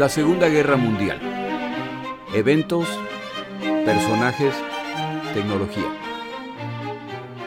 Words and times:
La 0.00 0.08
Segunda 0.08 0.48
Guerra 0.48 0.78
Mundial. 0.78 1.20
Eventos, 2.34 2.88
personajes, 3.84 4.54
tecnología. 5.34 5.94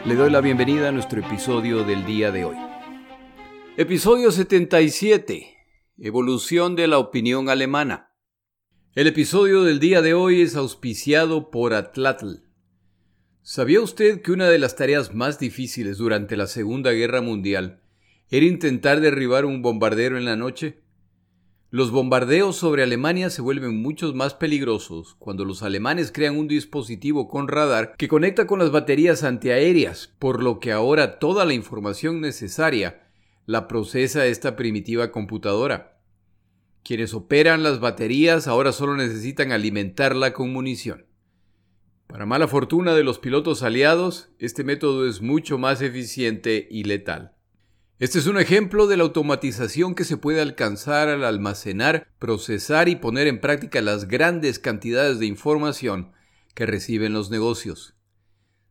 Le 0.04 0.14
doy 0.14 0.30
la 0.30 0.40
bienvenida 0.40 0.90
a 0.90 0.92
nuestro 0.92 1.18
episodio 1.18 1.82
del 1.82 2.06
día 2.06 2.30
de 2.30 2.44
hoy. 2.44 2.54
Episodio 3.76 4.30
77. 4.30 5.48
Evolución 5.98 6.76
de 6.76 6.86
la 6.86 6.98
opinión 6.98 7.48
alemana. 7.48 8.12
El 8.94 9.08
episodio 9.08 9.64
del 9.64 9.80
día 9.80 10.00
de 10.00 10.14
hoy 10.14 10.40
es 10.40 10.54
auspiciado 10.54 11.50
por 11.50 11.74
Atlatl. 11.74 12.34
¿Sabía 13.42 13.80
usted 13.80 14.22
que 14.22 14.30
una 14.30 14.48
de 14.48 14.60
las 14.60 14.76
tareas 14.76 15.12
más 15.12 15.40
difíciles 15.40 15.98
durante 15.98 16.36
la 16.36 16.46
Segunda 16.46 16.92
Guerra 16.92 17.20
Mundial 17.20 17.82
era 18.30 18.46
intentar 18.46 19.00
derribar 19.00 19.44
un 19.44 19.60
bombardero 19.60 20.18
en 20.18 20.24
la 20.24 20.36
noche? 20.36 20.83
Los 21.74 21.90
bombardeos 21.90 22.54
sobre 22.54 22.84
Alemania 22.84 23.30
se 23.30 23.42
vuelven 23.42 23.82
mucho 23.82 24.14
más 24.14 24.32
peligrosos 24.32 25.16
cuando 25.18 25.44
los 25.44 25.64
alemanes 25.64 26.12
crean 26.12 26.38
un 26.38 26.46
dispositivo 26.46 27.26
con 27.26 27.48
radar 27.48 27.96
que 27.96 28.06
conecta 28.06 28.46
con 28.46 28.60
las 28.60 28.70
baterías 28.70 29.24
antiaéreas, 29.24 30.14
por 30.20 30.40
lo 30.40 30.60
que 30.60 30.70
ahora 30.70 31.18
toda 31.18 31.44
la 31.44 31.52
información 31.52 32.20
necesaria 32.20 33.08
la 33.44 33.66
procesa 33.66 34.24
esta 34.24 34.54
primitiva 34.54 35.10
computadora. 35.10 35.98
Quienes 36.84 37.12
operan 37.12 37.64
las 37.64 37.80
baterías 37.80 38.46
ahora 38.46 38.70
solo 38.70 38.94
necesitan 38.94 39.50
alimentarla 39.50 40.32
con 40.32 40.52
munición. 40.52 41.06
Para 42.06 42.24
mala 42.24 42.46
fortuna 42.46 42.94
de 42.94 43.02
los 43.02 43.18
pilotos 43.18 43.64
aliados, 43.64 44.28
este 44.38 44.62
método 44.62 45.08
es 45.08 45.22
mucho 45.22 45.58
más 45.58 45.82
eficiente 45.82 46.68
y 46.70 46.84
letal. 46.84 47.33
Este 48.04 48.18
es 48.18 48.26
un 48.26 48.38
ejemplo 48.38 48.86
de 48.86 48.98
la 48.98 49.04
automatización 49.04 49.94
que 49.94 50.04
se 50.04 50.18
puede 50.18 50.42
alcanzar 50.42 51.08
al 51.08 51.24
almacenar, 51.24 52.06
procesar 52.18 52.90
y 52.90 52.96
poner 52.96 53.26
en 53.26 53.40
práctica 53.40 53.80
las 53.80 54.08
grandes 54.08 54.58
cantidades 54.58 55.18
de 55.18 55.24
información 55.24 56.12
que 56.54 56.66
reciben 56.66 57.14
los 57.14 57.30
negocios. 57.30 57.94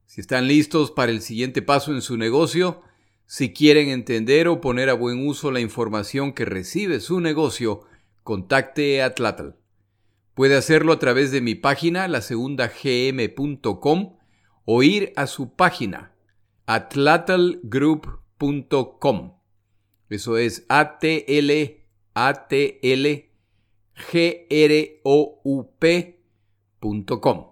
Si 0.05 0.21
están 0.21 0.47
listos 0.47 0.91
para 0.91 1.11
el 1.11 1.21
siguiente 1.21 1.63
paso 1.63 1.95
en 1.95 2.03
su 2.03 2.15
negocio, 2.15 2.83
si 3.25 3.53
quieren 3.53 3.89
entender 3.89 4.47
o 4.47 4.61
poner 4.61 4.91
a 4.91 4.93
buen 4.93 5.27
uso 5.27 5.49
la 5.49 5.61
información 5.61 6.33
que 6.33 6.45
recibe 6.45 6.99
su 6.99 7.19
negocio, 7.19 7.81
contacte 8.21 9.01
a 9.01 9.07
Atlatl. 9.07 9.55
Puede 10.35 10.55
hacerlo 10.55 10.93
a 10.93 10.99
través 10.99 11.31
de 11.31 11.41
mi 11.41 11.55
página, 11.55 12.07
lasegundagm.com, 12.07 14.15
o 14.65 14.83
ir 14.83 15.11
a 15.15 15.25
su 15.25 15.55
página, 15.55 16.13
eso 20.09 20.37
es 20.37 20.65
a 20.69 20.99
t 20.99 21.25
l 21.27 21.85
a 22.13 22.47
t 22.47 22.79
l 22.81 23.31
g 24.11 24.47
r 24.49 25.01
o 25.03 25.41
u 25.43 25.63
p.com. 25.79 27.45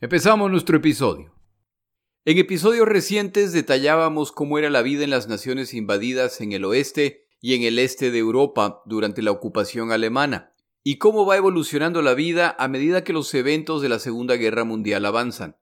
Empezamos 0.00 0.50
nuestro 0.50 0.76
episodio. 0.76 1.34
En 2.24 2.38
episodios 2.38 2.86
recientes 2.86 3.52
detallábamos 3.52 4.32
cómo 4.32 4.58
era 4.58 4.70
la 4.70 4.82
vida 4.82 5.04
en 5.04 5.10
las 5.10 5.28
naciones 5.28 5.74
invadidas 5.74 6.40
en 6.40 6.52
el 6.52 6.64
oeste 6.64 7.26
y 7.40 7.54
en 7.54 7.62
el 7.62 7.78
este 7.78 8.10
de 8.10 8.18
Europa 8.18 8.82
durante 8.84 9.22
la 9.22 9.30
ocupación 9.30 9.92
alemana, 9.92 10.52
y 10.82 10.98
cómo 10.98 11.26
va 11.26 11.36
evolucionando 11.36 12.02
la 12.02 12.14
vida 12.14 12.56
a 12.58 12.68
medida 12.68 13.04
que 13.04 13.12
los 13.12 13.32
eventos 13.34 13.82
de 13.82 13.88
la 13.88 13.98
Segunda 13.98 14.36
Guerra 14.36 14.64
Mundial 14.64 15.06
avanzan. 15.06 15.56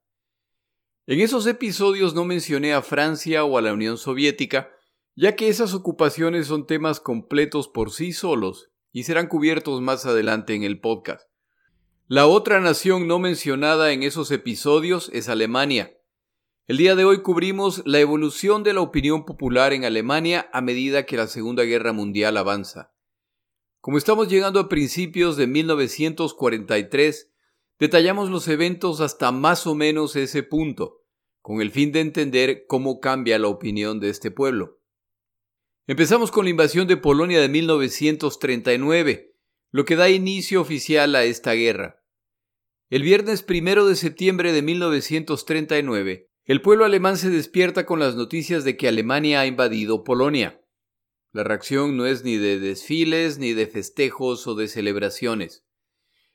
En 1.08 1.20
esos 1.20 1.46
episodios 1.46 2.14
no 2.14 2.24
mencioné 2.24 2.74
a 2.74 2.82
Francia 2.82 3.44
o 3.44 3.58
a 3.58 3.62
la 3.62 3.72
Unión 3.72 3.96
Soviética, 3.96 4.72
ya 5.14 5.36
que 5.36 5.48
esas 5.48 5.72
ocupaciones 5.72 6.48
son 6.48 6.66
temas 6.66 6.98
completos 6.98 7.68
por 7.68 7.92
sí 7.92 8.12
solos 8.12 8.72
y 8.90 9.04
serán 9.04 9.28
cubiertos 9.28 9.80
más 9.80 10.04
adelante 10.04 10.54
en 10.54 10.64
el 10.64 10.80
podcast. 10.80 11.28
La 12.08 12.26
otra 12.26 12.58
nación 12.58 13.06
no 13.06 13.20
mencionada 13.20 13.92
en 13.92 14.02
esos 14.02 14.32
episodios 14.32 15.08
es 15.12 15.28
Alemania. 15.28 15.96
El 16.66 16.76
día 16.76 16.96
de 16.96 17.04
hoy 17.04 17.22
cubrimos 17.22 17.84
la 17.86 18.00
evolución 18.00 18.64
de 18.64 18.72
la 18.72 18.80
opinión 18.80 19.24
popular 19.24 19.72
en 19.72 19.84
Alemania 19.84 20.50
a 20.52 20.60
medida 20.60 21.06
que 21.06 21.16
la 21.16 21.28
Segunda 21.28 21.62
Guerra 21.62 21.92
Mundial 21.92 22.36
avanza. 22.36 22.92
Como 23.80 23.96
estamos 23.96 24.26
llegando 24.26 24.58
a 24.58 24.68
principios 24.68 25.36
de 25.36 25.46
1943, 25.46 27.30
Detallamos 27.78 28.30
los 28.30 28.48
eventos 28.48 29.00
hasta 29.02 29.32
más 29.32 29.66
o 29.66 29.74
menos 29.74 30.16
ese 30.16 30.42
punto, 30.42 31.02
con 31.46 31.60
el 31.60 31.70
fin 31.70 31.92
de 31.92 32.00
entender 32.00 32.64
cómo 32.66 32.98
cambia 32.98 33.38
la 33.38 33.46
opinión 33.46 34.00
de 34.00 34.08
este 34.08 34.32
pueblo. 34.32 34.80
Empezamos 35.86 36.32
con 36.32 36.46
la 36.46 36.50
invasión 36.50 36.88
de 36.88 36.96
Polonia 36.96 37.40
de 37.40 37.48
1939, 37.48 39.32
lo 39.70 39.84
que 39.84 39.94
da 39.94 40.10
inicio 40.10 40.60
oficial 40.60 41.14
a 41.14 41.22
esta 41.22 41.52
guerra. 41.52 42.02
El 42.90 43.04
viernes 43.04 43.44
primero 43.44 43.86
de 43.86 43.94
septiembre 43.94 44.52
de 44.52 44.62
1939, 44.62 46.32
el 46.46 46.62
pueblo 46.62 46.84
alemán 46.84 47.16
se 47.16 47.30
despierta 47.30 47.86
con 47.86 48.00
las 48.00 48.16
noticias 48.16 48.64
de 48.64 48.76
que 48.76 48.88
Alemania 48.88 49.38
ha 49.38 49.46
invadido 49.46 50.02
Polonia. 50.02 50.60
La 51.30 51.44
reacción 51.44 51.96
no 51.96 52.06
es 52.06 52.24
ni 52.24 52.38
de 52.38 52.58
desfiles, 52.58 53.38
ni 53.38 53.52
de 53.52 53.68
festejos 53.68 54.48
o 54.48 54.56
de 54.56 54.66
celebraciones. 54.66 55.64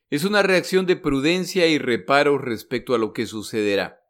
Es 0.09 0.23
una 0.23 0.41
reacción 0.41 0.85
de 0.85 0.95
prudencia 0.95 1.67
y 1.67 1.79
reparo 1.79 2.37
respecto 2.37 2.95
a 2.95 2.97
lo 2.97 3.11
que 3.11 3.25
sucederá. 3.25 4.00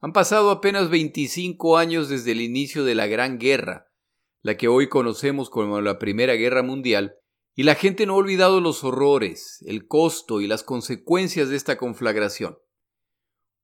Han 0.00 0.12
pasado 0.12 0.50
apenas 0.50 0.90
25 0.90 1.78
años 1.78 2.08
desde 2.08 2.32
el 2.32 2.42
inicio 2.42 2.84
de 2.84 2.94
la 2.94 3.06
Gran 3.06 3.38
Guerra, 3.38 3.88
la 4.42 4.56
que 4.56 4.68
hoy 4.68 4.88
conocemos 4.88 5.48
como 5.48 5.80
la 5.80 5.98
Primera 5.98 6.34
Guerra 6.34 6.62
Mundial, 6.62 7.16
y 7.54 7.62
la 7.62 7.74
gente 7.74 8.04
no 8.04 8.12
ha 8.12 8.16
olvidado 8.16 8.60
los 8.60 8.84
horrores, 8.84 9.64
el 9.66 9.86
costo 9.86 10.42
y 10.42 10.46
las 10.46 10.62
consecuencias 10.62 11.48
de 11.48 11.56
esta 11.56 11.78
conflagración. 11.78 12.58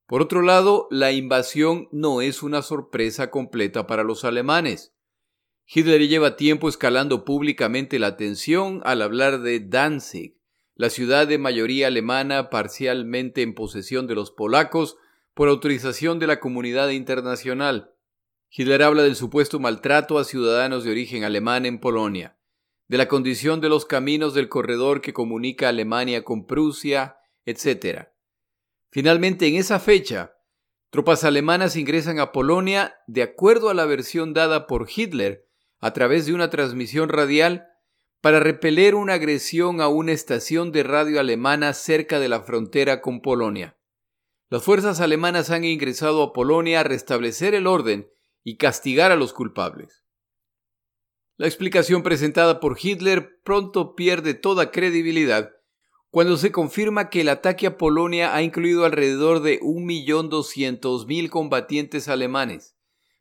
Por 0.07 0.23
otro 0.23 0.41
lado, 0.41 0.87
la 0.89 1.11
invasión 1.11 1.87
no 1.91 2.21
es 2.21 2.41
una 2.41 2.63
sorpresa 2.63 3.29
completa 3.29 3.85
para 3.85 4.03
los 4.03 4.25
alemanes. 4.25 4.95
Hitler 5.65 6.07
lleva 6.07 6.35
tiempo 6.35 6.67
escalando 6.67 7.23
públicamente 7.23 7.99
la 7.99 8.17
tensión 8.17 8.81
al 8.83 9.03
hablar 9.03 9.41
de 9.41 9.59
Danzig, 9.59 10.37
la 10.75 10.89
ciudad 10.89 11.27
de 11.27 11.37
mayoría 11.37 11.87
alemana 11.87 12.49
parcialmente 12.49 13.43
en 13.43 13.53
posesión 13.53 14.07
de 14.07 14.15
los 14.15 14.31
polacos 14.31 14.97
por 15.33 15.49
autorización 15.49 16.19
de 16.19 16.27
la 16.27 16.39
comunidad 16.39 16.89
internacional. 16.89 17.95
Hitler 18.49 18.83
habla 18.83 19.03
del 19.03 19.15
supuesto 19.15 19.59
maltrato 19.59 20.19
a 20.19 20.23
ciudadanos 20.23 20.83
de 20.83 20.91
origen 20.91 21.23
alemán 21.23 21.65
en 21.65 21.79
Polonia, 21.79 22.37
de 22.87 22.97
la 22.97 23.07
condición 23.07 23.59
de 23.61 23.69
los 23.69 23.85
caminos 23.85 24.33
del 24.33 24.49
corredor 24.49 25.01
que 25.01 25.13
comunica 25.13 25.69
Alemania 25.69 26.23
con 26.23 26.45
Prusia, 26.45 27.17
etc. 27.45 28.09
Finalmente, 28.91 29.47
en 29.47 29.55
esa 29.55 29.79
fecha, 29.79 30.35
tropas 30.91 31.23
alemanas 31.23 31.75
ingresan 31.75 32.19
a 32.19 32.31
Polonia 32.31 32.95
de 33.07 33.23
acuerdo 33.23 33.69
a 33.69 33.73
la 33.73 33.85
versión 33.85 34.33
dada 34.33 34.67
por 34.67 34.87
Hitler 34.95 35.47
a 35.79 35.91
través 35.93 36.27
de 36.27 36.33
una 36.33 36.51
transmisión 36.51 37.09
radial 37.09 37.67
para 38.21 38.39
repeler 38.39 38.93
una 38.93 39.15
agresión 39.15 39.81
a 39.81 39.87
una 39.87 40.11
estación 40.11 40.71
de 40.71 40.83
radio 40.83 41.19
alemana 41.19 41.73
cerca 41.73 42.19
de 42.19 42.29
la 42.29 42.41
frontera 42.41 43.01
con 43.01 43.21
Polonia. 43.21 43.75
Las 44.53 44.61
fuerzas 44.61 45.01
alemanas 45.01 45.49
han 45.49 45.63
ingresado 45.63 46.21
a 46.21 46.31
Polonia 46.31 46.81
a 46.81 46.83
restablecer 46.83 47.55
el 47.55 47.65
orden 47.65 48.07
y 48.43 48.57
castigar 48.57 49.11
a 49.11 49.15
los 49.15 49.33
culpables. 49.33 50.05
La 51.37 51.47
explicación 51.47 52.03
presentada 52.03 52.59
por 52.59 52.77
Hitler 52.79 53.39
pronto 53.43 53.95
pierde 53.95 54.35
toda 54.35 54.69
credibilidad 54.69 55.49
cuando 56.11 56.37
se 56.37 56.51
confirma 56.51 57.09
que 57.09 57.21
el 57.21 57.29
ataque 57.29 57.65
a 57.65 57.77
Polonia 57.79 58.35
ha 58.35 58.43
incluido 58.43 58.85
alrededor 58.85 59.41
de 59.41 59.59
1.200.000 59.59 61.29
combatientes 61.29 62.07
alemanes, 62.07 62.75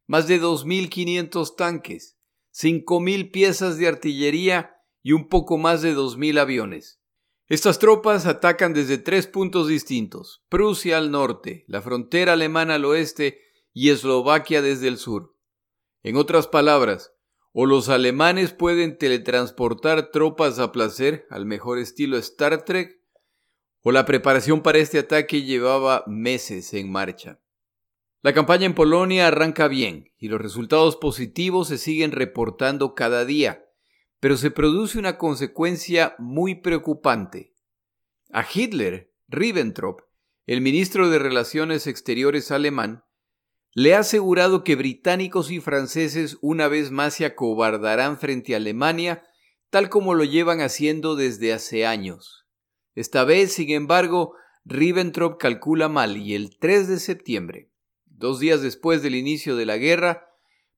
más 0.07 0.29
de 0.29 0.39
2.500 0.39 1.57
tanques, 1.57 2.19
5.000 2.55 3.31
piezas 3.33 3.79
de 3.79 3.89
artillería 3.89 4.77
y 5.03 5.13
un 5.13 5.31
poco 5.31 5.57
más 5.57 5.81
de 5.81 5.97
2.000 5.97 6.39
aviones. 6.39 7.02
Estas 7.53 7.79
tropas 7.79 8.25
atacan 8.25 8.73
desde 8.73 8.97
tres 8.97 9.27
puntos 9.27 9.69
distintos, 9.69 10.43
Prusia 10.49 10.97
al 10.97 11.11
norte, 11.11 11.67
la 11.69 11.83
frontera 11.83 12.33
alemana 12.33 12.77
al 12.77 12.87
oeste 12.87 13.43
y 13.75 13.91
Eslovaquia 13.91 14.63
desde 14.63 14.89
el 14.89 14.97
sur. 14.97 15.37
En 16.03 16.17
otras 16.17 16.49
palabras, 16.49 17.13
o 17.53 17.67
los 17.67 17.91
alemanes 17.91 18.55
pueden 18.55 18.97
teletransportar 18.97 20.11
tropas 20.13 20.59
a 20.59 20.73
placer, 20.73 21.27
al 21.29 21.45
mejor 21.45 21.79
estilo 21.79 22.17
Star 22.17 22.65
Trek, 22.65 23.03
o 23.83 23.93
la 23.93 24.07
preparación 24.07 24.63
para 24.63 24.79
este 24.79 25.01
ataque 25.01 25.43
llevaba 25.43 26.05
meses 26.07 26.73
en 26.73 26.91
marcha. 26.91 27.39
La 28.23 28.33
campaña 28.33 28.65
en 28.65 28.75
Polonia 28.75 29.29
arranca 29.29 29.69
bien 29.69 30.11
y 30.17 30.29
los 30.29 30.41
resultados 30.41 30.97
positivos 30.97 31.69
se 31.69 31.77
siguen 31.77 32.13
reportando 32.13 32.95
cada 32.95 33.27
día, 33.27 33.67
pero 34.23 34.37
se 34.37 34.53
produce 34.53 35.01
una 35.01 35.19
consecuencia 35.19 36.15
muy 36.17 36.55
preocupante. 36.55 37.57
A 38.31 38.47
Hitler, 38.49 39.13
Ribbentrop, 39.27 40.03
el 40.47 40.61
ministro 40.61 41.11
de 41.11 41.19
Relaciones 41.19 41.89
Exteriores 41.89 42.53
alemán, 42.53 43.03
le 43.75 43.97
ha 43.97 43.99
asegurado 43.99 44.63
que 44.63 44.77
británicos 44.77 45.51
y 45.51 45.59
franceses 45.59 46.39
una 46.41 46.69
vez 46.69 46.93
más 46.93 47.15
se 47.15 47.25
acobardarán 47.25 48.17
frente 48.17 48.55
a 48.55 48.59
Alemania 48.59 49.25
tal 49.71 49.89
como 49.89 50.15
lo 50.15 50.23
llevan 50.23 50.61
haciendo 50.61 51.17
desde 51.17 51.53
hace 51.53 51.85
años. 51.85 52.47
Esta 52.95 53.25
vez, 53.25 53.53
sin 53.55 53.71
embargo, 53.71 54.37
Ribbentrop 54.65 55.41
calcula 55.41 55.89
mal 55.89 56.17
y 56.17 56.37
el 56.37 56.57
3 56.61 56.87
de 56.87 57.01
septiembre, 57.01 57.73
dos 58.05 58.39
días 58.39 58.63
después 58.63 59.03
del 59.03 59.17
inicio 59.17 59.57
de 59.57 59.67
la 59.67 59.79
guerra, 59.79 60.32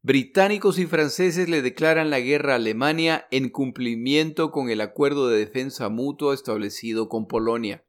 británicos 0.04 0.78
y 0.78 0.84
franceses 0.84 1.48
le 1.48 1.62
declaran 1.62 2.10
la 2.10 2.20
guerra 2.20 2.52
a 2.52 2.56
Alemania 2.56 3.26
en 3.30 3.48
cumplimiento 3.48 4.50
con 4.50 4.68
el 4.68 4.82
acuerdo 4.82 5.28
de 5.28 5.38
defensa 5.38 5.88
mutua 5.88 6.34
establecido 6.34 7.08
con 7.08 7.26
Polonia. 7.26 7.86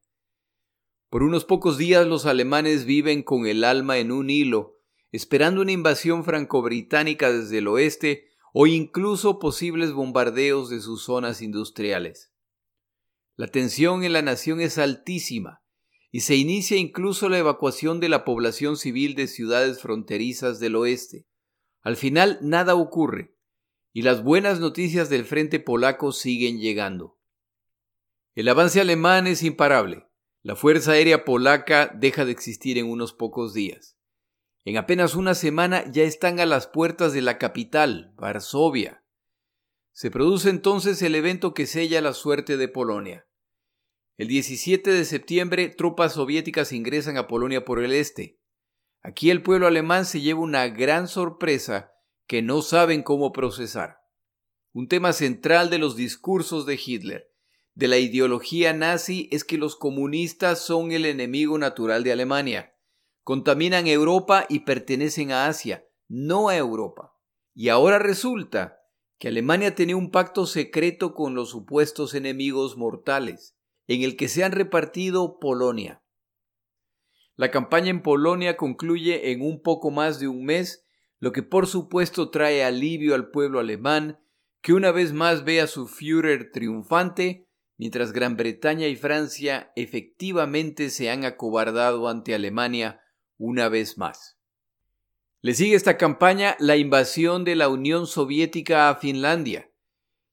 Por 1.10 1.24
unos 1.24 1.44
pocos 1.44 1.78
días 1.78 2.08
los 2.08 2.26
alemanes 2.26 2.86
viven 2.86 3.22
con 3.22 3.48
el 3.48 3.66
alma 3.66 3.98
en 3.98 4.14
un 4.14 4.30
hilo, 4.30 4.80
esperando 5.12 5.62
una 5.62 5.74
invasión 5.74 6.24
franco-británica 6.24 7.34
desde 7.34 7.58
el 7.58 7.68
oeste 7.68 8.30
o 8.54 8.66
incluso 8.66 9.38
posibles 9.38 9.92
bombardeos 9.92 10.70
de 10.70 10.80
sus 10.80 11.04
zonas 11.04 11.42
industriales. 11.42 12.32
La 13.36 13.48
tensión 13.48 14.06
en 14.06 14.14
la 14.14 14.22
nación 14.22 14.62
es 14.62 14.78
altísima 14.78 15.64
y 16.12 16.22
se 16.22 16.38
inicia 16.38 16.78
incluso 16.78 17.28
la 17.28 17.40
evacuación 17.40 18.00
de 18.00 18.08
la 18.08 18.24
población 18.24 18.78
civil 18.78 19.16
de 19.16 19.28
ciudades 19.28 19.82
fronterizas 19.82 20.62
del 20.62 20.78
oeste. 20.78 21.26
Al 21.86 21.98
final 21.98 22.40
nada 22.42 22.74
ocurre 22.74 23.36
y 23.94 24.02
las 24.02 24.24
buenas 24.24 24.60
noticias 24.60 25.08
del 25.08 25.24
frente 25.24 25.60
polaco 25.60 26.12
siguen 26.12 26.60
llegando. 26.60 27.20
El 28.34 28.50
avance 28.50 28.82
alemán 28.82 29.28
es 29.28 29.44
imparable. 29.44 30.08
La 30.42 30.56
Fuerza 30.56 30.94
Aérea 30.94 31.24
Polaca 31.26 31.92
deja 31.96 32.26
de 32.26 32.32
existir 32.32 32.80
en 32.80 32.90
unos 32.90 33.14
pocos 33.14 33.54
días. 33.54 34.00
En 34.64 34.78
apenas 34.78 35.14
una 35.14 35.36
semana 35.36 35.86
ya 35.92 36.02
están 36.02 36.40
a 36.40 36.48
las 36.48 36.66
puertas 36.66 37.14
de 37.14 37.22
la 37.22 37.38
capital, 37.38 38.16
Varsovia. 38.18 39.04
Se 39.94 40.10
produce 40.10 40.50
entonces 40.50 41.04
el 41.04 41.14
evento 41.14 41.54
que 41.54 41.68
sella 41.68 42.02
la 42.02 42.14
suerte 42.14 42.58
de 42.58 42.68
Polonia. 42.68 43.28
El 44.18 44.28
17 44.28 44.90
de 44.90 45.06
septiembre, 45.06 45.70
tropas 45.70 46.14
soviéticas 46.14 46.72
ingresan 46.72 47.18
a 47.18 47.28
Polonia 47.28 47.64
por 47.64 47.84
el 47.84 47.94
este. 47.94 48.40
Aquí 49.06 49.30
el 49.30 49.44
pueblo 49.44 49.68
alemán 49.68 50.06
se 50.06 50.22
lleva 50.22 50.40
una 50.40 50.68
gran 50.68 51.08
sorpresa 51.08 51.94
que 52.28 52.42
no 52.42 52.62
saben 52.62 53.04
cómo 53.04 53.32
procesar. 53.32 54.00
Un 54.74 54.88
tema 54.88 55.14
central 55.14 55.70
de 55.70 55.78
los 55.78 55.96
discursos 55.96 56.66
de 56.66 56.80
Hitler, 56.84 57.32
de 57.76 57.88
la 57.88 57.98
ideología 57.98 58.74
nazi, 58.74 59.30
es 59.32 59.44
que 59.44 59.58
los 59.58 59.76
comunistas 59.76 60.60
son 60.60 60.92
el 60.92 61.06
enemigo 61.06 61.58
natural 61.58 62.04
de 62.04 62.12
Alemania 62.14 62.76
contaminan 63.26 63.88
Europa 63.88 64.46
y 64.50 64.60
pertenecen 64.60 65.32
a 65.32 65.48
Asia, 65.48 65.84
no 66.08 66.48
a 66.48 66.56
Europa. 66.56 67.18
Y 67.56 67.70
ahora 67.70 67.98
resulta 67.98 68.78
que 69.18 69.30
Alemania 69.30 69.74
tenía 69.74 69.98
un 69.98 70.12
pacto 70.12 70.46
secreto 70.46 71.16
con 71.16 71.34
los 71.34 71.50
supuestos 71.50 72.14
enemigos 72.14 72.78
mortales, 72.78 73.58
en 73.88 74.04
el 74.04 74.16
que 74.16 74.28
se 74.28 74.44
han 74.44 74.52
repartido 74.52 75.40
Polonia. 75.40 76.04
La 77.36 77.52
campaña 77.52 77.90
en 77.90 78.02
Polonia 78.02 78.56
concluye 78.56 79.32
en 79.32 79.42
un 79.42 79.62
poco 79.62 79.92
más 79.92 80.20
de 80.20 80.28
un 80.28 80.46
mes, 80.46 80.86
lo 81.20 81.32
que 81.32 81.44
por 81.44 81.68
supuesto 81.68 82.30
trae 82.30 82.64
alivio 82.64 83.14
al 83.14 83.30
pueblo 83.30 83.60
alemán, 83.60 84.20
que 84.62 84.74
una 84.74 84.92
vez 84.92 85.12
más 85.12 85.44
ve 85.44 85.60
a 85.60 85.68
su 85.68 85.88
Führer 85.88 86.52
triunfante, 86.52 87.48
mientras 87.78 88.14
Gran 88.14 88.38
Bretaña 88.38 88.88
y 88.88 88.96
Francia 88.96 89.72
efectivamente 89.76 90.90
se 90.90 91.10
han 91.10 91.26
acobardado 91.26 92.08
ante 92.08 92.34
Alemania 92.34 93.02
una 93.38 93.68
vez 93.68 93.98
más. 93.98 94.38
Le 95.42 95.54
sigue 95.54 95.76
esta 95.76 95.98
campaña 95.98 96.56
la 96.60 96.78
invasión 96.78 97.44
de 97.44 97.56
la 97.56 97.68
Unión 97.68 98.08
Soviética 98.08 98.90
a 98.90 98.96
Finlandia, 98.96 99.70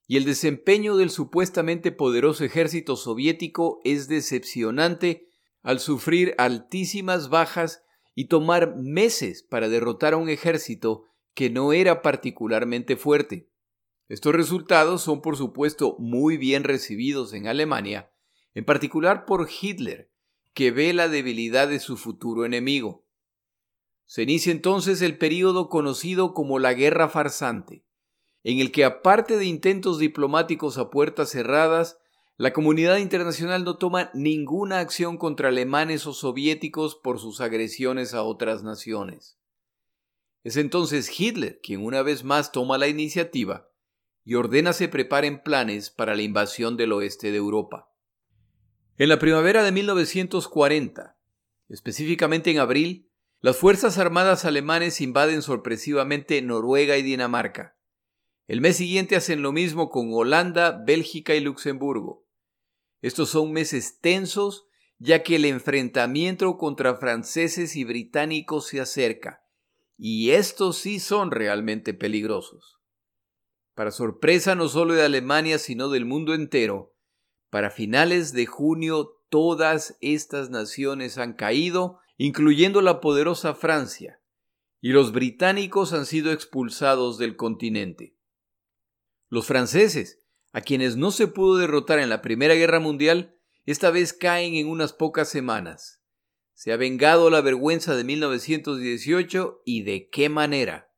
y 0.07 0.17
el 0.17 0.25
desempeño 0.25 0.95
del 0.95 1.09
supuestamente 1.09 1.91
poderoso 1.91 2.43
ejército 2.45 2.95
soviético 2.95 3.81
es 3.83 4.07
decepcionante 4.07 5.32
al 5.63 5.79
sufrir 5.79 6.35
altísimas 6.37 7.29
bajas 7.29 7.83
y 8.13 8.25
tomar 8.25 8.75
meses 8.75 9.41
para 9.41 9.69
derrotar 9.69 10.13
a 10.13 10.17
un 10.17 10.29
ejército 10.29 11.05
que 11.33 11.49
no 11.49 11.73
era 11.73 12.01
particularmente 12.01 12.95
fuerte. 12.95 13.49
Estos 14.07 14.35
resultados 14.35 15.01
son 15.01 15.21
por 15.21 15.37
supuesto 15.37 15.95
muy 15.97 16.37
bien 16.37 16.63
recibidos 16.63 17.33
en 17.33 17.47
Alemania, 17.47 18.11
en 18.53 18.65
particular 18.65 19.25
por 19.25 19.49
Hitler, 19.49 20.11
que 20.53 20.71
ve 20.71 20.93
la 20.93 21.07
debilidad 21.07 21.67
de 21.67 21.79
su 21.79 21.97
futuro 21.97 22.45
enemigo. 22.45 23.07
Se 24.05 24.23
inicia 24.23 24.51
entonces 24.51 25.01
el 25.01 25.17
período 25.17 25.69
conocido 25.69 26.33
como 26.33 26.59
la 26.59 26.73
Guerra 26.73 27.09
Farsante, 27.09 27.85
en 28.43 28.59
el 28.59 28.71
que 28.71 28.83
aparte 28.83 29.37
de 29.37 29.45
intentos 29.45 29.97
diplomáticos 29.97 30.77
a 30.77 30.89
puertas 30.89 31.31
cerradas, 31.31 31.97
la 32.37 32.51
comunidad 32.51 32.97
internacional 32.97 33.63
no 33.63 33.77
toma 33.77 34.09
ninguna 34.13 34.79
acción 34.79 35.17
contra 35.17 35.49
alemanes 35.49 36.07
o 36.07 36.13
soviéticos 36.13 36.95
por 36.95 37.19
sus 37.19 37.41
agresiones 37.41 38.13
a 38.13 38.23
otras 38.23 38.63
naciones. 38.63 39.37
Es 40.43 40.57
entonces 40.57 41.09
Hitler 41.17 41.59
quien 41.61 41.85
una 41.85 42.01
vez 42.01 42.23
más 42.23 42.51
toma 42.51 42.77
la 42.77 42.87
iniciativa 42.87 43.69
y 44.25 44.35
ordena 44.35 44.73
se 44.73 44.87
preparen 44.87 45.43
planes 45.43 45.89
para 45.89 46.15
la 46.15 46.23
invasión 46.23 46.75
del 46.75 46.93
oeste 46.93 47.31
de 47.31 47.37
Europa. 47.37 47.93
En 48.97 49.09
la 49.09 49.19
primavera 49.19 49.63
de 49.63 49.71
1940, 49.71 51.17
específicamente 51.69 52.51
en 52.51 52.59
abril, 52.59 53.09
las 53.41 53.57
Fuerzas 53.57 53.97
Armadas 53.97 54.45
alemanes 54.45 55.01
invaden 55.01 55.41
sorpresivamente 55.41 56.41
Noruega 56.41 56.97
y 56.97 57.03
Dinamarca. 57.03 57.77
El 58.47 58.61
mes 58.61 58.77
siguiente 58.77 59.15
hacen 59.15 59.41
lo 59.41 59.51
mismo 59.51 59.89
con 59.89 60.09
Holanda, 60.13 60.83
Bélgica 60.85 61.35
y 61.35 61.39
Luxemburgo. 61.39 62.22
Estos 63.03 63.31
son 63.31 63.51
meses 63.51 63.99
tensos 63.99 64.65
ya 64.97 65.23
que 65.23 65.35
el 65.35 65.43
enfrentamiento 65.43 66.57
contra 66.57 66.95
franceses 66.95 67.75
y 67.75 67.83
británicos 67.83 68.67
se 68.67 68.79
acerca, 68.79 69.43
y 69.97 70.31
estos 70.31 70.77
sí 70.77 71.01
son 71.01 71.29
realmente 71.29 71.93
peligrosos. 71.93 72.79
Para 73.75 73.91
sorpresa 73.91 74.55
no 74.55 74.69
solo 74.69 74.93
de 74.93 75.03
Alemania, 75.03 75.59
sino 75.59 75.89
del 75.89 76.05
mundo 76.05 76.33
entero, 76.33 76.95
para 77.49 77.71
finales 77.71 78.31
de 78.31 78.45
junio 78.45 79.19
todas 79.27 79.97
estas 79.99 80.49
naciones 80.49 81.17
han 81.17 81.33
caído, 81.33 81.99
incluyendo 82.15 82.81
la 82.81 83.01
poderosa 83.01 83.53
Francia, 83.53 84.21
y 84.79 84.93
los 84.93 85.11
británicos 85.11 85.91
han 85.91 86.05
sido 86.05 86.31
expulsados 86.31 87.17
del 87.17 87.35
continente. 87.35 88.15
Los 89.27 89.45
franceses, 89.45 90.22
a 90.53 90.61
quienes 90.61 90.95
no 90.95 91.11
se 91.11 91.27
pudo 91.27 91.57
derrotar 91.57 91.99
en 91.99 92.09
la 92.09 92.21
Primera 92.21 92.53
Guerra 92.53 92.79
Mundial, 92.79 93.35
esta 93.65 93.91
vez 93.91 94.13
caen 94.13 94.55
en 94.55 94.67
unas 94.67 94.93
pocas 94.93 95.27
semanas. 95.27 96.01
Se 96.53 96.71
ha 96.71 96.77
vengado 96.77 97.29
la 97.29 97.41
vergüenza 97.41 97.95
de 97.95 98.03
1918 98.03 99.63
y 99.65 99.81
de 99.81 100.07
qué 100.09 100.29
manera. 100.29 100.91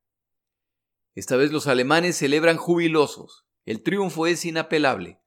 Esta 1.16 1.38
vez 1.38 1.54
los 1.54 1.68
alemanes 1.68 2.18
celebran 2.18 2.58
jubilosos. 2.58 3.48
El 3.64 3.82
triunfo 3.82 4.28
es 4.28 4.44
inapelable 4.46 5.22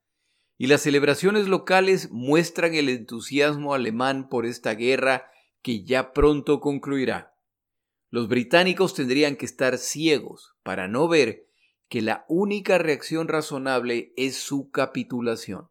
y 0.59 0.67
las 0.67 0.81
celebraciones 0.81 1.47
locales 1.47 2.11
muestran 2.11 2.75
el 2.75 2.89
entusiasmo 2.89 3.73
alemán 3.73 4.29
por 4.29 4.45
esta 4.45 4.75
guerra 4.75 5.31
que 5.63 5.83
ya 5.83 6.13
pronto 6.13 6.59
concluirá. 6.59 7.35
Los 8.11 8.27
británicos 8.27 8.93
tendrían 8.93 9.35
que 9.35 9.45
estar 9.45 9.77
ciegos 9.77 10.55
para 10.61 10.87
no 10.87 11.07
ver 11.07 11.48
que 11.89 12.01
la 12.01 12.25
única 12.29 12.77
reacción 12.77 13.27
razonable 13.27 14.13
es 14.15 14.37
su 14.37 14.69
capitulación. 14.69 15.69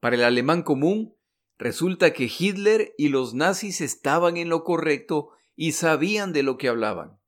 Para 0.00 0.16
el 0.16 0.24
alemán 0.24 0.62
común, 0.62 1.16
resulta 1.58 2.12
que 2.12 2.30
Hitler 2.38 2.94
y 2.98 3.08
los 3.08 3.34
nazis 3.34 3.80
estaban 3.80 4.36
en 4.36 4.48
lo 4.48 4.62
correcto 4.62 5.30
y 5.56 5.72
sabían 5.72 6.32
de 6.32 6.42
lo 6.42 6.56
que 6.58 6.68
hablaban. 6.68 7.18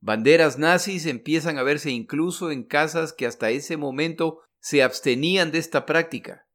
Banderas 0.00 0.58
nazis 0.58 1.06
empiezan 1.06 1.58
a 1.58 1.62
verse 1.62 1.90
incluso 1.90 2.50
en 2.50 2.64
casas 2.64 3.12
que 3.12 3.26
hasta 3.26 3.50
ese 3.50 3.76
momento 3.76 4.40
se 4.60 4.82
abstenían 4.82 5.50
de 5.50 5.58
esta 5.58 5.86
práctica. 5.86 6.46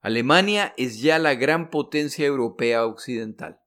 Alemania 0.00 0.74
es 0.76 1.00
ya 1.00 1.18
la 1.18 1.34
gran 1.34 1.70
potencia 1.70 2.26
europea 2.26 2.86
occidental. 2.86 3.61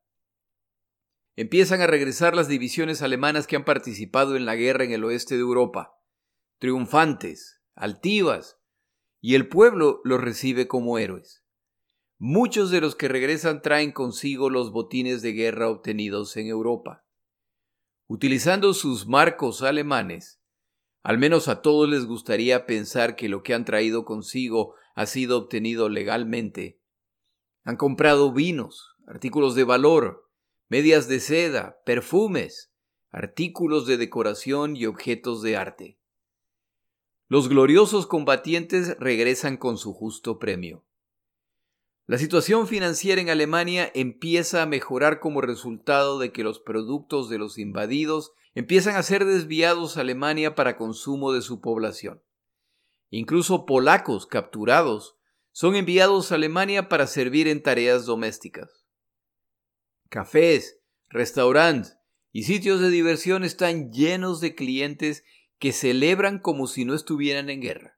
Empiezan 1.38 1.82
a 1.82 1.88
regresar 1.88 2.34
las 2.34 2.48
divisiones 2.48 3.02
alemanas 3.02 3.46
que 3.46 3.58
han 3.58 3.66
participado 3.66 4.38
en 4.38 4.46
la 4.46 4.56
guerra 4.56 4.86
en 4.86 4.92
el 4.92 5.04
oeste 5.04 5.36
de 5.36 5.42
Europa, 5.42 6.00
triunfantes, 6.60 7.62
altivas, 7.76 8.58
y 9.20 9.36
el 9.36 9.50
pueblo 9.50 10.00
los 10.06 10.22
recibe 10.22 10.68
como 10.68 10.98
héroes. 10.98 11.44
Muchos 12.18 12.72
de 12.72 12.80
los 12.80 12.96
que 12.96 13.10
regresan 13.10 13.62
traen 13.62 13.92
consigo 13.92 14.50
los 14.50 14.72
botines 14.72 15.22
de 15.22 15.34
guerra 15.34 15.70
obtenidos 15.70 16.38
en 16.38 16.48
Europa. 16.48 17.06
Utilizando 18.08 18.74
sus 18.74 19.06
marcos 19.06 19.62
alemanes, 19.62 20.40
al 21.04 21.18
menos 21.18 21.50
a 21.50 21.62
todos 21.62 21.90
les 21.90 22.06
gustaría 22.06 22.66
pensar 22.66 23.18
que 23.18 23.28
lo 23.28 23.44
que 23.44 23.54
han 23.54 23.66
traído 23.66 24.06
consigo 24.06 24.76
ha 24.96 25.06
sido 25.06 25.38
obtenido 25.38 25.90
legalmente. 25.90 26.80
Han 27.64 27.76
comprado 27.76 28.32
vinos, 28.32 28.96
artículos 29.06 29.56
de 29.56 29.66
valor, 29.66 30.25
medias 30.68 31.08
de 31.08 31.20
seda, 31.20 31.82
perfumes, 31.86 32.72
artículos 33.12 33.88
de 33.88 33.98
decoración 33.98 34.76
y 34.76 34.86
objetos 34.86 35.42
de 35.42 35.58
arte. 35.58 35.98
Los 37.28 37.50
gloriosos 37.50 38.08
combatientes 38.08 38.98
regresan 39.00 39.58
con 39.58 39.78
su 39.78 39.94
justo 39.94 40.38
premio. 40.38 40.84
La 42.08 42.20
situación 42.20 42.68
financiera 42.68 43.20
en 43.20 43.32
Alemania 43.32 43.92
empieza 43.96 44.62
a 44.62 44.68
mejorar 44.68 45.20
como 45.20 45.42
resultado 45.42 46.20
de 46.20 46.32
que 46.32 46.44
los 46.44 46.60
productos 46.60 47.30
de 47.30 47.40
los 47.40 47.58
invadidos 47.58 48.32
empiezan 48.54 48.96
a 48.96 49.02
ser 49.02 49.26
desviados 49.26 49.98
a 49.98 50.02
Alemania 50.02 50.54
para 50.54 50.78
consumo 50.78 51.34
de 51.34 51.42
su 51.42 51.62
población. 51.62 52.22
Incluso 53.10 53.66
polacos 53.66 54.28
capturados 54.28 55.16
son 55.52 55.76
enviados 55.76 56.32
a 56.32 56.36
Alemania 56.36 56.90
para 56.90 57.08
servir 57.08 57.48
en 57.48 57.64
tareas 57.64 58.06
domésticas. 58.06 58.85
Cafés, 60.10 60.80
restaurantes 61.10 61.98
y 62.32 62.44
sitios 62.44 62.82
de 62.82 62.90
diversión 62.90 63.44
están 63.44 63.92
llenos 63.92 64.42
de 64.42 64.56
clientes 64.56 65.24
que 65.60 65.72
celebran 65.72 66.40
como 66.40 66.68
si 66.68 66.86
no 66.86 66.94
estuvieran 66.94 67.50
en 67.50 67.62
guerra. 67.62 67.98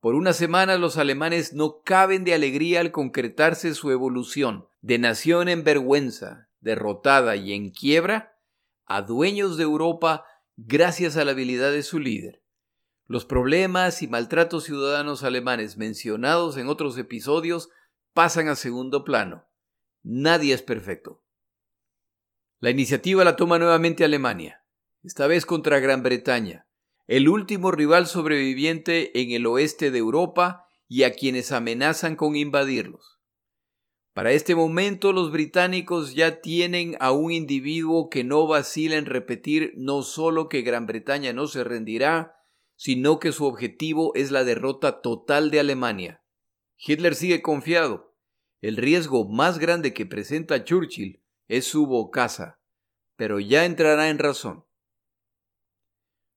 Por 0.00 0.14
una 0.14 0.32
semana 0.32 0.76
los 0.76 0.98
alemanes 0.98 1.52
no 1.52 1.80
caben 1.82 2.24
de 2.24 2.34
alegría 2.34 2.80
al 2.80 2.92
concretarse 2.92 3.74
su 3.74 3.90
evolución 3.90 4.68
de 4.80 4.98
nación 4.98 5.48
en 5.48 5.64
vergüenza, 5.64 6.48
derrotada 6.60 7.36
y 7.36 7.52
en 7.52 7.70
quiebra, 7.70 8.38
a 8.84 9.02
dueños 9.02 9.56
de 9.56 9.64
Europa 9.64 10.24
gracias 10.56 11.16
a 11.16 11.24
la 11.24 11.32
habilidad 11.32 11.72
de 11.72 11.82
su 11.82 11.98
líder. 11.98 12.42
Los 13.06 13.24
problemas 13.24 14.02
y 14.02 14.08
maltratos 14.08 14.64
ciudadanos 14.64 15.24
alemanes 15.24 15.76
mencionados 15.76 16.56
en 16.56 16.68
otros 16.68 16.98
episodios 16.98 17.70
pasan 18.12 18.48
a 18.48 18.56
segundo 18.56 19.04
plano. 19.04 19.45
Nadie 20.08 20.54
es 20.54 20.62
perfecto. 20.62 21.20
La 22.60 22.70
iniciativa 22.70 23.24
la 23.24 23.34
toma 23.34 23.58
nuevamente 23.58 24.04
Alemania, 24.04 24.64
esta 25.02 25.26
vez 25.26 25.44
contra 25.44 25.80
Gran 25.80 26.04
Bretaña, 26.04 26.68
el 27.08 27.28
último 27.28 27.72
rival 27.72 28.06
sobreviviente 28.06 29.20
en 29.20 29.32
el 29.32 29.46
oeste 29.46 29.90
de 29.90 29.98
Europa 29.98 30.68
y 30.86 31.02
a 31.02 31.12
quienes 31.12 31.50
amenazan 31.50 32.14
con 32.14 32.36
invadirlos. 32.36 33.18
Para 34.12 34.30
este 34.30 34.54
momento 34.54 35.12
los 35.12 35.32
británicos 35.32 36.14
ya 36.14 36.40
tienen 36.40 36.96
a 37.00 37.10
un 37.10 37.32
individuo 37.32 38.08
que 38.08 38.22
no 38.22 38.46
vacila 38.46 38.94
en 38.98 39.06
repetir 39.06 39.72
no 39.74 40.02
solo 40.02 40.48
que 40.48 40.62
Gran 40.62 40.86
Bretaña 40.86 41.32
no 41.32 41.48
se 41.48 41.64
rendirá, 41.64 42.36
sino 42.76 43.18
que 43.18 43.32
su 43.32 43.44
objetivo 43.44 44.12
es 44.14 44.30
la 44.30 44.44
derrota 44.44 45.00
total 45.00 45.50
de 45.50 45.58
Alemania. 45.58 46.22
Hitler 46.76 47.16
sigue 47.16 47.42
confiado. 47.42 48.15
El 48.60 48.76
riesgo 48.76 49.28
más 49.28 49.58
grande 49.58 49.92
que 49.92 50.06
presenta 50.06 50.64
Churchill 50.64 51.22
es 51.48 51.66
su 51.66 51.86
bocaza, 51.86 52.60
pero 53.16 53.40
ya 53.40 53.64
entrará 53.64 54.08
en 54.08 54.18
razón. 54.18 54.64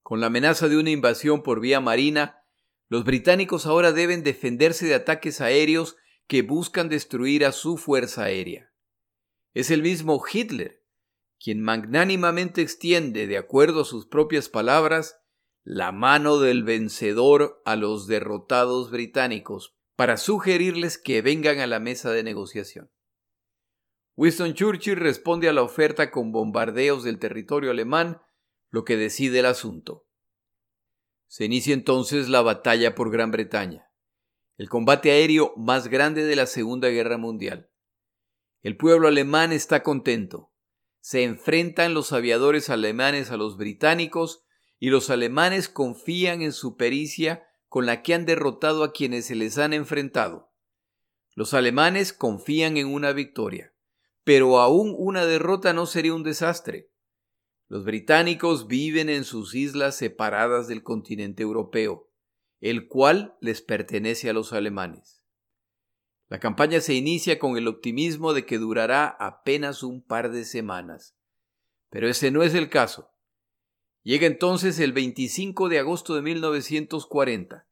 Con 0.02 0.20
la 0.20 0.28
amenaza 0.28 0.68
de 0.68 0.78
una 0.78 0.92
invasión 0.92 1.44
por 1.44 1.60
vía 1.60 1.80
marina, 1.80 2.44
los 2.88 3.04
británicos 3.04 3.66
ahora 3.66 3.92
deben 3.92 4.24
defenderse 4.24 4.86
de 4.88 4.96
ataques 4.96 5.42
aéreos 5.42 5.98
que 6.28 6.42
buscan 6.42 6.90
destruir 6.90 7.46
a 7.46 7.52
su 7.52 7.78
fuerza 7.78 8.24
aérea. 8.24 8.74
Es 9.54 9.72
el 9.72 9.82
mismo 9.82 10.22
Hitler 10.32 10.80
quien 11.40 11.62
magnánimamente 11.62 12.62
extiende, 12.62 13.26
de 13.26 13.38
acuerdo 13.38 13.82
a 13.82 13.86
sus 13.86 14.06
propias 14.06 14.50
palabras, 14.50 15.22
la 15.64 15.92
mano 15.92 16.40
del 16.40 16.64
vencedor 16.64 17.62
a 17.66 17.76
los 17.76 18.08
derrotados 18.08 18.92
británicos 18.92 19.79
para 20.00 20.16
sugerirles 20.16 20.98
que 20.98 21.22
vengan 21.22 21.60
a 21.60 21.68
la 21.68 21.82
mesa 21.82 22.10
de 22.14 22.24
negociación. 22.24 22.90
Winston 24.16 24.54
Churchill 24.54 24.96
responde 24.96 25.50
a 25.50 25.52
la 25.52 25.62
oferta 25.62 26.10
con 26.10 26.32
bombardeos 26.32 27.04
del 27.04 27.20
territorio 27.20 27.72
alemán 27.72 28.22
lo 28.70 28.86
que 28.86 28.96
decide 28.96 29.40
el 29.40 29.46
asunto. 29.46 30.08
Se 31.28 31.44
inicia 31.44 31.74
entonces 31.74 32.30
la 32.30 32.42
batalla 32.42 32.96
por 32.96 33.12
Gran 33.12 33.32
Bretaña, 33.32 33.92
el 34.56 34.70
combate 34.70 35.12
aéreo 35.12 35.54
más 35.58 35.90
grande 35.90 36.24
de 36.24 36.38
la 36.38 36.46
Segunda 36.46 36.88
Guerra 36.88 37.18
Mundial. 37.18 37.70
El 38.62 38.78
pueblo 38.78 39.10
alemán 39.10 39.52
está 39.52 39.84
contento. 39.84 40.54
Se 41.02 41.24
enfrentan 41.24 41.94
los 41.94 42.14
aviadores 42.14 42.70
alemanes 42.70 43.32
a 43.32 43.36
los 43.36 43.58
británicos 43.58 44.46
y 44.80 44.92
los 44.92 45.10
alemanes 45.10 45.68
confían 45.68 46.42
en 46.42 46.54
su 46.54 46.78
pericia 46.78 47.49
con 47.70 47.86
la 47.86 48.02
que 48.02 48.14
han 48.14 48.26
derrotado 48.26 48.84
a 48.84 48.92
quienes 48.92 49.26
se 49.26 49.36
les 49.36 49.58
han 49.58 49.74
enfrentado. 49.74 50.52
Los 51.36 51.54
alemanes 51.54 52.12
confían 52.12 52.76
en 52.76 52.88
una 52.88 53.14
victoria, 53.14 53.74
pero 54.24 54.60
aún 54.60 54.94
una 54.98 55.26
derrota 55.26 55.72
no 55.72 55.86
sería 55.86 56.14
un 56.14 56.24
desastre. 56.24 56.92
Los 57.68 57.86
británicos 57.86 58.68
viven 58.68 59.08
en 59.10 59.24
sus 59.24 59.54
islas 59.54 59.96
separadas 59.96 60.68
del 60.68 60.84
continente 60.84 61.44
europeo, 61.44 62.12
el 62.60 62.88
cual 62.88 63.38
les 63.40 63.62
pertenece 63.62 64.30
a 64.30 64.34
los 64.34 64.52
alemanes. 64.52 65.24
La 66.28 66.40
campaña 66.40 66.82
se 66.82 66.96
inicia 66.96 67.40
con 67.40 67.58
el 67.58 67.68
optimismo 67.68 68.34
de 68.34 68.46
que 68.46 68.58
durará 68.58 69.08
apenas 69.08 69.84
un 69.84 70.04
par 70.04 70.32
de 70.32 70.46
semanas. 70.46 71.16
Pero 71.90 72.08
ese 72.08 72.32
no 72.32 72.44
es 72.44 72.54
el 72.54 72.70
caso. 72.70 73.12
Llega 74.04 74.28
entonces 74.28 74.80
el 74.80 74.94
25 74.94 75.68
de 75.68 75.80
agosto 75.80 76.16
de 76.16 76.22
1940. 76.22 77.68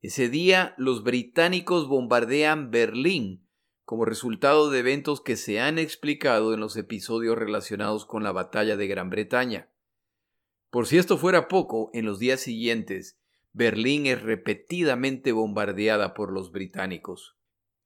Ese 0.00 0.28
día 0.28 0.74
los 0.76 1.04
británicos 1.04 1.86
bombardean 1.86 2.72
Berlín 2.72 3.46
como 3.84 4.04
resultado 4.04 4.70
de 4.70 4.80
eventos 4.80 5.20
que 5.20 5.36
se 5.36 5.60
han 5.60 5.78
explicado 5.78 6.54
en 6.54 6.60
los 6.60 6.76
episodios 6.76 7.38
relacionados 7.38 8.06
con 8.06 8.24
la 8.24 8.32
batalla 8.32 8.76
de 8.76 8.88
Gran 8.88 9.10
Bretaña. 9.10 9.70
Por 10.70 10.86
si 10.86 10.98
esto 10.98 11.18
fuera 11.18 11.46
poco, 11.46 11.90
en 11.92 12.06
los 12.06 12.18
días 12.18 12.40
siguientes, 12.40 13.20
Berlín 13.52 14.06
es 14.06 14.22
repetidamente 14.22 15.30
bombardeada 15.30 16.14
por 16.14 16.32
los 16.32 16.50
británicos. 16.50 17.36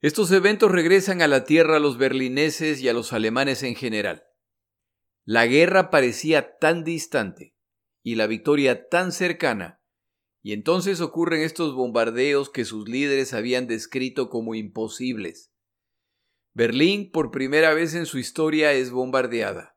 Estos 0.00 0.30
eventos 0.30 0.71
regresan 0.71 1.21
a 1.21 1.28
la 1.28 1.45
tierra 1.45 1.76
a 1.76 1.80
los 1.80 1.99
berlineses 1.99 2.80
y 2.80 2.88
a 2.88 2.92
los 2.92 3.12
alemanes 3.12 3.62
en 3.62 3.75
general. 3.75 4.25
La 5.25 5.47
guerra 5.47 5.90
parecía 5.90 6.56
tan 6.59 6.85
distante 6.85 7.56
y 8.07 8.15
la 8.15 8.29
victoria 8.29 8.89
tan 8.89 9.11
cercana, 9.11 9.83
y 10.41 10.53
entonces 10.53 11.01
ocurren 11.01 11.41
estos 11.41 11.75
bombardeos 11.75 12.51
que 12.51 12.65
sus 12.65 12.89
líderes 12.89 13.35
habían 13.35 13.67
descrito 13.67 14.31
como 14.31 14.55
imposibles. 14.55 15.53
Berlín 16.55 17.11
por 17.11 17.33
primera 17.33 17.75
vez 17.75 17.97
en 17.97 18.07
su 18.07 18.19
historia 18.21 18.73
es 18.75 18.93
bombardeada. 18.93 19.77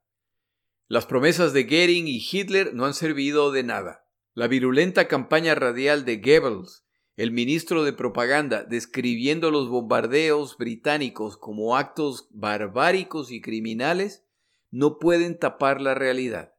Las 0.88 1.08
promesas 1.08 1.54
de 1.54 1.64
Goering 1.64 2.08
y 2.08 2.24
Hitler 2.24 2.76
no 2.76 2.86
han 2.86 2.94
servido 2.94 3.52
de 3.52 3.64
nada. 3.64 4.06
La 4.36 4.48
virulenta 4.48 5.08
campaña 5.08 5.56
radial 5.56 6.06
de 6.06 6.18
Goebbels, 6.18 6.86
el 7.16 7.32
ministro 7.32 7.84
de 7.84 7.94
propaganda, 7.94 8.64
describiendo 8.64 9.50
los 9.50 9.70
bombardeos 9.70 10.56
británicos 10.56 11.36
como 11.36 11.76
actos 11.76 12.28
barbáricos 12.30 13.32
y 13.32 13.42
criminales, 13.42 14.24
no 14.70 15.00
pueden 15.00 15.40
tapar 15.40 15.82
la 15.82 15.96
realidad. 15.96 16.54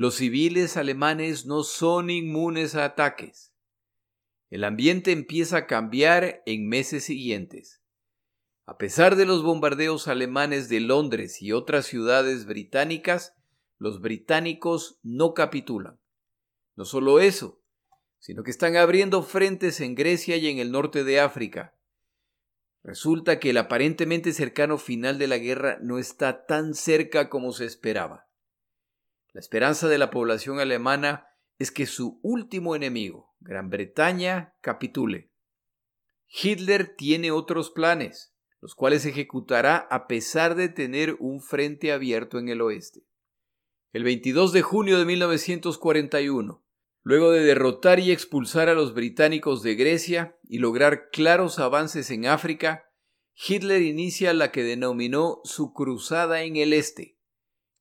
Los 0.00 0.14
civiles 0.14 0.78
alemanes 0.78 1.44
no 1.44 1.62
son 1.62 2.08
inmunes 2.08 2.74
a 2.74 2.86
ataques. 2.86 3.52
El 4.48 4.64
ambiente 4.64 5.12
empieza 5.12 5.58
a 5.58 5.66
cambiar 5.66 6.42
en 6.46 6.66
meses 6.68 7.04
siguientes. 7.04 7.82
A 8.64 8.78
pesar 8.78 9.14
de 9.14 9.26
los 9.26 9.42
bombardeos 9.42 10.08
alemanes 10.08 10.70
de 10.70 10.80
Londres 10.80 11.42
y 11.42 11.52
otras 11.52 11.84
ciudades 11.84 12.46
británicas, 12.46 13.34
los 13.76 14.00
británicos 14.00 14.98
no 15.02 15.34
capitulan. 15.34 16.00
No 16.76 16.86
solo 16.86 17.20
eso, 17.20 17.60
sino 18.18 18.42
que 18.42 18.52
están 18.52 18.76
abriendo 18.76 19.22
frentes 19.22 19.82
en 19.82 19.96
Grecia 19.96 20.38
y 20.38 20.46
en 20.48 20.60
el 20.60 20.72
norte 20.72 21.04
de 21.04 21.20
África. 21.20 21.76
Resulta 22.82 23.38
que 23.38 23.50
el 23.50 23.58
aparentemente 23.58 24.32
cercano 24.32 24.78
final 24.78 25.18
de 25.18 25.26
la 25.26 25.36
guerra 25.36 25.78
no 25.82 25.98
está 25.98 26.46
tan 26.46 26.72
cerca 26.72 27.28
como 27.28 27.52
se 27.52 27.66
esperaba. 27.66 28.29
La 29.32 29.40
esperanza 29.40 29.88
de 29.88 29.98
la 29.98 30.10
población 30.10 30.60
alemana 30.60 31.28
es 31.58 31.70
que 31.70 31.86
su 31.86 32.18
último 32.22 32.74
enemigo, 32.74 33.34
Gran 33.40 33.70
Bretaña, 33.70 34.54
capitule. 34.60 35.30
Hitler 36.26 36.94
tiene 36.96 37.30
otros 37.30 37.70
planes 37.70 38.30
los 38.60 38.74
cuales 38.74 39.06
ejecutará 39.06 39.76
a 39.90 40.06
pesar 40.06 40.54
de 40.54 40.68
tener 40.68 41.16
un 41.18 41.40
frente 41.40 41.92
abierto 41.92 42.38
en 42.38 42.48
el 42.48 42.60
oeste. 42.60 43.06
El 43.92 44.04
22 44.04 44.52
de 44.52 44.62
junio 44.62 44.98
de 44.98 45.04
1941, 45.06 46.62
luego 47.02 47.32
de 47.32 47.42
derrotar 47.42 47.98
y 47.98 48.12
expulsar 48.12 48.68
a 48.68 48.74
los 48.74 48.94
británicos 48.94 49.62
de 49.62 49.74
Grecia 49.74 50.38
y 50.44 50.58
lograr 50.58 51.08
claros 51.10 51.58
avances 51.58 52.10
en 52.10 52.26
África, 52.26 52.84
Hitler 53.34 53.80
inicia 53.80 54.34
la 54.34 54.52
que 54.52 54.62
denominó 54.62 55.40
su 55.44 55.72
Cruzada 55.72 56.42
en 56.42 56.56
el 56.56 56.74
Este, 56.74 57.16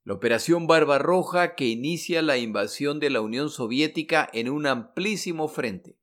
la 0.04 0.14
Operación 0.14 0.68
Barbarroja 0.68 1.56
que 1.56 1.66
inicia 1.66 2.22
la 2.22 2.38
invasión 2.38 3.00
de 3.00 3.10
la 3.10 3.22
Unión 3.22 3.50
Soviética 3.50 4.30
en 4.34 4.50
un 4.50 4.66
amplísimo 4.66 5.48
frente. 5.48 5.98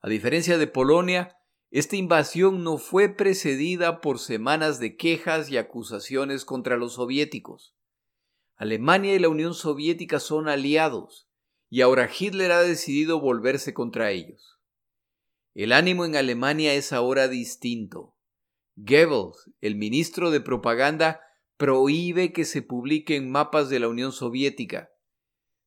A 0.00 0.08
diferencia 0.08 0.56
de 0.56 0.66
Polonia, 0.66 1.36
esta 1.70 1.96
invasión 1.96 2.62
no 2.62 2.78
fue 2.78 3.08
precedida 3.08 4.00
por 4.00 4.18
semanas 4.18 4.78
de 4.78 4.96
quejas 4.96 5.50
y 5.50 5.58
acusaciones 5.58 6.44
contra 6.44 6.76
los 6.76 6.94
soviéticos. 6.94 7.74
Alemania 8.54 9.14
y 9.14 9.18
la 9.18 9.28
Unión 9.28 9.52
Soviética 9.52 10.20
son 10.20 10.48
aliados, 10.48 11.28
y 11.68 11.80
ahora 11.80 12.08
Hitler 12.08 12.52
ha 12.52 12.62
decidido 12.62 13.20
volverse 13.20 13.74
contra 13.74 14.12
ellos. 14.12 14.58
El 15.54 15.72
ánimo 15.72 16.04
en 16.04 16.16
Alemania 16.16 16.74
es 16.74 16.92
ahora 16.92 17.28
distinto. 17.28 18.16
Goebbels, 18.76 19.50
el 19.60 19.74
ministro 19.74 20.30
de 20.30 20.40
propaganda, 20.40 21.20
prohíbe 21.56 22.32
que 22.32 22.44
se 22.44 22.62
publiquen 22.62 23.30
mapas 23.30 23.68
de 23.68 23.80
la 23.80 23.88
Unión 23.88 24.12
Soviética. 24.12 24.90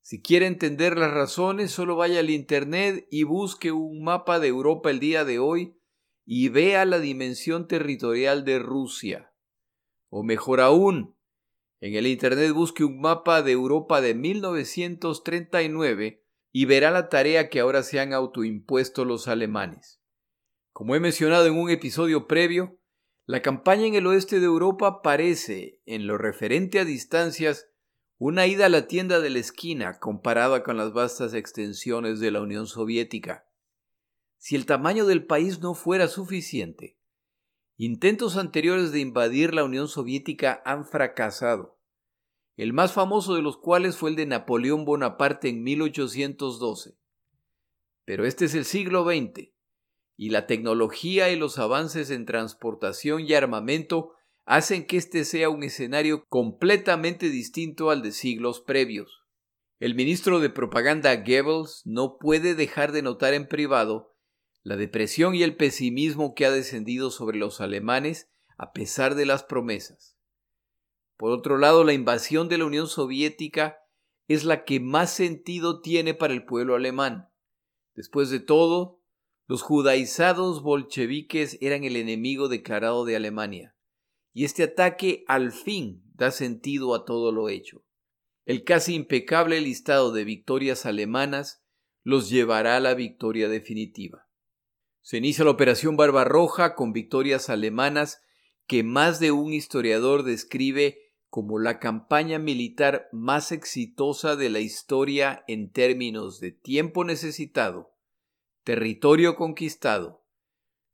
Si 0.01 0.21
quiere 0.21 0.47
entender 0.47 0.97
las 0.97 1.13
razones, 1.13 1.71
solo 1.71 1.95
vaya 1.95 2.19
al 2.19 2.29
Internet 2.29 3.07
y 3.11 3.23
busque 3.23 3.71
un 3.71 4.03
mapa 4.03 4.39
de 4.39 4.47
Europa 4.47 4.89
el 4.89 4.99
día 4.99 5.25
de 5.25 5.39
hoy 5.39 5.75
y 6.25 6.49
vea 6.49 6.85
la 6.85 6.99
dimensión 6.99 7.67
territorial 7.67 8.45
de 8.45 8.59
Rusia. 8.59 9.33
O 10.09 10.23
mejor 10.23 10.61
aún, 10.61 11.17
en 11.81 11.95
el 11.95 12.07
Internet 12.07 12.51
busque 12.51 12.83
un 12.83 12.99
mapa 12.99 13.41
de 13.41 13.51
Europa 13.51 14.01
de 14.01 14.15
1939 14.15 16.25
y 16.51 16.65
verá 16.65 16.91
la 16.91 17.09
tarea 17.09 17.49
que 17.49 17.59
ahora 17.59 17.83
se 17.83 17.99
han 17.99 18.13
autoimpuesto 18.13 19.05
los 19.05 19.27
alemanes. 19.27 20.01
Como 20.71 20.95
he 20.95 20.99
mencionado 20.99 21.45
en 21.45 21.57
un 21.57 21.69
episodio 21.69 22.27
previo, 22.27 22.78
la 23.29 23.43
campaña 23.43 23.85
en 23.85 23.93
el 23.93 24.07
oeste 24.07 24.39
de 24.39 24.47
Europa 24.47 25.03
parece, 25.03 25.79
en 25.85 26.07
lo 26.07 26.17
referente 26.17 26.79
a 26.79 26.83
distancias, 26.83 27.67
una 28.17 28.47
ida 28.47 28.65
a 28.65 28.69
la 28.69 28.87
tienda 28.87 29.19
de 29.19 29.29
la 29.29 29.37
esquina 29.37 29.99
comparada 29.99 30.63
con 30.63 30.77
las 30.77 30.93
vastas 30.93 31.35
extensiones 31.35 32.19
de 32.19 32.31
la 32.31 32.41
Unión 32.41 32.65
Soviética. 32.65 33.45
Si 34.39 34.55
el 34.55 34.65
tamaño 34.65 35.05
del 35.05 35.27
país 35.27 35.59
no 35.59 35.75
fuera 35.75 36.07
suficiente, 36.07 36.97
intentos 37.77 38.35
anteriores 38.35 38.91
de 38.91 39.01
invadir 39.01 39.53
la 39.53 39.63
Unión 39.63 39.87
Soviética 39.87 40.63
han 40.65 40.83
fracasado, 40.87 41.77
el 42.57 42.73
más 42.73 42.93
famoso 42.93 43.35
de 43.35 43.43
los 43.43 43.57
cuales 43.57 43.95
fue 43.95 44.09
el 44.09 44.15
de 44.15 44.25
Napoleón 44.25 44.85
Bonaparte 44.85 45.49
en 45.49 45.61
1812. 45.61 46.97
Pero 48.05 48.25
este 48.25 48.45
es 48.45 48.55
el 48.55 48.65
siglo 48.65 49.05
XX 49.05 49.51
y 50.21 50.31
la 50.31 50.47
tecnología 50.47 51.31
y 51.31 51.37
los 51.37 51.59
avances 51.59 52.09
en 52.09 52.25
transportación 52.25 53.21
y 53.25 53.35
armamento 53.35 54.11
hacen 54.43 54.85
que 54.85 54.97
este 54.97 55.23
sea 55.23 55.49
un 55.49 55.63
escenario 55.63 56.25
completamente 56.27 57.29
distinto 57.29 57.89
al 57.89 58.01
de 58.01 58.11
siglos 58.11 58.59
previos. 58.59 59.23
El 59.79 59.95
ministro 59.95 60.41
de 60.41 60.49
propaganda 60.49 61.15
Goebbels 61.15 61.83
no 61.85 62.17
puede 62.19 62.53
dejar 62.53 62.91
de 62.91 63.01
notar 63.01 63.33
en 63.33 63.47
privado 63.47 64.13
la 64.61 64.75
depresión 64.75 65.35
y 65.35 65.43
el 65.43 65.55
pesimismo 65.55 66.35
que 66.35 66.45
ha 66.45 66.51
descendido 66.51 67.11
sobre 67.11 67.37
los 67.37 67.61
alemanes 67.61 68.29
a 68.57 68.73
pesar 68.73 69.15
de 69.15 69.25
las 69.25 69.45
promesas. 69.45 70.17
Por 71.15 71.31
otro 71.31 71.57
lado, 71.57 71.85
la 71.85 71.93
invasión 71.93 72.49
de 72.49 72.57
la 72.57 72.65
Unión 72.65 72.87
Soviética 72.87 73.77
es 74.27 74.43
la 74.43 74.65
que 74.65 74.81
más 74.81 75.13
sentido 75.13 75.79
tiene 75.79 76.13
para 76.13 76.33
el 76.33 76.43
pueblo 76.43 76.75
alemán. 76.75 77.29
Después 77.95 78.29
de 78.29 78.41
todo, 78.41 78.98
los 79.49 79.63
judaizados 79.63 80.61
bolcheviques 80.61 81.57
eran 81.59 81.83
el 81.83 81.95
enemigo 81.95 82.49
declarado 82.49 83.03
de 83.03 83.15
Alemania, 83.15 83.75
y 84.31 84.45
este 84.45 84.61
ataque 84.61 85.23
al 85.27 85.51
fin 85.51 86.03
da 86.13 86.29
sentido 86.29 86.93
a 86.93 87.03
todo 87.03 87.31
lo 87.31 87.49
hecho. 87.49 87.83
El 88.45 88.63
casi 88.63 88.93
impecable 88.93 89.59
listado 89.59 90.11
de 90.11 90.23
victorias 90.23 90.85
alemanas 90.85 91.63
los 92.03 92.29
llevará 92.29 92.77
a 92.77 92.79
la 92.79 92.93
victoria 92.93 93.49
definitiva. 93.49 94.27
Se 95.01 95.17
inicia 95.17 95.45
la 95.45 95.51
Operación 95.51 95.97
Barbarroja 95.97 96.75
con 96.75 96.93
victorias 96.93 97.49
alemanas 97.49 98.21
que 98.67 98.83
más 98.83 99.19
de 99.19 99.31
un 99.31 99.51
historiador 99.51 100.21
describe 100.21 100.99
como 101.29 101.57
la 101.57 101.79
campaña 101.79 102.37
militar 102.37 103.09
más 103.11 103.51
exitosa 103.51 104.35
de 104.35 104.51
la 104.51 104.59
historia 104.59 105.43
en 105.47 105.71
términos 105.71 106.39
de 106.39 106.51
tiempo 106.51 107.03
necesitado, 107.03 107.88
territorio 108.69 109.35
conquistado, 109.35 110.23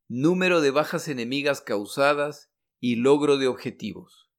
número 0.08 0.62
de 0.62 0.72
bajas 0.72 1.10
enemigas 1.10 1.60
causadas 1.60 2.50
y 2.80 2.96
logro 2.96 3.38
de 3.38 3.50
objetivos. 3.50 4.32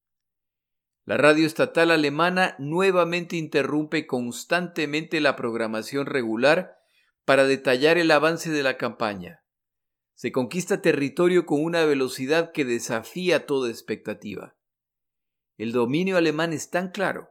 La 1.05 1.18
radio 1.18 1.46
estatal 1.46 1.90
alemana 1.90 2.57
nuevamente 2.59 3.37
interrumpe 3.37 4.07
constantemente 4.07 5.20
la 5.20 5.37
programación 5.37 6.07
regular 6.07 6.79
para 7.27 7.44
detallar 7.44 7.99
el 7.99 8.11
avance 8.11 8.51
de 8.51 8.62
la 8.62 8.79
campaña. 8.79 9.44
Se 10.14 10.33
conquista 10.33 10.81
territorio 10.81 11.44
con 11.44 11.62
una 11.62 11.85
velocidad 11.85 12.53
que 12.53 12.64
desafía 12.64 13.44
toda 13.44 13.68
expectativa. 13.68 14.57
El 15.59 15.72
dominio 15.72 16.16
alemán 16.16 16.55
es 16.55 16.70
tan 16.70 16.90
claro 16.90 17.29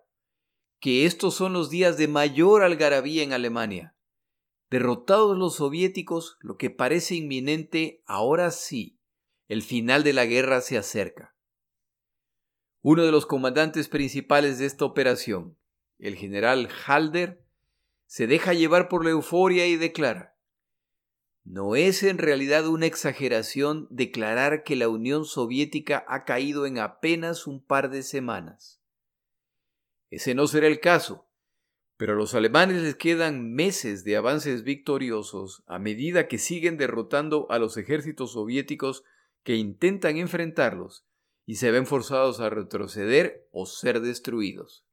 que 0.80 1.08
estos 1.08 1.34
son 1.34 1.54
los 1.54 1.72
días 1.72 1.98
de 1.98 2.08
mayor 2.08 2.62
algarabía 2.62 3.24
en 3.24 3.34
Alemania. 3.34 3.95
Derrotados 4.76 5.38
los 5.38 5.56
soviéticos, 5.56 6.36
lo 6.42 6.58
que 6.58 6.70
parece 6.70 7.16
inminente, 7.16 8.04
ahora 8.06 8.52
sí, 8.52 9.00
el 9.48 9.62
final 9.62 10.04
de 10.04 10.12
la 10.12 10.26
guerra 10.26 10.60
se 10.60 10.78
acerca. 10.78 11.34
Uno 12.82 13.04
de 13.04 13.12
los 13.14 13.26
comandantes 13.26 13.88
principales 13.88 14.60
de 14.60 14.66
esta 14.66 14.84
operación, 14.84 15.58
el 15.98 16.18
general 16.18 16.68
Halder, 16.86 17.42
se 18.06 18.28
deja 18.28 18.52
llevar 18.52 18.90
por 18.90 19.06
la 19.06 19.12
euforia 19.12 19.66
y 19.66 19.78
declara, 19.78 20.38
no 21.46 21.78
es 21.78 22.04
en 22.04 22.18
realidad 22.18 22.68
una 22.68 22.86
exageración 22.86 23.88
declarar 23.90 24.64
que 24.64 24.76
la 24.76 24.90
Unión 24.90 25.24
Soviética 25.24 26.04
ha 26.10 26.26
caído 26.26 26.66
en 26.66 26.80
apenas 26.80 27.48
un 27.48 27.64
par 27.64 27.90
de 27.90 28.04
semanas. 28.04 28.82
Ese 30.10 30.36
no 30.36 30.48
será 30.48 30.68
el 30.68 30.82
caso, 30.82 31.25
pero 31.98 32.14
a 32.14 32.16
los 32.16 32.34
alemanes 32.36 32.82
les 32.82 32.96
quedan 32.96 33.54
meses 33.54 34.04
de 34.04 34.18
avances 34.18 34.64
victoriosos 34.64 35.64
a 35.68 35.80
medida 35.80 36.28
que 36.28 36.38
siguen 36.38 36.78
derrotando 36.78 37.48
a 37.50 37.60
los 37.60 37.78
ejércitos 37.78 38.34
soviéticos 38.34 39.04
que 39.44 39.56
intentan 39.56 40.18
enfrentarlos 40.18 41.06
y 41.46 41.56
se 41.56 41.72
ven 41.72 41.86
forzados 41.86 42.40
a 42.40 42.50
retroceder 42.50 43.48
o 43.52 43.66
ser 43.66 44.02
destruidos. 44.02 44.86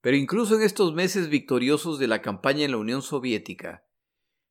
Pero 0.00 0.16
incluso 0.16 0.56
en 0.56 0.62
estos 0.62 0.94
meses 0.94 1.28
victoriosos 1.28 1.98
de 1.98 2.06
la 2.06 2.22
campaña 2.22 2.64
en 2.64 2.70
la 2.70 2.76
Unión 2.76 3.02
Soviética, 3.02 3.84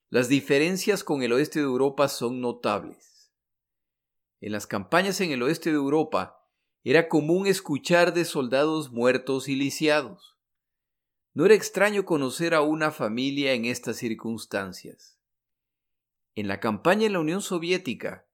las 0.10 0.28
diferencias 0.28 1.04
con 1.04 1.23
el 1.23 1.34
oeste 1.34 1.60
de 1.60 1.65
Europa 1.65 2.10
son 2.10 2.41
notables. 2.41 3.32
En 4.41 4.51
las 4.51 4.67
campañas 4.67 5.21
en 5.21 5.32
el 5.32 5.41
oeste 5.41 5.71
de 5.71 5.78
Europa 5.78 6.45
era 6.84 7.08
común 7.08 7.47
escuchar 7.47 8.13
de 8.13 8.25
soldados 8.25 8.91
muertos 8.91 9.47
y 9.47 9.56
lisiados. 9.56 10.35
No 11.36 11.45
era 11.45 11.54
extraño 11.54 12.06
conocer 12.06 12.54
a 12.54 12.62
una 12.62 12.91
familia 12.91 13.52
en 13.52 13.65
estas 13.65 13.98
circunstancias. 13.98 15.19
En 16.34 16.48
la 16.48 16.62
campaña 16.62 17.08
en 17.08 17.12
la 17.12 17.19
Unión 17.19 17.41
Soviética, 17.41 18.26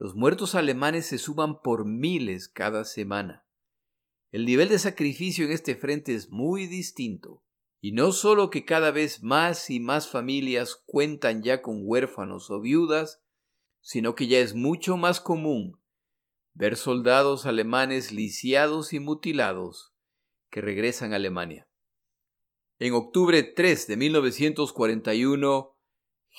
los 0.00 0.16
muertos 0.16 0.56
alemanes 0.56 1.06
se 1.06 1.18
suman 1.18 1.62
por 1.62 1.84
miles 1.84 2.48
cada 2.48 2.84
semana. 2.84 3.46
El 4.32 4.44
nivel 4.44 4.68
de 4.70 4.80
sacrificio 4.80 5.44
en 5.44 5.52
este 5.52 5.76
frente 5.76 6.16
es 6.16 6.30
muy 6.30 6.66
distinto, 6.66 7.44
y 7.80 7.92
no 7.92 8.10
solo 8.10 8.50
que 8.50 8.64
cada 8.64 8.90
vez 8.90 9.22
más 9.22 9.70
y 9.70 9.78
más 9.78 10.08
familias 10.08 10.74
cuentan 10.84 11.44
ya 11.44 11.62
con 11.62 11.82
huérfanos 11.84 12.50
o 12.50 12.60
viudas, 12.60 13.22
sino 13.82 14.16
que 14.16 14.26
ya 14.26 14.40
es 14.40 14.56
mucho 14.56 14.96
más 14.96 15.20
común 15.20 15.80
ver 16.54 16.76
soldados 16.76 17.46
alemanes 17.46 18.10
lisiados 18.10 18.92
y 18.92 18.98
mutilados 18.98 19.94
que 20.50 20.60
regresan 20.60 21.12
a 21.12 21.16
Alemania. 21.16 21.68
En 22.84 22.94
octubre 22.94 23.44
3 23.44 23.86
de 23.86 23.96
1941, 23.96 25.78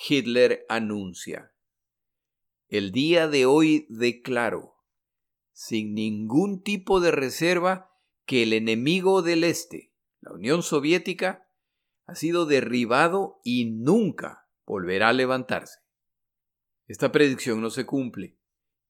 Hitler 0.06 0.66
anuncia, 0.68 1.54
El 2.68 2.92
día 2.92 3.28
de 3.28 3.46
hoy 3.46 3.86
declaro, 3.88 4.74
sin 5.52 5.94
ningún 5.94 6.62
tipo 6.62 7.00
de 7.00 7.12
reserva, 7.12 7.90
que 8.26 8.42
el 8.42 8.52
enemigo 8.52 9.22
del 9.22 9.42
Este, 9.42 9.94
la 10.20 10.34
Unión 10.34 10.62
Soviética, 10.62 11.48
ha 12.04 12.14
sido 12.14 12.44
derribado 12.44 13.40
y 13.42 13.70
nunca 13.70 14.46
volverá 14.66 15.08
a 15.08 15.14
levantarse. 15.14 15.78
Esta 16.86 17.10
predicción 17.10 17.62
no 17.62 17.70
se 17.70 17.86
cumple, 17.86 18.38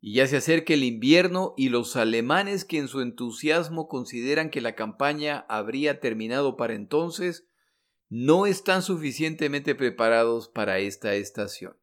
y 0.06 0.12
ya 0.12 0.26
se 0.26 0.36
acerca 0.36 0.74
el 0.74 0.84
invierno 0.84 1.54
y 1.56 1.70
los 1.70 1.96
alemanes 1.96 2.66
que 2.66 2.76
en 2.76 2.88
su 2.88 3.00
entusiasmo 3.00 3.88
consideran 3.88 4.50
que 4.50 4.60
la 4.60 4.74
campaña 4.74 5.46
habría 5.48 5.98
terminado 5.98 6.58
para 6.58 6.74
entonces, 6.74 7.46
no 8.10 8.44
están 8.44 8.82
suficientemente 8.82 9.74
preparados 9.74 10.50
para 10.50 10.78
esta 10.78 11.14
estación. 11.14 11.78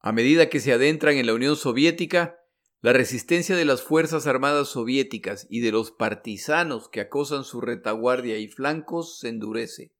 A 0.00 0.10
medida 0.10 0.48
que 0.48 0.58
se 0.58 0.72
adentran 0.72 1.14
en 1.14 1.26
la 1.26 1.34
Unión 1.34 1.54
Soviética, 1.54 2.40
la 2.80 2.92
resistencia 2.92 3.54
de 3.54 3.64
las 3.64 3.82
Fuerzas 3.82 4.26
Armadas 4.26 4.66
soviéticas 4.66 5.46
y 5.48 5.60
de 5.60 5.70
los 5.70 5.92
partisanos 5.92 6.88
que 6.88 7.00
acosan 7.00 7.44
su 7.44 7.60
retaguardia 7.60 8.38
y 8.38 8.48
flancos 8.48 9.20
se 9.20 9.28
endurece. 9.28 9.92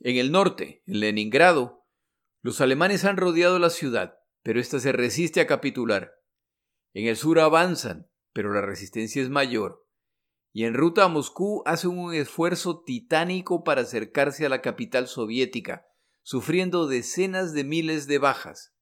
En 0.00 0.18
el 0.18 0.30
norte, 0.30 0.82
en 0.86 1.00
Leningrado, 1.00 1.86
los 2.42 2.60
alemanes 2.60 3.06
han 3.06 3.16
rodeado 3.16 3.58
la 3.58 3.70
ciudad, 3.70 4.18
pero 4.42 4.60
ésta 4.60 4.78
se 4.78 4.92
resiste 4.92 5.40
a 5.40 5.46
capitular. 5.46 6.12
En 6.94 7.06
el 7.06 7.16
sur 7.16 7.40
avanzan, 7.40 8.08
pero 8.32 8.52
la 8.52 8.62
resistencia 8.62 9.20
es 9.22 9.28
mayor. 9.28 9.82
y 10.56 10.66
en 10.66 10.74
ruta 10.74 11.02
a 11.02 11.08
Moscú 11.08 11.64
hacen 11.66 11.98
un 11.98 12.14
esfuerzo 12.14 12.84
titánico 12.84 13.64
para 13.64 13.80
acercarse 13.80 14.46
a 14.46 14.48
la 14.48 14.62
capital 14.62 15.08
soviética, 15.08 15.84
sufriendo 16.22 16.86
decenas 16.86 17.52
de 17.54 17.64
miles 17.64 18.06
de 18.06 18.18
bajas. 18.18 18.72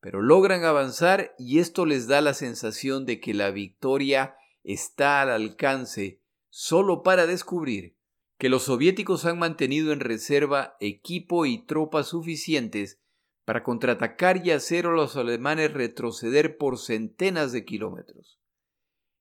Pero 0.00 0.20
logran 0.22 0.64
avanzar 0.64 1.36
y 1.38 1.60
esto 1.60 1.86
les 1.86 2.08
da 2.08 2.20
la 2.20 2.34
sensación 2.34 3.06
de 3.06 3.20
que 3.20 3.32
la 3.32 3.52
victoria 3.52 4.34
está 4.64 5.22
al 5.22 5.30
alcance 5.30 6.20
solo 6.48 7.04
para 7.04 7.26
descubrir 7.28 7.96
que 8.36 8.48
los 8.48 8.64
soviéticos 8.64 9.24
han 9.24 9.38
mantenido 9.38 9.92
en 9.92 10.00
reserva 10.00 10.76
equipo 10.80 11.46
y 11.46 11.64
tropas 11.64 12.08
suficientes 12.08 13.00
para 13.48 13.62
contraatacar 13.62 14.46
y 14.46 14.50
hacer 14.50 14.84
a 14.84 14.90
los 14.90 15.16
alemanes 15.16 15.72
retroceder 15.72 16.58
por 16.58 16.76
centenas 16.76 17.50
de 17.50 17.64
kilómetros. 17.64 18.38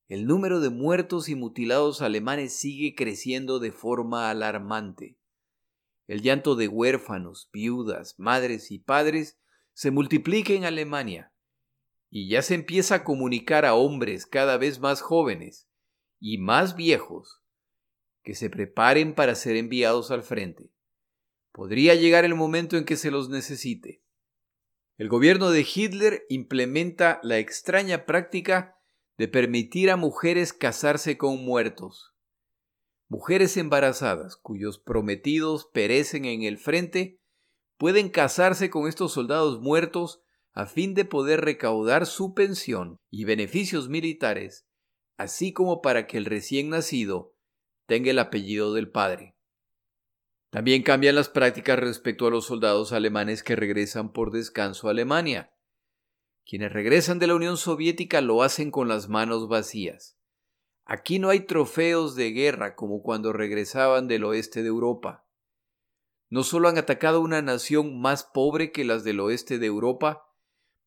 El 0.09 0.25
número 0.25 0.59
de 0.59 0.69
muertos 0.69 1.29
y 1.29 1.35
mutilados 1.35 2.01
alemanes 2.01 2.51
sigue 2.51 2.93
creciendo 2.93 3.59
de 3.59 3.71
forma 3.71 4.29
alarmante. 4.29 5.17
El 6.07 6.23
llanto 6.23 6.57
de 6.57 6.67
huérfanos, 6.67 7.49
viudas, 7.53 8.15
madres 8.17 8.69
y 8.69 8.79
padres 8.79 9.39
se 9.71 9.91
multiplica 9.91 10.51
en 10.51 10.65
Alemania, 10.65 11.31
y 12.09 12.27
ya 12.27 12.41
se 12.41 12.55
empieza 12.55 12.95
a 12.95 13.03
comunicar 13.05 13.63
a 13.63 13.75
hombres 13.75 14.25
cada 14.25 14.57
vez 14.57 14.81
más 14.81 14.99
jóvenes 14.99 15.69
y 16.19 16.37
más 16.37 16.75
viejos 16.75 17.45
que 18.23 18.35
se 18.35 18.49
preparen 18.49 19.15
para 19.15 19.35
ser 19.35 19.55
enviados 19.55 20.11
al 20.11 20.21
frente. 20.21 20.69
Podría 21.53 21.95
llegar 21.95 22.25
el 22.25 22.35
momento 22.35 22.75
en 22.75 22.83
que 22.83 22.97
se 22.97 23.09
los 23.09 23.29
necesite. 23.29 24.03
El 24.97 25.09
gobierno 25.09 25.51
de 25.51 25.61
Hitler 25.61 26.25
implementa 26.27 27.19
la 27.21 27.37
extraña 27.37 28.05
práctica 28.05 28.79
de 29.15 29.27
permitir 29.27 29.91
a 29.91 29.95
mujeres 29.95 30.53
casarse 30.53 31.19
con 31.19 31.45
muertos. 31.45 32.15
Mujeres 33.07 33.57
embarazadas 33.57 34.37
cuyos 34.37 34.79
prometidos 34.79 35.69
perecen 35.71 36.25
en 36.25 36.41
el 36.41 36.57
frente 36.57 37.21
pueden 37.77 38.09
casarse 38.09 38.71
con 38.71 38.87
estos 38.87 39.13
soldados 39.13 39.61
muertos 39.61 40.23
a 40.51 40.65
fin 40.65 40.95
de 40.95 41.05
poder 41.05 41.41
recaudar 41.41 42.07
su 42.07 42.33
pensión 42.33 42.99
y 43.11 43.25
beneficios 43.25 43.89
militares, 43.89 44.65
así 45.15 45.53
como 45.53 45.81
para 45.81 46.07
que 46.07 46.17
el 46.17 46.25
recién 46.25 46.69
nacido 46.69 47.35
tenga 47.85 48.09
el 48.09 48.17
apellido 48.17 48.73
del 48.73 48.89
padre. 48.89 49.36
También 50.49 50.83
cambian 50.83 51.15
las 51.15 51.29
prácticas 51.29 51.77
respecto 51.77 52.27
a 52.27 52.31
los 52.31 52.45
soldados 52.45 52.93
alemanes 52.93 53.43
que 53.43 53.55
regresan 53.55 54.13
por 54.13 54.31
descanso 54.31 54.87
a 54.87 54.91
Alemania. 54.91 55.51
Quienes 56.45 56.71
regresan 56.71 57.19
de 57.19 57.27
la 57.27 57.35
Unión 57.35 57.57
Soviética 57.57 58.21
lo 58.21 58.41
hacen 58.41 58.71
con 58.71 58.87
las 58.87 59.09
manos 59.09 59.49
vacías. 59.49 60.17
Aquí 60.85 61.19
no 61.19 61.27
hay 61.27 61.41
trofeos 61.41 62.15
de 62.15 62.31
guerra 62.31 62.75
como 62.75 63.01
cuando 63.01 63.33
regresaban 63.33 64.07
del 64.07 64.23
oeste 64.23 64.61
de 64.61 64.69
Europa. 64.69 65.25
No 66.29 66.43
solo 66.43 66.69
han 66.69 66.77
atacado 66.77 67.19
una 67.19 67.41
nación 67.41 67.99
más 67.99 68.23
pobre 68.23 68.71
que 68.71 68.85
las 68.85 69.03
del 69.03 69.19
oeste 69.19 69.59
de 69.59 69.65
Europa, 69.65 70.29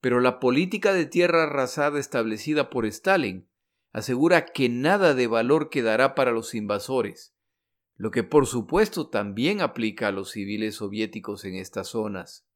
pero 0.01 0.21
la 0.21 0.41
política 0.41 0.95
de 0.95 1.05
tierra 1.05 1.43
arrasada 1.43 2.01
establecida 2.01 2.71
por 2.71 2.87
Stalin 2.87 3.47
asegura 3.93 4.47
que 4.47 4.71
nada 4.71 5.13
de 5.13 5.27
valor 5.27 5.69
quedará 5.69 6.15
para 6.15 6.31
los 6.31 6.55
invasores, 6.55 7.35
lo 8.01 8.11
que 8.11 8.23
por 8.23 8.47
supuesto 8.47 9.11
también 9.11 9.61
aplica 9.61 10.09
a 10.09 10.11
los 10.11 10.31
civiles 10.31 10.77
soviéticos 10.77 11.45
en 11.45 11.57
estas 11.57 11.89
zonas. 11.89 12.47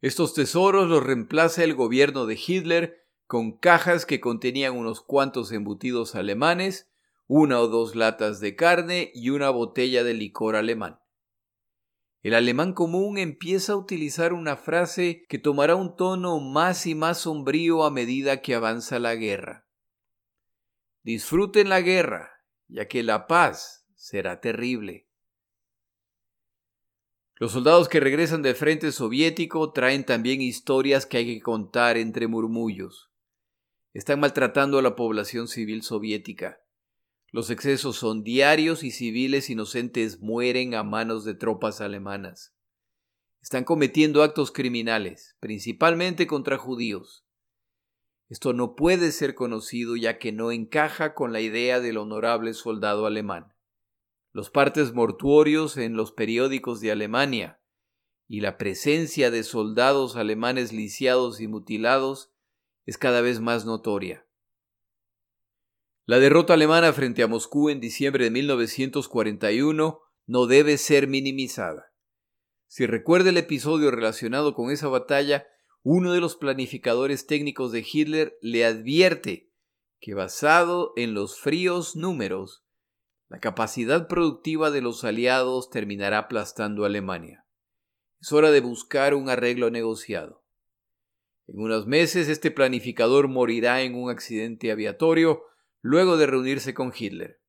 Estos 0.00 0.34
tesoros 0.34 0.88
los 0.88 1.04
reemplaza 1.04 1.62
el 1.62 1.74
gobierno 1.74 2.26
de 2.26 2.34
Hitler 2.34 3.06
con 3.28 3.56
cajas 3.56 4.04
que 4.04 4.18
contenían 4.18 4.76
unos 4.76 5.00
cuantos 5.00 5.52
embutidos 5.52 6.16
alemanes, 6.16 6.90
una 7.28 7.60
o 7.60 7.68
dos 7.68 7.94
latas 7.94 8.40
de 8.40 8.56
carne 8.56 9.12
y 9.14 9.30
una 9.30 9.50
botella 9.50 10.02
de 10.02 10.14
licor 10.14 10.56
alemán. 10.56 10.98
El 12.24 12.34
alemán 12.34 12.72
común 12.72 13.18
empieza 13.18 13.74
a 13.74 13.76
utilizar 13.76 14.32
una 14.32 14.56
frase 14.56 15.24
que 15.28 15.38
tomará 15.38 15.76
un 15.76 15.94
tono 15.94 16.40
más 16.40 16.88
y 16.88 16.96
más 16.96 17.18
sombrío 17.18 17.84
a 17.84 17.92
medida 17.92 18.42
que 18.42 18.56
avanza 18.56 18.98
la 18.98 19.14
guerra. 19.14 19.68
Disfruten 21.04 21.68
la 21.68 21.80
guerra, 21.80 22.42
ya 22.66 22.88
que 22.88 23.04
la 23.04 23.28
paz 23.28 23.85
será 24.06 24.40
terrible. 24.40 25.08
Los 27.34 27.50
soldados 27.50 27.88
que 27.88 27.98
regresan 27.98 28.40
del 28.40 28.54
frente 28.54 28.92
soviético 28.92 29.72
traen 29.72 30.06
también 30.06 30.40
historias 30.40 31.06
que 31.06 31.16
hay 31.16 31.26
que 31.26 31.40
contar 31.40 31.96
entre 31.96 32.28
murmullos. 32.28 33.10
Están 33.94 34.20
maltratando 34.20 34.78
a 34.78 34.82
la 34.82 34.94
población 34.94 35.48
civil 35.48 35.82
soviética. 35.82 36.60
Los 37.32 37.50
excesos 37.50 37.96
son 37.96 38.22
diarios 38.22 38.84
y 38.84 38.92
civiles 38.92 39.50
inocentes 39.50 40.20
mueren 40.20 40.74
a 40.74 40.84
manos 40.84 41.24
de 41.24 41.34
tropas 41.34 41.80
alemanas. 41.80 42.54
Están 43.42 43.64
cometiendo 43.64 44.22
actos 44.22 44.52
criminales, 44.52 45.36
principalmente 45.40 46.28
contra 46.28 46.58
judíos. 46.58 47.26
Esto 48.28 48.52
no 48.52 48.76
puede 48.76 49.10
ser 49.10 49.34
conocido 49.34 49.96
ya 49.96 50.20
que 50.20 50.30
no 50.30 50.52
encaja 50.52 51.12
con 51.12 51.32
la 51.32 51.40
idea 51.40 51.80
del 51.80 51.96
honorable 51.98 52.54
soldado 52.54 53.06
alemán. 53.06 53.55
Los 54.36 54.50
partes 54.50 54.92
mortuorios 54.92 55.78
en 55.78 55.96
los 55.96 56.12
periódicos 56.12 56.82
de 56.82 56.92
Alemania 56.92 57.58
y 58.28 58.42
la 58.42 58.58
presencia 58.58 59.30
de 59.30 59.42
soldados 59.42 60.14
alemanes 60.14 60.74
lisiados 60.74 61.40
y 61.40 61.48
mutilados 61.48 62.34
es 62.84 62.98
cada 62.98 63.22
vez 63.22 63.40
más 63.40 63.64
notoria. 63.64 64.28
La 66.04 66.18
derrota 66.18 66.52
alemana 66.52 66.92
frente 66.92 67.22
a 67.22 67.28
Moscú 67.28 67.70
en 67.70 67.80
diciembre 67.80 68.24
de 68.24 68.30
1941 68.30 70.02
no 70.26 70.46
debe 70.46 70.76
ser 70.76 71.08
minimizada. 71.08 71.94
Si 72.66 72.84
recuerda 72.84 73.30
el 73.30 73.38
episodio 73.38 73.90
relacionado 73.90 74.52
con 74.52 74.70
esa 74.70 74.88
batalla, 74.88 75.46
uno 75.82 76.12
de 76.12 76.20
los 76.20 76.36
planificadores 76.36 77.26
técnicos 77.26 77.72
de 77.72 77.86
Hitler 77.90 78.36
le 78.42 78.66
advierte 78.66 79.50
que 79.98 80.12
basado 80.12 80.92
en 80.94 81.14
los 81.14 81.40
fríos 81.40 81.96
números, 81.96 82.65
la 83.28 83.40
capacidad 83.40 84.06
productiva 84.06 84.70
de 84.70 84.80
los 84.80 85.04
aliados 85.04 85.70
terminará 85.70 86.18
aplastando 86.18 86.84
a 86.84 86.86
Alemania. 86.86 87.44
Es 88.20 88.32
hora 88.32 88.50
de 88.50 88.60
buscar 88.60 89.14
un 89.14 89.28
arreglo 89.28 89.70
negociado. 89.70 90.44
En 91.48 91.60
unos 91.60 91.86
meses 91.86 92.28
este 92.28 92.50
planificador 92.50 93.28
morirá 93.28 93.82
en 93.82 93.94
un 93.94 94.10
accidente 94.10 94.70
aviatorio 94.70 95.44
luego 95.80 96.16
de 96.16 96.26
reunirse 96.26 96.74
con 96.74 96.92
Hitler. 96.96 97.40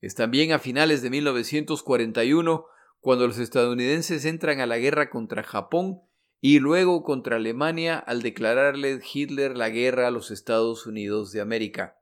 Es 0.00 0.14
también 0.14 0.52
a 0.52 0.58
finales 0.58 1.02
de 1.02 1.10
1941 1.10 2.66
cuando 3.00 3.26
los 3.26 3.38
estadounidenses 3.38 4.24
entran 4.24 4.60
a 4.60 4.66
la 4.66 4.78
guerra 4.78 5.10
contra 5.10 5.42
Japón 5.42 6.00
y 6.40 6.58
luego 6.58 7.02
contra 7.02 7.36
Alemania 7.36 7.98
al 7.98 8.22
declararle 8.22 9.00
Hitler 9.12 9.56
la 9.56 9.70
guerra 9.70 10.08
a 10.08 10.10
los 10.10 10.30
Estados 10.30 10.86
Unidos 10.86 11.32
de 11.32 11.40
América. 11.40 11.95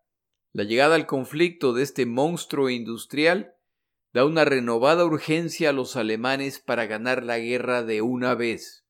La 0.54 0.62
llegada 0.62 0.94
al 0.94 1.06
conflicto 1.06 1.72
de 1.72 1.82
este 1.82 2.06
monstruo 2.06 2.70
industrial 2.70 3.56
da 4.12 4.24
una 4.24 4.44
renovada 4.44 5.04
urgencia 5.04 5.70
a 5.70 5.72
los 5.72 5.96
alemanes 5.96 6.60
para 6.60 6.86
ganar 6.86 7.24
la 7.24 7.40
guerra 7.40 7.82
de 7.82 8.02
una 8.02 8.36
vez. 8.36 8.86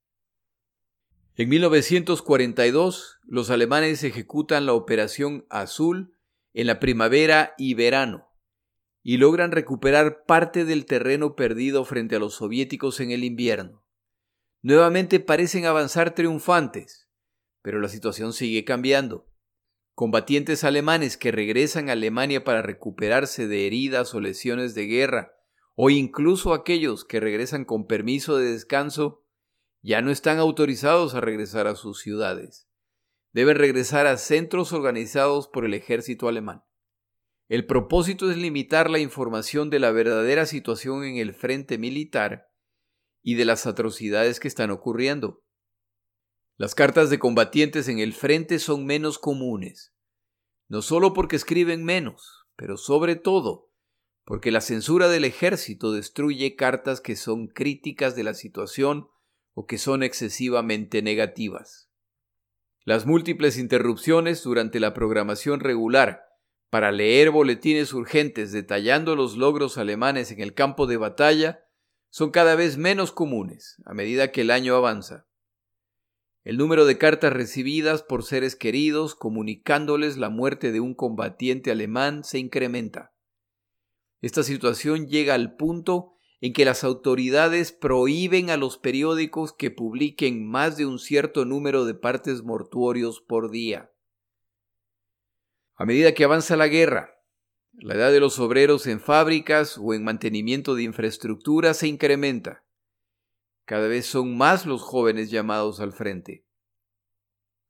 En 1.37 1.49
1942, 1.49 3.19
los 3.23 3.49
alemanes 3.49 4.05
ejecutan 4.05 4.67
la 4.67 4.75
Operación 4.75 5.47
Azul 5.49 6.15
en 6.53 6.67
la 6.67 6.81
primavera 6.81 7.55
y 7.57 7.73
verano, 7.73 8.29
y 9.03 9.17
logran 9.17 9.51
recuperar 9.51 10.27
parte 10.27 10.67
del 10.67 10.85
terreno 10.85 11.35
perdido 11.35 11.87
frente 11.87 12.17
a 12.17 12.19
los 12.19 12.35
soviéticos 12.35 13.01
en 13.01 13.11
el 13.11 13.25
invierno. 13.25 13.83
Nuevamente 14.61 15.19
parecen 15.19 15.65
avanzar 15.65 16.15
triunfantes, 16.15 17.09
pero 17.63 17.81
la 17.81 17.89
situación 17.89 18.35
sigue 18.35 18.67
cambiando. 18.67 19.27
Combatientes 19.95 20.65
alemanes 20.65 21.17
que 21.17 21.31
regresan 21.31 21.89
a 21.89 21.93
Alemania 21.93 22.43
para 22.43 22.63
recuperarse 22.63 23.47
de 23.47 23.69
heridas 23.69 24.13
o 24.13 24.21
lesiones 24.21 24.75
de 24.75 24.87
guerra, 24.87 25.33
o 25.77 25.89
incluso 25.89 26.53
aquellos 26.53 27.05
que 27.05 27.21
regresan 27.21 27.65
con 27.65 27.87
permiso 27.87 28.37
de 28.37 28.51
descanso, 28.51 29.25
ya 29.83 30.03
no 30.03 30.11
están 30.11 30.39
autorizados 30.39 31.15
a 31.15 31.21
regresar 31.21 31.69
a 31.69 31.77
sus 31.77 32.01
ciudades. 32.01 32.69
Deben 33.33 33.57
regresar 33.57 34.09
a 34.09 34.17
centros 34.17 34.73
organizados 34.73 35.47
por 35.47 35.65
el 35.65 35.75
ejército 35.75 36.27
alemán. 36.27 36.65
El 37.49 37.65
propósito 37.65 38.31
es 38.31 38.37
limitar 38.37 38.91
la 38.91 38.99
información 38.99 39.71
de 39.71 39.79
la 39.79 39.93
verdadera 39.93 40.47
situación 40.47 41.05
en 41.05 41.19
el 41.19 41.35
frente 41.35 41.79
militar 41.79 42.49
y 43.23 43.35
de 43.35 43.45
las 43.45 43.67
atrocidades 43.67 44.41
que 44.41 44.49
están 44.49 44.73
ocurriendo. 44.73 45.44
Las 46.57 46.75
cartas 46.75 47.11
de 47.11 47.19
combatientes 47.19 47.89
en 47.89 47.99
el 47.99 48.13
frente 48.13 48.61
son 48.61 48.87
menos 48.87 49.19
comunes, 49.19 49.93
no 50.69 50.83
solo 50.83 51.13
porque 51.13 51.37
escriben 51.37 51.85
menos, 51.85 52.47
pero 52.57 52.77
sobre 52.77 53.17
todo 53.17 53.73
porque 54.25 54.51
la 54.51 54.61
censura 54.61 55.09
del 55.09 55.25
ejército 55.25 55.93
destruye 55.93 56.57
cartas 56.57 57.01
que 57.01 57.17
son 57.17 57.49
críticas 57.49 58.17
de 58.17 58.25
la 58.25 58.35
situación 58.35 59.09
o 59.53 59.67
que 59.67 59.79
son 59.79 60.03
excesivamente 60.03 61.03
negativas. 61.03 61.91
Las 62.85 63.05
múltiples 63.05 63.59
interrupciones 63.59 64.43
durante 64.43 64.81
la 64.81 64.95
programación 64.95 65.61
regular 65.61 66.23
para 66.71 66.93
leer 66.93 67.31
boletines 67.31 67.93
urgentes 67.93 68.53
detallando 68.53 69.17
los 69.17 69.37
logros 69.37 69.77
alemanes 69.77 70.31
en 70.31 70.41
el 70.41 70.55
campo 70.55 70.87
de 70.87 70.97
batalla 70.97 71.65
son 72.11 72.31
cada 72.31 72.55
vez 72.55 72.79
menos 72.79 73.13
comunes 73.13 73.83
a 73.85 73.93
medida 73.93 74.33
que 74.33 74.43
el 74.43 74.51
año 74.51 74.77
avanza. 74.77 75.27
El 76.45 76.59
número 76.59 76.85
de 76.85 76.99
cartas 76.99 77.33
recibidas 77.33 78.03
por 78.03 78.23
seres 78.23 78.55
queridos 78.55 79.15
comunicándoles 79.15 80.19
la 80.19 80.29
muerte 80.29 80.73
de 80.73 80.81
un 80.81 80.95
combatiente 80.95 81.71
alemán 81.71 82.23
se 82.23 82.39
incrementa. 82.39 83.15
Esta 84.21 84.43
situación 84.43 85.09
llega 85.09 85.33
al 85.33 85.57
punto 85.57 86.13
en 86.43 86.53
que 86.53 86.67
las 86.67 86.85
autoridades 86.85 87.73
prohíben 87.73 88.51
a 88.51 88.59
los 88.59 88.77
periódicos 88.77 89.55
que 89.55 89.71
publiquen 89.71 90.47
más 90.47 90.77
de 90.77 90.85
un 90.85 90.99
cierto 90.99 91.47
número 91.47 91.87
de 91.87 91.95
partes 91.95 92.43
mortuorios 92.43 93.23
por 93.23 93.51
día. 93.51 93.91
A 95.77 95.87
medida 95.87 96.13
que 96.13 96.25
avanza 96.25 96.57
la 96.57 96.69
guerra, 96.69 97.15
la 97.73 97.95
edad 97.95 98.13
de 98.13 98.21
los 98.21 98.39
obreros 98.39 98.87
en 98.87 99.01
fábricas 99.01 99.79
o 99.79 99.95
en 99.95 100.05
mantenimiento 100.05 100.75
de 100.75 100.83
infraestructura 100.83 101.73
se 101.73 101.89
incrementa. 101.89 102.64
Cada 103.65 103.89
vez 103.89 104.07
son 104.07 104.37
más 104.37 104.67
los 104.67 104.83
jóvenes 104.83 105.31
llamados 105.31 105.81
al 105.81 105.93
frente. 105.93 106.47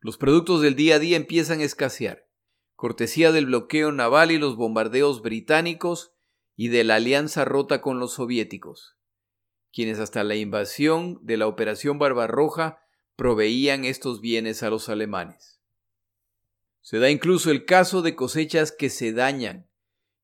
Los 0.00 0.18
productos 0.18 0.60
del 0.60 0.74
día 0.74 0.96
a 0.96 0.98
día 0.98 1.16
empiezan 1.16 1.60
a 1.60 1.64
escasear, 1.64 2.28
cortesía 2.74 3.32
del 3.32 3.46
bloqueo 3.46 3.92
naval 3.92 4.30
y 4.30 4.38
los 4.38 4.56
bombardeos 4.56 5.22
británicos 5.22 6.12
y 6.56 6.68
de 6.68 6.84
la 6.84 6.96
alianza 6.96 7.44
rota 7.44 7.80
con 7.80 7.98
los 7.98 8.14
soviéticos, 8.14 8.96
quienes 9.72 9.98
hasta 9.98 10.24
la 10.24 10.36
invasión 10.36 11.18
de 11.22 11.36
la 11.36 11.46
Operación 11.46 11.98
Barbarroja 11.98 12.80
proveían 13.16 13.84
estos 13.84 14.20
bienes 14.20 14.62
a 14.62 14.70
los 14.70 14.88
alemanes. 14.88 15.60
Se 16.80 16.98
da 16.98 17.08
incluso 17.08 17.50
el 17.50 17.64
caso 17.64 18.02
de 18.02 18.14
cosechas 18.14 18.72
que 18.72 18.90
se 18.90 19.12
dañan, 19.12 19.70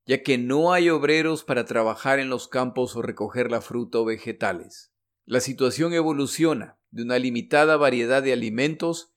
ya 0.05 0.23
que 0.23 0.37
no 0.37 0.73
hay 0.73 0.91
obreros 0.91 1.45
para 1.45 1.65
trabajar 1.65 2.19
en 2.19 2.29
los 2.29 2.49
campos 2.49 2.97
o 2.97 3.03
recoger 3.03 3.51
la 3.51 3.61
fruta 3.61 3.99
o 3.99 4.05
vegetales. 4.05 4.90
La 5.31 5.39
situación 5.39 5.93
evoluciona 5.93 6.77
de 6.91 7.05
una 7.05 7.17
limitada 7.21 7.77
variedad 7.77 8.21
de 8.21 8.33
alimentos 8.33 9.13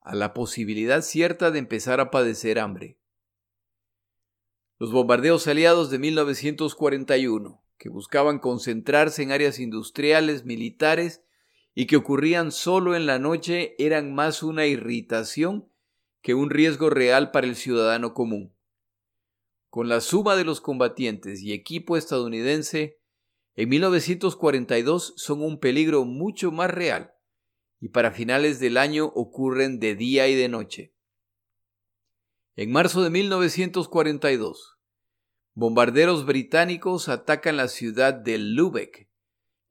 a 0.00 0.14
la 0.14 0.32
posibilidad 0.32 1.02
cierta 1.02 1.50
de 1.50 1.58
empezar 1.58 2.00
a 2.00 2.10
padecer 2.10 2.58
hambre. 2.58 2.96
Los 4.78 4.92
bombardeos 4.92 5.46
aliados 5.46 5.90
de 5.90 5.98
1941, 5.98 7.62
que 7.76 7.90
buscaban 7.90 8.38
concentrarse 8.38 9.22
en 9.22 9.30
áreas 9.30 9.58
industriales, 9.58 10.46
militares 10.46 11.22
y 11.74 11.84
que 11.84 11.96
ocurrían 11.96 12.50
solo 12.50 12.96
en 12.96 13.04
la 13.04 13.18
noche, 13.18 13.74
eran 13.78 14.14
más 14.14 14.42
una 14.42 14.64
irritación 14.64 15.68
que 16.22 16.32
un 16.32 16.48
riesgo 16.48 16.88
real 16.88 17.30
para 17.30 17.46
el 17.46 17.56
ciudadano 17.56 18.14
común. 18.14 18.54
Con 19.68 19.90
la 19.90 20.00
suma 20.00 20.34
de 20.34 20.44
los 20.44 20.62
combatientes 20.62 21.42
y 21.42 21.52
equipo 21.52 21.98
estadounidense, 21.98 22.98
en 23.58 23.70
1942 23.70 25.14
son 25.16 25.42
un 25.42 25.58
peligro 25.58 26.04
mucho 26.04 26.52
más 26.52 26.70
real 26.70 27.14
y 27.80 27.88
para 27.88 28.12
finales 28.12 28.60
del 28.60 28.76
año 28.76 29.06
ocurren 29.06 29.80
de 29.80 29.96
día 29.96 30.28
y 30.28 30.36
de 30.36 30.48
noche. 30.48 30.94
En 32.54 32.70
marzo 32.70 33.02
de 33.02 33.10
1942, 33.10 34.78
bombarderos 35.54 36.24
británicos 36.24 37.08
atacan 37.08 37.56
la 37.56 37.66
ciudad 37.66 38.14
de 38.14 38.38
Lübeck, 38.38 39.08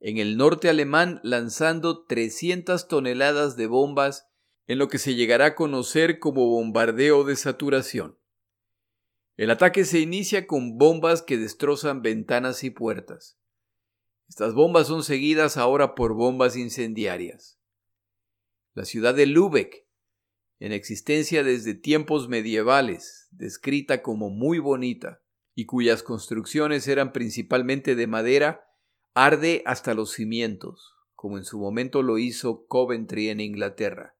en 0.00 0.18
el 0.18 0.36
norte 0.36 0.68
alemán, 0.68 1.18
lanzando 1.22 2.04
300 2.04 2.88
toneladas 2.88 3.56
de 3.56 3.68
bombas 3.68 4.28
en 4.66 4.76
lo 4.76 4.88
que 4.88 4.98
se 4.98 5.14
llegará 5.14 5.46
a 5.46 5.54
conocer 5.54 6.18
como 6.18 6.46
bombardeo 6.46 7.24
de 7.24 7.36
saturación. 7.36 8.18
El 9.38 9.50
ataque 9.50 9.86
se 9.86 10.00
inicia 10.00 10.46
con 10.46 10.76
bombas 10.76 11.22
que 11.22 11.38
destrozan 11.38 12.02
ventanas 12.02 12.64
y 12.64 12.68
puertas. 12.68 13.37
Estas 14.28 14.54
bombas 14.54 14.86
son 14.86 15.02
seguidas 15.02 15.56
ahora 15.56 15.94
por 15.94 16.14
bombas 16.14 16.56
incendiarias. 16.56 17.58
La 18.74 18.84
ciudad 18.84 19.14
de 19.14 19.26
Lübeck, 19.26 19.86
en 20.60 20.72
existencia 20.72 21.42
desde 21.42 21.74
tiempos 21.74 22.28
medievales, 22.28 23.28
descrita 23.30 24.02
como 24.02 24.30
muy 24.30 24.58
bonita, 24.58 25.22
y 25.54 25.66
cuyas 25.66 26.04
construcciones 26.04 26.86
eran 26.86 27.12
principalmente 27.12 27.96
de 27.96 28.06
madera, 28.06 28.68
arde 29.14 29.62
hasta 29.66 29.94
los 29.94 30.12
cimientos, 30.12 30.94
como 31.16 31.36
en 31.36 31.44
su 31.44 31.58
momento 31.58 32.02
lo 32.02 32.18
hizo 32.18 32.66
Coventry 32.66 33.30
en 33.30 33.40
Inglaterra. 33.40 34.14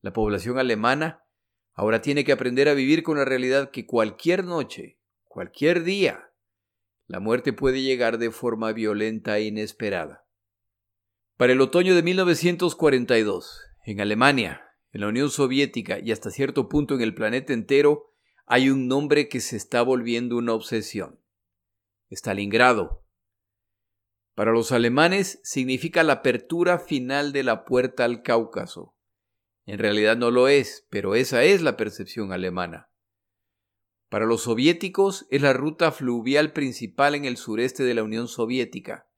La 0.00 0.14
población 0.14 0.58
alemana 0.58 1.24
ahora 1.74 2.00
tiene 2.00 2.24
que 2.24 2.32
aprender 2.32 2.70
a 2.70 2.74
vivir 2.74 3.02
con 3.02 3.18
la 3.18 3.26
realidad 3.26 3.70
que 3.70 3.86
cualquier 3.86 4.44
noche, 4.44 4.98
cualquier 5.24 5.82
día, 5.82 6.29
la 7.10 7.18
muerte 7.18 7.52
puede 7.52 7.82
llegar 7.82 8.18
de 8.18 8.30
forma 8.30 8.70
violenta 8.70 9.36
e 9.36 9.42
inesperada. 9.42 10.28
Para 11.36 11.54
el 11.54 11.60
otoño 11.60 11.96
de 11.96 12.04
1942, 12.04 13.62
en 13.84 14.00
Alemania, 14.00 14.62
en 14.92 15.00
la 15.00 15.08
Unión 15.08 15.28
Soviética 15.28 15.98
y 15.98 16.12
hasta 16.12 16.30
cierto 16.30 16.68
punto 16.68 16.94
en 16.94 17.00
el 17.00 17.12
planeta 17.12 17.52
entero, 17.52 18.14
hay 18.46 18.70
un 18.70 18.86
nombre 18.86 19.28
que 19.28 19.40
se 19.40 19.56
está 19.56 19.82
volviendo 19.82 20.36
una 20.36 20.52
obsesión. 20.52 21.18
Stalingrado. 22.12 23.04
Para 24.36 24.52
los 24.52 24.70
alemanes 24.70 25.40
significa 25.42 26.04
la 26.04 26.12
apertura 26.12 26.78
final 26.78 27.32
de 27.32 27.42
la 27.42 27.64
puerta 27.64 28.04
al 28.04 28.22
Cáucaso. 28.22 28.94
En 29.66 29.80
realidad 29.80 30.16
no 30.16 30.30
lo 30.30 30.46
es, 30.46 30.86
pero 30.90 31.16
esa 31.16 31.42
es 31.42 31.60
la 31.60 31.76
percepción 31.76 32.32
alemana. 32.32 32.89
Para 34.10 34.26
los 34.26 34.42
soviéticos 34.42 35.28
es 35.30 35.40
la 35.40 35.52
ruta 35.52 35.92
fluvial 35.92 36.52
principal 36.52 37.14
en 37.14 37.24
el 37.24 37.36
sureste 37.36 37.84
de 37.84 37.94
la 37.94 38.02
Unión 38.02 38.26
Soviética. 38.26 39.08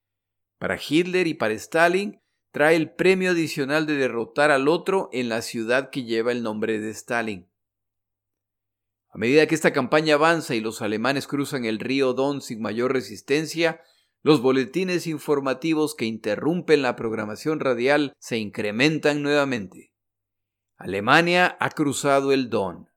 Para 0.58 0.78
Hitler 0.78 1.26
y 1.26 1.32
para 1.32 1.54
Stalin 1.54 2.20
trae 2.52 2.76
el 2.76 2.92
premio 2.92 3.30
adicional 3.30 3.86
de 3.86 3.94
derrotar 3.94 4.50
al 4.50 4.68
otro 4.68 5.08
en 5.10 5.30
la 5.30 5.40
ciudad 5.40 5.88
que 5.88 6.04
lleva 6.04 6.30
el 6.30 6.42
nombre 6.42 6.78
de 6.78 6.90
Stalin. 6.90 7.50
A 9.08 9.16
medida 9.16 9.46
que 9.46 9.54
esta 9.54 9.72
campaña 9.72 10.16
avanza 10.16 10.54
y 10.54 10.60
los 10.60 10.82
alemanes 10.82 11.26
cruzan 11.26 11.64
el 11.64 11.78
río 11.78 12.12
Don 12.12 12.42
sin 12.42 12.60
mayor 12.60 12.92
resistencia, 12.92 13.80
los 14.22 14.42
boletines 14.42 15.06
informativos 15.06 15.94
que 15.94 16.04
interrumpen 16.04 16.82
la 16.82 16.96
programación 16.96 17.60
radial 17.60 18.12
se 18.18 18.36
incrementan 18.36 19.22
nuevamente. 19.22 19.94
Alemania 20.76 21.56
ha 21.60 21.70
cruzado 21.70 22.32
el 22.32 22.50
Don. 22.50 22.91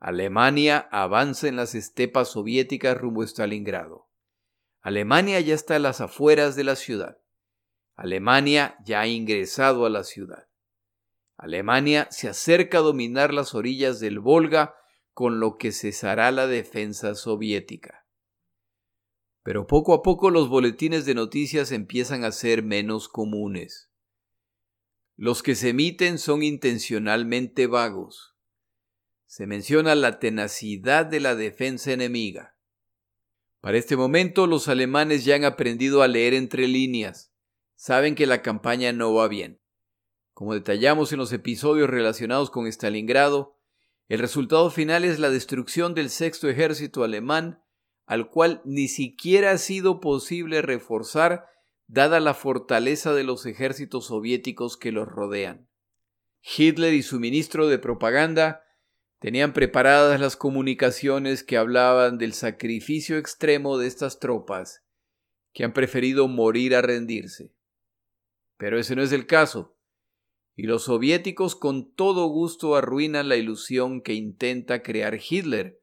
Alemania 0.00 0.88
avanza 0.92 1.48
en 1.48 1.56
las 1.56 1.74
estepas 1.74 2.28
soviéticas 2.28 2.96
rumbo 2.96 3.22
a 3.22 3.24
Stalingrado. 3.26 4.08
Alemania 4.80 5.40
ya 5.40 5.54
está 5.54 5.76
a 5.76 5.80
las 5.80 6.00
afueras 6.00 6.54
de 6.54 6.62
la 6.62 6.76
ciudad. 6.76 7.18
Alemania 7.96 8.76
ya 8.84 9.00
ha 9.00 9.06
ingresado 9.08 9.86
a 9.86 9.90
la 9.90 10.04
ciudad. 10.04 10.48
Alemania 11.36 12.06
se 12.12 12.28
acerca 12.28 12.78
a 12.78 12.82
dominar 12.82 13.34
las 13.34 13.54
orillas 13.54 13.98
del 13.98 14.20
Volga, 14.20 14.76
con 15.14 15.40
lo 15.40 15.56
que 15.56 15.72
cesará 15.72 16.30
la 16.30 16.46
defensa 16.46 17.16
soviética. 17.16 18.06
Pero 19.42 19.66
poco 19.66 19.94
a 19.94 20.02
poco 20.02 20.30
los 20.30 20.48
boletines 20.48 21.06
de 21.06 21.14
noticias 21.14 21.72
empiezan 21.72 22.22
a 22.22 22.30
ser 22.30 22.62
menos 22.62 23.08
comunes. 23.08 23.90
Los 25.16 25.42
que 25.42 25.56
se 25.56 25.70
emiten 25.70 26.18
son 26.18 26.44
intencionalmente 26.44 27.66
vagos 27.66 28.37
se 29.28 29.46
menciona 29.46 29.94
la 29.94 30.18
tenacidad 30.18 31.04
de 31.04 31.20
la 31.20 31.36
defensa 31.36 31.92
enemiga. 31.92 32.56
Para 33.60 33.76
este 33.76 33.94
momento 33.94 34.46
los 34.46 34.68
alemanes 34.68 35.26
ya 35.26 35.36
han 35.36 35.44
aprendido 35.44 36.00
a 36.00 36.08
leer 36.08 36.32
entre 36.32 36.66
líneas. 36.66 37.30
Saben 37.76 38.14
que 38.14 38.26
la 38.26 38.40
campaña 38.40 38.90
no 38.92 39.12
va 39.12 39.28
bien. 39.28 39.60
Como 40.32 40.54
detallamos 40.54 41.12
en 41.12 41.18
los 41.18 41.30
episodios 41.34 41.90
relacionados 41.90 42.50
con 42.50 42.66
Stalingrado, 42.66 43.58
el 44.08 44.18
resultado 44.18 44.70
final 44.70 45.04
es 45.04 45.18
la 45.18 45.28
destrucción 45.28 45.94
del 45.94 46.08
sexto 46.08 46.48
ejército 46.48 47.04
alemán, 47.04 47.62
al 48.06 48.30
cual 48.30 48.62
ni 48.64 48.88
siquiera 48.88 49.50
ha 49.50 49.58
sido 49.58 50.00
posible 50.00 50.62
reforzar 50.62 51.44
dada 51.86 52.18
la 52.18 52.32
fortaleza 52.32 53.12
de 53.12 53.24
los 53.24 53.44
ejércitos 53.44 54.06
soviéticos 54.06 54.78
que 54.78 54.90
los 54.90 55.06
rodean. 55.06 55.68
Hitler 56.40 56.94
y 56.94 57.02
su 57.02 57.20
ministro 57.20 57.68
de 57.68 57.78
propaganda 57.78 58.62
Tenían 59.20 59.52
preparadas 59.52 60.20
las 60.20 60.36
comunicaciones 60.36 61.42
que 61.42 61.56
hablaban 61.56 62.18
del 62.18 62.32
sacrificio 62.32 63.18
extremo 63.18 63.76
de 63.76 63.88
estas 63.88 64.20
tropas, 64.20 64.84
que 65.52 65.64
han 65.64 65.72
preferido 65.72 66.28
morir 66.28 66.76
a 66.76 66.82
rendirse. 66.82 67.52
Pero 68.56 68.78
ese 68.78 68.94
no 68.94 69.02
es 69.02 69.10
el 69.10 69.26
caso, 69.26 69.76
y 70.54 70.64
los 70.64 70.84
soviéticos 70.84 71.56
con 71.56 71.92
todo 71.92 72.26
gusto 72.26 72.76
arruinan 72.76 73.28
la 73.28 73.36
ilusión 73.36 74.02
que 74.02 74.14
intenta 74.14 74.82
crear 74.82 75.18
Hitler, 75.18 75.80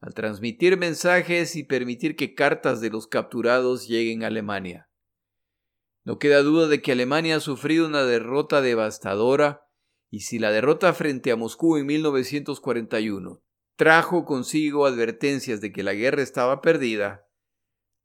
al 0.00 0.14
transmitir 0.14 0.78
mensajes 0.78 1.56
y 1.56 1.64
permitir 1.64 2.16
que 2.16 2.34
cartas 2.34 2.80
de 2.80 2.88
los 2.88 3.06
capturados 3.06 3.86
lleguen 3.86 4.24
a 4.24 4.28
Alemania. 4.28 4.88
No 6.04 6.18
queda 6.18 6.42
duda 6.42 6.66
de 6.66 6.80
que 6.80 6.92
Alemania 6.92 7.36
ha 7.36 7.40
sufrido 7.40 7.86
una 7.86 8.04
derrota 8.04 8.62
devastadora 8.62 9.69
y 10.10 10.20
si 10.20 10.38
la 10.38 10.50
derrota 10.50 10.92
frente 10.92 11.30
a 11.30 11.36
Moscú 11.36 11.76
en 11.76 11.86
1941 11.86 13.42
trajo 13.76 14.24
consigo 14.24 14.84
advertencias 14.84 15.60
de 15.60 15.72
que 15.72 15.82
la 15.82 15.94
guerra 15.94 16.22
estaba 16.22 16.60
perdida, 16.60 17.26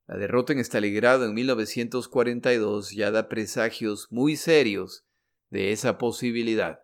la 0.08 0.18
derrota 0.18 0.54
en 0.54 0.60
Stalingrado 0.60 1.26
en 1.26 1.34
1942 1.34 2.92
ya 2.92 3.12
da 3.12 3.28
presagios 3.28 4.08
muy 4.12 4.36
serios 4.36 5.06
de 5.50 5.72
esa 5.72 5.98
posibilidad. 5.98 6.80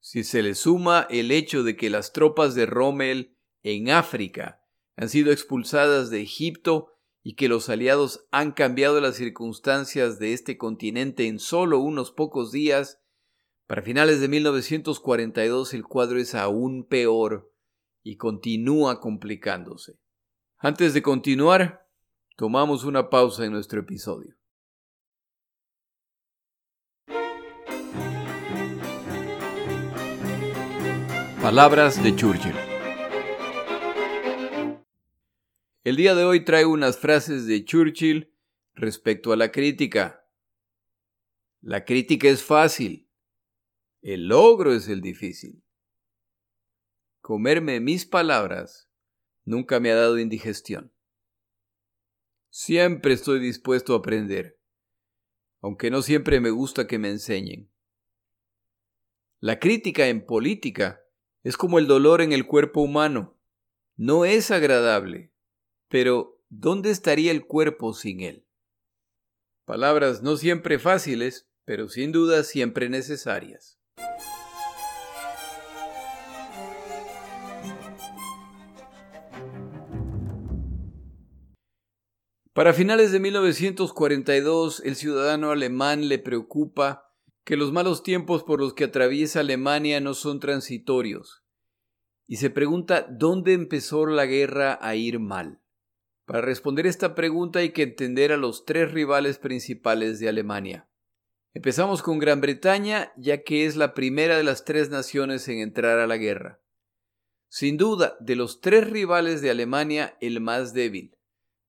Si 0.00 0.24
se 0.24 0.42
le 0.42 0.54
suma 0.54 1.06
el 1.08 1.30
hecho 1.30 1.62
de 1.62 1.76
que 1.76 1.88
las 1.88 2.12
tropas 2.12 2.54
de 2.54 2.66
Rommel 2.66 3.38
en 3.62 3.90
África 3.90 4.60
han 4.96 5.08
sido 5.08 5.32
expulsadas 5.32 6.10
de 6.10 6.20
Egipto 6.20 6.92
y 7.22 7.36
que 7.36 7.48
los 7.48 7.70
aliados 7.70 8.26
han 8.30 8.52
cambiado 8.52 9.00
las 9.00 9.16
circunstancias 9.16 10.18
de 10.18 10.34
este 10.34 10.58
continente 10.58 11.26
en 11.26 11.38
solo 11.38 11.78
unos 11.78 12.10
pocos 12.10 12.52
días, 12.52 13.00
para 13.66 13.82
finales 13.82 14.20
de 14.20 14.28
1942 14.28 15.74
el 15.74 15.84
cuadro 15.84 16.18
es 16.18 16.34
aún 16.34 16.84
peor 16.84 17.50
y 18.02 18.16
continúa 18.16 19.00
complicándose. 19.00 19.98
Antes 20.58 20.92
de 20.92 21.02
continuar, 21.02 21.88
tomamos 22.36 22.84
una 22.84 23.08
pausa 23.08 23.44
en 23.44 23.52
nuestro 23.52 23.80
episodio. 23.80 24.36
Palabras 31.40 32.02
de 32.02 32.16
Churchill. 32.16 32.54
El 35.84 35.96
día 35.96 36.14
de 36.14 36.24
hoy 36.24 36.44
traigo 36.44 36.70
unas 36.70 36.98
frases 36.98 37.46
de 37.46 37.64
Churchill 37.64 38.32
respecto 38.74 39.32
a 39.32 39.36
la 39.36 39.52
crítica. 39.52 40.26
La 41.60 41.84
crítica 41.84 42.28
es 42.28 42.42
fácil, 42.42 43.03
el 44.04 44.28
logro 44.28 44.72
es 44.72 44.88
el 44.88 45.00
difícil. 45.00 45.64
Comerme 47.20 47.80
mis 47.80 48.06
palabras 48.06 48.88
nunca 49.44 49.80
me 49.80 49.90
ha 49.90 49.96
dado 49.96 50.18
indigestión. 50.18 50.92
Siempre 52.50 53.14
estoy 53.14 53.40
dispuesto 53.40 53.94
a 53.94 53.98
aprender, 53.98 54.60
aunque 55.60 55.90
no 55.90 56.02
siempre 56.02 56.38
me 56.38 56.50
gusta 56.50 56.86
que 56.86 57.00
me 57.00 57.10
enseñen. 57.10 57.68
La 59.40 59.58
crítica 59.58 60.06
en 60.06 60.24
política 60.24 61.02
es 61.42 61.56
como 61.56 61.80
el 61.80 61.88
dolor 61.88 62.20
en 62.20 62.32
el 62.32 62.46
cuerpo 62.46 62.80
humano. 62.80 63.36
No 63.96 64.24
es 64.24 64.52
agradable 64.52 65.34
pero, 65.94 66.42
¿dónde 66.48 66.90
estaría 66.90 67.30
el 67.30 67.46
cuerpo 67.46 67.94
sin 67.94 68.20
él? 68.20 68.44
Palabras 69.64 70.22
no 70.22 70.36
siempre 70.36 70.80
fáciles, 70.80 71.48
pero 71.64 71.88
sin 71.88 72.10
duda 72.10 72.42
siempre 72.42 72.88
necesarias. 72.88 73.78
Para 82.54 82.72
finales 82.72 83.10
de 83.10 83.18
1942, 83.18 84.80
el 84.84 84.94
ciudadano 84.94 85.50
alemán 85.50 86.08
le 86.08 86.20
preocupa 86.20 87.10
que 87.42 87.56
los 87.56 87.72
malos 87.72 88.04
tiempos 88.04 88.44
por 88.44 88.60
los 88.60 88.74
que 88.74 88.84
atraviesa 88.84 89.40
Alemania 89.40 90.00
no 90.00 90.14
son 90.14 90.38
transitorios, 90.38 91.42
y 92.28 92.36
se 92.36 92.50
pregunta 92.50 93.08
dónde 93.10 93.54
empezó 93.54 94.06
la 94.06 94.24
guerra 94.26 94.78
a 94.80 94.94
ir 94.94 95.18
mal. 95.18 95.62
Para 96.26 96.42
responder 96.42 96.86
esta 96.86 97.16
pregunta 97.16 97.58
hay 97.58 97.72
que 97.72 97.82
entender 97.82 98.30
a 98.30 98.36
los 98.36 98.64
tres 98.64 98.92
rivales 98.92 99.38
principales 99.38 100.20
de 100.20 100.28
Alemania. 100.28 100.88
Empezamos 101.56 102.02
con 102.02 102.18
Gran 102.18 102.40
Bretaña, 102.40 103.12
ya 103.16 103.44
que 103.44 103.64
es 103.64 103.76
la 103.76 103.94
primera 103.94 104.36
de 104.36 104.42
las 104.42 104.64
tres 104.64 104.90
naciones 104.90 105.46
en 105.46 105.58
entrar 105.60 106.00
a 106.00 106.08
la 106.08 106.16
guerra. 106.16 106.60
Sin 107.48 107.76
duda, 107.76 108.16
de 108.18 108.34
los 108.34 108.60
tres 108.60 108.90
rivales 108.90 109.40
de 109.40 109.50
Alemania, 109.50 110.18
el 110.20 110.40
más 110.40 110.74
débil, 110.74 111.16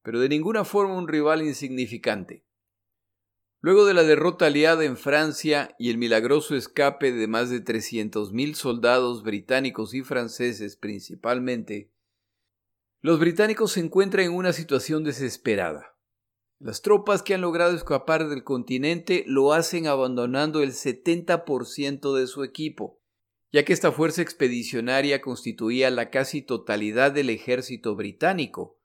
pero 0.01 0.19
de 0.19 0.27
ninguna 0.27 0.65
forma 0.65 0.97
un 0.97 1.07
rival 1.07 1.43
insignificante. 1.43 2.43
Luego 3.61 3.85
de 3.85 3.93
la 3.93 4.01
derrota 4.01 4.47
aliada 4.47 4.85
en 4.85 4.97
Francia 4.97 5.75
y 5.77 5.91
el 5.91 5.99
milagroso 5.99 6.55
escape 6.55 7.11
de 7.11 7.27
más 7.27 7.51
de 7.51 7.63
300.000 7.63 8.55
soldados 8.55 9.21
británicos 9.21 9.93
y 9.93 10.01
franceses 10.01 10.77
principalmente, 10.77 11.91
los 13.01 13.19
británicos 13.19 13.73
se 13.73 13.81
encuentran 13.81 14.25
en 14.25 14.33
una 14.33 14.51
situación 14.51 15.03
desesperada. 15.03 15.94
Las 16.59 16.81
tropas 16.81 17.21
que 17.21 17.33
han 17.33 17.41
logrado 17.41 17.75
escapar 17.75 18.29
del 18.29 18.43
continente 18.43 19.25
lo 19.27 19.51
hacen 19.51 19.87
abandonando 19.87 20.63
el 20.63 20.71
70% 20.71 22.15
de 22.15 22.27
su 22.27 22.43
equipo, 22.43 23.01
ya 23.51 23.65
que 23.65 23.73
esta 23.73 23.91
fuerza 23.91 24.21
expedicionaria 24.21 25.21
constituía 25.21 25.89
la 25.91 26.09
casi 26.09 26.41
totalidad 26.41 27.11
del 27.11 27.29
ejército 27.29 27.95
británico. 27.95 28.79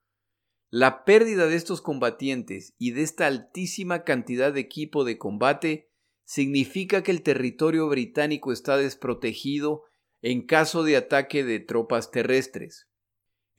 La 0.69 1.05
pérdida 1.05 1.47
de 1.47 1.57
estos 1.57 1.81
combatientes 1.81 2.75
y 2.79 2.91
de 2.91 3.03
esta 3.03 3.27
altísima 3.27 4.03
cantidad 4.03 4.53
de 4.53 4.61
equipo 4.61 5.05
de 5.05 5.19
combate 5.19 5.91
significa 6.25 7.03
que 7.03 7.11
el 7.13 7.23
territorio 7.23 7.89
británico 7.89 8.53
está 8.53 8.77
desprotegido 8.77 9.85
en 10.23 10.47
caso 10.47 10.83
de 10.83 10.97
ataque 10.97 11.45
de 11.45 11.61
tropas 11.61 12.11
terrestres. 12.11 12.89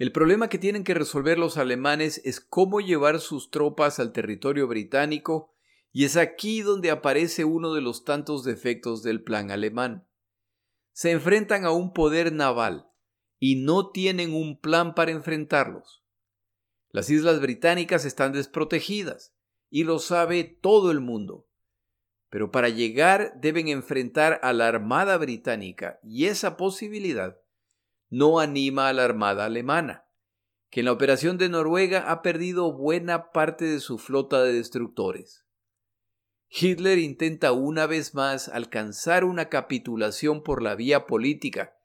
El 0.02 0.12
problema 0.12 0.50
que 0.50 0.58
tienen 0.58 0.84
que 0.84 0.96
resolver 0.96 1.38
los 1.38 1.58
alemanes 1.58 2.22
es 2.26 2.42
cómo 2.42 2.82
llevar 2.82 3.20
sus 3.20 3.52
tropas 3.52 4.00
al 4.00 4.14
territorio 4.14 4.68
británico 4.68 5.54
y 5.92 6.06
es 6.06 6.18
aquí 6.18 6.64
donde 6.64 6.90
aparece 6.90 7.46
uno 7.46 7.76
de 7.76 7.82
los 7.82 8.04
tantos 8.04 8.44
defectos 8.44 9.04
del 9.04 9.22
plan 9.22 9.52
alemán. 9.52 10.08
Se 10.92 11.12
enfrentan 11.12 11.66
a 11.66 11.72
un 11.72 11.94
poder 11.94 12.34
naval 12.34 12.90
y 13.38 13.58
no 13.58 13.92
tienen 13.92 14.34
un 14.34 14.60
plan 14.60 14.96
para 14.96 15.12
enfrentarlos. 15.12 16.04
Las 16.90 17.12
islas 17.12 17.40
británicas 17.40 18.04
están 18.04 18.32
desprotegidas 18.32 19.36
y 19.70 19.84
lo 19.84 20.00
sabe 20.00 20.44
todo 20.46 20.90
el 20.90 21.00
mundo. 21.00 21.48
Pero 22.32 22.50
para 22.50 22.70
llegar 22.70 23.40
deben 23.40 23.68
enfrentar 23.68 24.40
a 24.42 24.52
la 24.52 24.68
Armada 24.68 25.16
británica 25.20 26.00
y 26.02 26.26
esa 26.26 26.58
posibilidad 26.58 27.41
no 28.12 28.40
anima 28.40 28.90
a 28.90 28.94
la 28.94 29.06
Armada 29.06 29.46
alemana, 29.46 30.06
que 30.70 30.82
en 30.82 30.86
la 30.86 30.92
operación 30.92 31.38
de 31.38 31.50
Noruega 31.50 32.12
ha 32.12 32.22
perdido 32.22 32.72
buena 32.74 33.32
parte 33.32 33.66
de 33.66 33.80
su 33.80 33.98
flota 33.98 34.44
de 34.44 34.54
destructores. 34.54 35.48
Hitler 36.50 37.00
intenta 37.00 37.54
una 37.54 37.88
vez 37.88 38.14
más 38.14 38.50
alcanzar 38.50 39.24
una 39.24 39.48
capitulación 39.48 40.44
por 40.44 40.62
la 40.62 40.76
vía 40.76 41.08
política, 41.08 41.78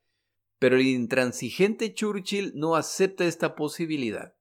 pero 0.59 0.77
el 0.77 0.87
intransigente 0.87 1.95
Churchill 1.95 2.53
no 2.57 2.75
acepta 2.75 3.25
esta 3.25 3.55
posibilidad, 3.55 4.35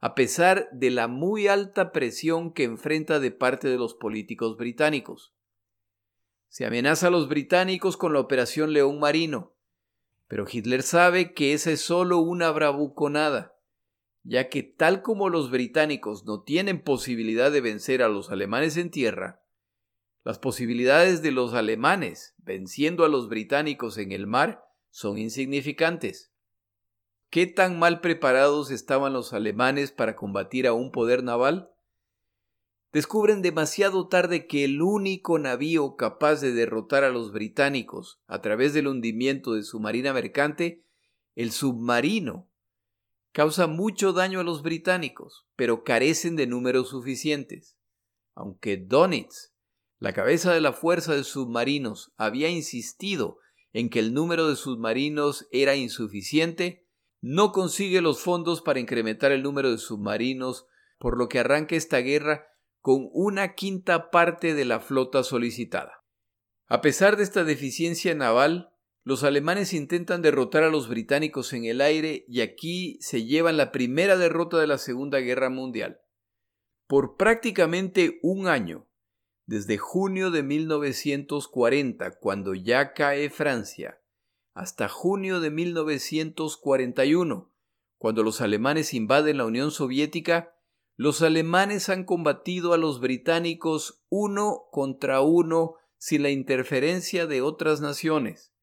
a 0.00 0.14
pesar 0.14 0.68
de 0.72 0.90
la 0.90 1.08
muy 1.08 1.48
alta 1.48 1.92
presión 1.92 2.52
que 2.52 2.64
enfrenta 2.64 3.20
de 3.20 3.30
parte 3.30 3.68
de 3.68 3.78
los 3.78 3.94
políticos 3.94 4.58
británicos. 4.58 5.32
Se 6.48 6.66
amenaza 6.66 7.06
a 7.06 7.10
los 7.10 7.28
británicos 7.28 7.96
con 7.96 8.12
la 8.12 8.20
Operación 8.20 8.74
León 8.74 9.00
Marino, 9.00 9.51
pero 10.32 10.46
Hitler 10.50 10.82
sabe 10.82 11.34
que 11.34 11.52
esa 11.52 11.72
es 11.72 11.82
solo 11.82 12.16
una 12.20 12.50
bravuconada, 12.52 13.54
ya 14.22 14.48
que 14.48 14.62
tal 14.62 15.02
como 15.02 15.28
los 15.28 15.50
británicos 15.50 16.24
no 16.24 16.40
tienen 16.40 16.80
posibilidad 16.80 17.52
de 17.52 17.60
vencer 17.60 18.02
a 18.02 18.08
los 18.08 18.30
alemanes 18.30 18.78
en 18.78 18.90
tierra, 18.90 19.42
las 20.24 20.38
posibilidades 20.38 21.20
de 21.20 21.32
los 21.32 21.52
alemanes 21.52 22.34
venciendo 22.38 23.04
a 23.04 23.10
los 23.10 23.28
británicos 23.28 23.98
en 23.98 24.10
el 24.10 24.26
mar 24.26 24.64
son 24.88 25.18
insignificantes. 25.18 26.32
¿Qué 27.28 27.46
tan 27.46 27.78
mal 27.78 28.00
preparados 28.00 28.70
estaban 28.70 29.12
los 29.12 29.34
alemanes 29.34 29.92
para 29.92 30.16
combatir 30.16 30.66
a 30.66 30.72
un 30.72 30.92
poder 30.92 31.22
naval? 31.22 31.71
Descubren 32.92 33.40
demasiado 33.40 34.06
tarde 34.08 34.46
que 34.46 34.64
el 34.64 34.82
único 34.82 35.38
navío 35.38 35.96
capaz 35.96 36.40
de 36.40 36.52
derrotar 36.52 37.04
a 37.04 37.10
los 37.10 37.32
británicos 37.32 38.20
a 38.26 38.40
través 38.42 38.74
del 38.74 38.86
hundimiento 38.86 39.54
de 39.54 39.62
su 39.62 39.80
marina 39.80 40.12
mercante, 40.12 40.84
el 41.34 41.52
submarino, 41.52 42.50
causa 43.32 43.66
mucho 43.66 44.12
daño 44.12 44.40
a 44.40 44.44
los 44.44 44.62
británicos, 44.62 45.46
pero 45.56 45.84
carecen 45.84 46.36
de 46.36 46.46
números 46.46 46.90
suficientes. 46.90 47.78
Aunque 48.34 48.76
Donitz, 48.76 49.54
la 49.98 50.12
cabeza 50.12 50.52
de 50.52 50.60
la 50.60 50.74
fuerza 50.74 51.14
de 51.14 51.24
submarinos, 51.24 52.12
había 52.16 52.50
insistido 52.50 53.38
en 53.72 53.88
que 53.88 54.00
el 54.00 54.12
número 54.12 54.48
de 54.48 54.56
submarinos 54.56 55.48
era 55.50 55.76
insuficiente, 55.76 56.86
no 57.22 57.52
consigue 57.52 58.02
los 58.02 58.20
fondos 58.20 58.60
para 58.60 58.80
incrementar 58.80 59.32
el 59.32 59.42
número 59.42 59.70
de 59.70 59.78
submarinos, 59.78 60.66
por 60.98 61.16
lo 61.16 61.28
que 61.28 61.38
arranca 61.38 61.74
esta 61.74 61.98
guerra 61.98 62.51
con 62.82 63.08
una 63.12 63.54
quinta 63.54 64.10
parte 64.10 64.54
de 64.54 64.64
la 64.64 64.80
flota 64.80 65.22
solicitada. 65.22 66.04
A 66.66 66.80
pesar 66.80 67.16
de 67.16 67.22
esta 67.22 67.44
deficiencia 67.44 68.14
naval, 68.14 68.74
los 69.04 69.24
alemanes 69.24 69.72
intentan 69.72 70.20
derrotar 70.20 70.64
a 70.64 70.68
los 70.68 70.88
británicos 70.88 71.52
en 71.52 71.64
el 71.64 71.80
aire 71.80 72.24
y 72.28 72.40
aquí 72.40 72.98
se 73.00 73.24
llevan 73.24 73.56
la 73.56 73.72
primera 73.72 74.16
derrota 74.16 74.58
de 74.58 74.66
la 74.66 74.78
Segunda 74.78 75.20
Guerra 75.20 75.48
Mundial. 75.48 76.00
Por 76.88 77.16
prácticamente 77.16 78.18
un 78.22 78.48
año, 78.48 78.88
desde 79.46 79.78
junio 79.78 80.30
de 80.30 80.42
1940, 80.42 82.18
cuando 82.18 82.54
ya 82.54 82.94
cae 82.94 83.30
Francia, 83.30 84.00
hasta 84.54 84.88
junio 84.88 85.40
de 85.40 85.50
1941, 85.50 87.52
cuando 87.96 88.22
los 88.22 88.40
alemanes 88.40 88.92
invaden 88.92 89.38
la 89.38 89.46
Unión 89.46 89.70
Soviética, 89.70 90.56
los 91.02 91.20
alemanes 91.20 91.88
han 91.88 92.04
combatido 92.04 92.72
a 92.72 92.78
los 92.78 93.00
británicos 93.00 94.04
uno 94.08 94.68
contra 94.70 95.20
uno 95.20 95.74
sin 95.98 96.22
la 96.22 96.30
interferencia 96.30 97.26
de 97.26 97.42
otras 97.42 97.80
naciones. 97.80 98.54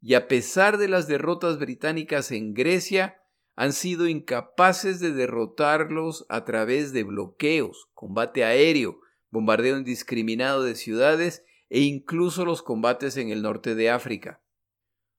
Y 0.00 0.14
a 0.14 0.26
pesar 0.26 0.78
de 0.78 0.88
las 0.88 1.06
derrotas 1.06 1.60
británicas 1.60 2.32
en 2.32 2.54
Grecia, 2.54 3.22
han 3.54 3.72
sido 3.72 4.08
incapaces 4.08 4.98
de 4.98 5.12
derrotarlos 5.12 6.26
a 6.28 6.44
través 6.44 6.92
de 6.92 7.04
bloqueos, 7.04 7.88
combate 7.94 8.42
aéreo, 8.42 8.98
bombardeo 9.30 9.78
indiscriminado 9.78 10.64
de 10.64 10.74
ciudades 10.74 11.44
e 11.68 11.82
incluso 11.82 12.44
los 12.44 12.64
combates 12.64 13.16
en 13.16 13.30
el 13.30 13.42
norte 13.42 13.76
de 13.76 13.90
África. 13.90 14.42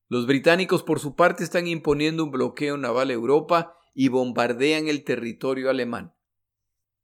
Los 0.10 0.28
británicos 0.28 0.84
por 0.84 1.00
su 1.00 1.16
parte 1.16 1.46
están 1.46 1.66
imponiendo 1.66 2.26
un 2.26 2.32
bloqueo 2.32 2.76
naval 2.76 3.10
a 3.10 3.14
Europa 3.14 3.78
y 3.94 4.10
bombardean 4.10 4.90
el 4.90 5.06
territorio 5.06 5.70
alemán. 5.70 6.17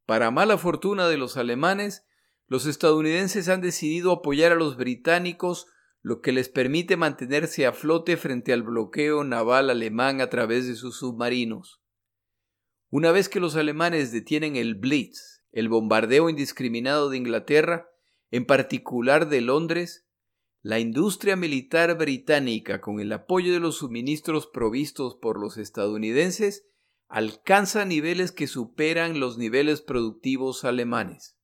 Para 0.05 0.31
mala 0.31 0.57
fortuna 0.57 1.07
de 1.07 1.17
los 1.17 1.37
alemanes, 1.37 2.05
los 2.47 2.65
estadounidenses 2.65 3.47
han 3.49 3.61
decidido 3.61 4.11
apoyar 4.11 4.51
a 4.51 4.55
los 4.55 4.75
británicos, 4.75 5.67
lo 6.01 6.19
que 6.19 6.33
les 6.33 6.49
permite 6.49 6.97
mantenerse 6.97 7.65
a 7.65 7.71
flote 7.71 8.17
frente 8.17 8.51
al 8.51 8.63
bloqueo 8.63 9.23
naval 9.23 9.69
alemán 9.69 10.19
a 10.19 10.29
través 10.29 10.67
de 10.67 10.75
sus 10.75 10.97
submarinos. 10.97 11.81
Una 12.89 13.11
vez 13.11 13.29
que 13.29 13.39
los 13.39 13.55
alemanes 13.55 14.11
detienen 14.11 14.55
el 14.57 14.75
Blitz, 14.75 15.43
el 15.51 15.69
bombardeo 15.69 16.29
indiscriminado 16.29 17.09
de 17.09 17.17
Inglaterra, 17.17 17.89
en 18.31 18.45
particular 18.45 19.29
de 19.29 19.41
Londres, 19.41 20.05
la 20.61 20.79
industria 20.79 21.35
militar 21.35 21.97
británica, 21.97 22.81
con 22.81 22.99
el 22.99 23.11
apoyo 23.13 23.53
de 23.53 23.59
los 23.59 23.77
suministros 23.77 24.47
provistos 24.47 25.15
por 25.15 25.39
los 25.39 25.57
estadounidenses, 25.57 26.67
alcanza 27.13 27.85
niveles 27.85 28.31
que 28.31 28.47
superan 28.47 29.19
los 29.19 29.37
niveles 29.37 29.83
productivos 29.83 30.65
alemanes. 30.65 31.37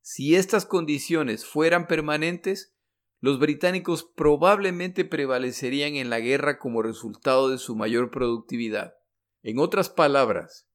Si 0.00 0.36
estas 0.36 0.64
condiciones 0.64 1.44
fueran 1.44 1.86
permanentes, 1.86 2.74
los 3.20 3.38
británicos 3.38 4.04
probablemente 4.16 5.04
prevalecerían 5.04 5.96
en 5.96 6.08
la 6.08 6.18
guerra 6.18 6.58
como 6.58 6.80
resultado 6.80 7.50
de 7.50 7.58
su 7.58 7.76
mayor 7.76 8.10
productividad. 8.10 8.94
En 9.42 9.58
otras 9.58 9.90
palabras, 9.90 10.66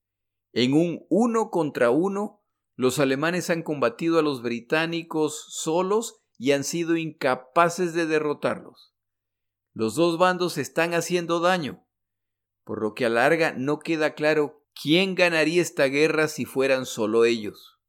en 0.53 0.73
un 0.73 1.07
uno 1.09 1.49
contra 1.49 1.89
uno, 1.89 2.43
los 2.75 2.99
alemanes 2.99 3.49
han 3.49 3.63
combatido 3.63 4.19
a 4.19 4.21
los 4.21 4.43
británicos 4.43 5.47
solos 5.49 6.21
y 6.37 6.51
han 6.51 6.63
sido 6.63 6.95
incapaces 6.95 7.95
de 7.95 8.05
derrotarlos. 8.05 8.93
Los 9.73 9.95
dos 9.95 10.19
bandos 10.19 10.59
están 10.59 10.93
haciendo 10.93 11.39
daño, 11.39 11.87
por 12.69 12.83
lo 12.83 12.93
que 12.93 13.03
a 13.07 13.09
larga 13.09 13.51
no 13.57 13.79
queda 13.79 14.13
claro 14.13 14.63
quién 14.79 15.15
ganaría 15.15 15.59
esta 15.59 15.85
guerra 15.85 16.27
si 16.27 16.45
fueran 16.45 16.85
solo 16.85 17.25
ellos. 17.25 17.79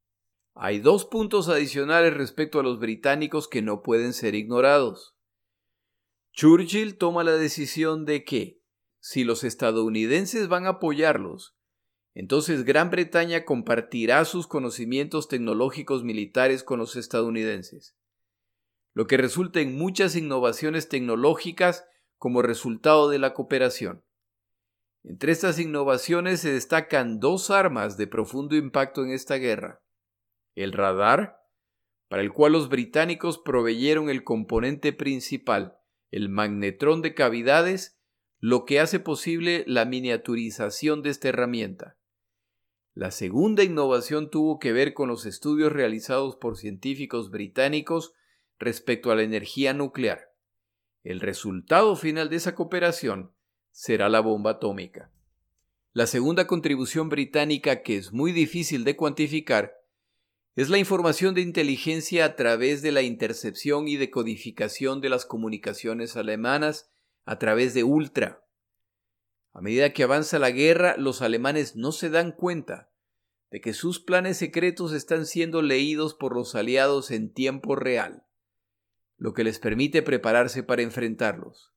Hay 0.54 0.78
dos 0.78 1.04
puntos 1.04 1.50
adicionales 1.50 2.14
respecto 2.14 2.58
a 2.58 2.62
los 2.62 2.80
británicos 2.80 3.46
que 3.46 3.60
no 3.60 3.82
pueden 3.82 4.14
ser 4.14 4.34
ignorados. 4.34 5.14
Churchill 6.32 6.96
toma 6.96 7.24
la 7.24 7.32
decisión 7.32 8.06
de 8.06 8.24
que, 8.24 8.62
si 9.00 9.22
los 9.22 9.44
estadounidenses 9.44 10.48
van 10.48 10.64
a 10.64 10.70
apoyarlos, 10.70 11.58
entonces 12.14 12.64
Gran 12.64 12.88
Bretaña 12.88 13.44
compartirá 13.44 14.24
sus 14.24 14.46
conocimientos 14.46 15.28
tecnológicos 15.28 16.04
militares 16.04 16.64
con 16.64 16.78
los 16.78 16.96
estadounidenses, 16.96 17.98
lo 18.94 19.06
que 19.06 19.18
resulta 19.18 19.60
en 19.60 19.76
muchas 19.76 20.16
innovaciones 20.16 20.88
tecnológicas 20.88 21.84
como 22.16 22.40
resultado 22.40 23.10
de 23.10 23.18
la 23.18 23.34
cooperación. 23.34 24.04
Entre 25.02 25.32
estas 25.32 25.58
innovaciones 25.58 26.40
se 26.40 26.52
destacan 26.52 27.20
dos 27.20 27.50
armas 27.50 27.96
de 27.96 28.06
profundo 28.06 28.56
impacto 28.56 29.02
en 29.02 29.12
esta 29.12 29.36
guerra. 29.36 29.82
El 30.54 30.72
radar, 30.72 31.40
para 32.08 32.22
el 32.22 32.32
cual 32.32 32.52
los 32.52 32.68
británicos 32.68 33.38
proveyeron 33.38 34.10
el 34.10 34.24
componente 34.24 34.92
principal, 34.92 35.78
el 36.10 36.28
magnetrón 36.28 37.02
de 37.02 37.14
cavidades, 37.14 37.98
lo 38.40 38.64
que 38.64 38.80
hace 38.80 39.00
posible 39.00 39.64
la 39.66 39.84
miniaturización 39.84 41.02
de 41.02 41.10
esta 41.10 41.28
herramienta. 41.28 41.96
La 42.94 43.10
segunda 43.10 43.62
innovación 43.62 44.30
tuvo 44.30 44.58
que 44.58 44.72
ver 44.72 44.92
con 44.92 45.08
los 45.08 45.24
estudios 45.24 45.72
realizados 45.72 46.36
por 46.36 46.56
científicos 46.56 47.30
británicos 47.30 48.12
respecto 48.58 49.10
a 49.10 49.14
la 49.14 49.22
energía 49.22 49.72
nuclear. 49.72 50.34
El 51.02 51.20
resultado 51.20 51.96
final 51.96 52.28
de 52.28 52.36
esa 52.36 52.54
cooperación 52.54 53.32
será 53.70 54.08
la 54.08 54.20
bomba 54.20 54.52
atómica. 54.52 55.10
La 55.92 56.06
segunda 56.06 56.46
contribución 56.46 57.08
británica, 57.08 57.82
que 57.82 57.96
es 57.96 58.12
muy 58.12 58.32
difícil 58.32 58.84
de 58.84 58.96
cuantificar, 58.96 59.80
es 60.56 60.68
la 60.68 60.78
información 60.78 61.34
de 61.34 61.40
inteligencia 61.40 62.24
a 62.24 62.36
través 62.36 62.82
de 62.82 62.92
la 62.92 63.02
intercepción 63.02 63.88
y 63.88 63.96
decodificación 63.96 65.00
de 65.00 65.08
las 65.08 65.24
comunicaciones 65.24 66.16
alemanas 66.16 66.90
a 67.24 67.38
través 67.38 67.74
de 67.74 67.84
Ultra. 67.84 68.44
A 69.52 69.60
medida 69.60 69.92
que 69.92 70.02
avanza 70.02 70.38
la 70.38 70.50
guerra, 70.50 70.96
los 70.96 71.22
alemanes 71.22 71.76
no 71.76 71.92
se 71.92 72.10
dan 72.10 72.32
cuenta 72.32 72.90
de 73.50 73.60
que 73.60 73.72
sus 73.72 74.00
planes 74.00 74.36
secretos 74.36 74.92
están 74.92 75.26
siendo 75.26 75.60
leídos 75.60 76.14
por 76.14 76.34
los 76.34 76.54
aliados 76.54 77.10
en 77.10 77.32
tiempo 77.32 77.74
real, 77.74 78.24
lo 79.16 79.34
que 79.34 79.44
les 79.44 79.58
permite 79.58 80.02
prepararse 80.02 80.62
para 80.62 80.82
enfrentarlos. 80.82 81.72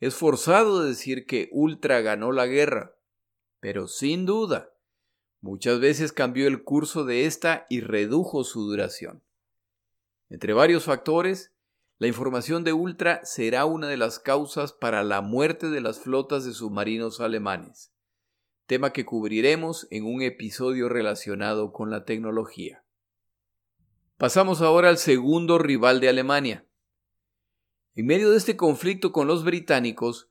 Es 0.00 0.14
forzado 0.14 0.82
decir 0.82 1.26
que 1.26 1.50
Ultra 1.52 2.00
ganó 2.00 2.32
la 2.32 2.46
guerra, 2.46 2.96
pero 3.60 3.86
sin 3.86 4.24
duda, 4.24 4.72
muchas 5.42 5.78
veces 5.78 6.12
cambió 6.12 6.48
el 6.48 6.64
curso 6.64 7.04
de 7.04 7.26
esta 7.26 7.66
y 7.68 7.82
redujo 7.82 8.42
su 8.42 8.62
duración. 8.62 9.22
Entre 10.30 10.54
varios 10.54 10.84
factores, 10.84 11.52
la 11.98 12.06
información 12.06 12.64
de 12.64 12.72
Ultra 12.72 13.20
será 13.24 13.66
una 13.66 13.88
de 13.88 13.98
las 13.98 14.18
causas 14.18 14.72
para 14.72 15.04
la 15.04 15.20
muerte 15.20 15.68
de 15.68 15.82
las 15.82 16.00
flotas 16.00 16.46
de 16.46 16.54
submarinos 16.54 17.20
alemanes, 17.20 17.92
tema 18.64 18.94
que 18.94 19.04
cubriremos 19.04 19.86
en 19.90 20.06
un 20.06 20.22
episodio 20.22 20.88
relacionado 20.88 21.72
con 21.72 21.90
la 21.90 22.06
tecnología. 22.06 22.84
Pasamos 24.16 24.62
ahora 24.62 24.88
al 24.88 24.96
segundo 24.96 25.58
rival 25.58 26.00
de 26.00 26.08
Alemania, 26.08 26.64
en 27.94 28.06
medio 28.06 28.30
de 28.30 28.36
este 28.36 28.56
conflicto 28.56 29.12
con 29.12 29.26
los 29.26 29.44
británicos, 29.44 30.30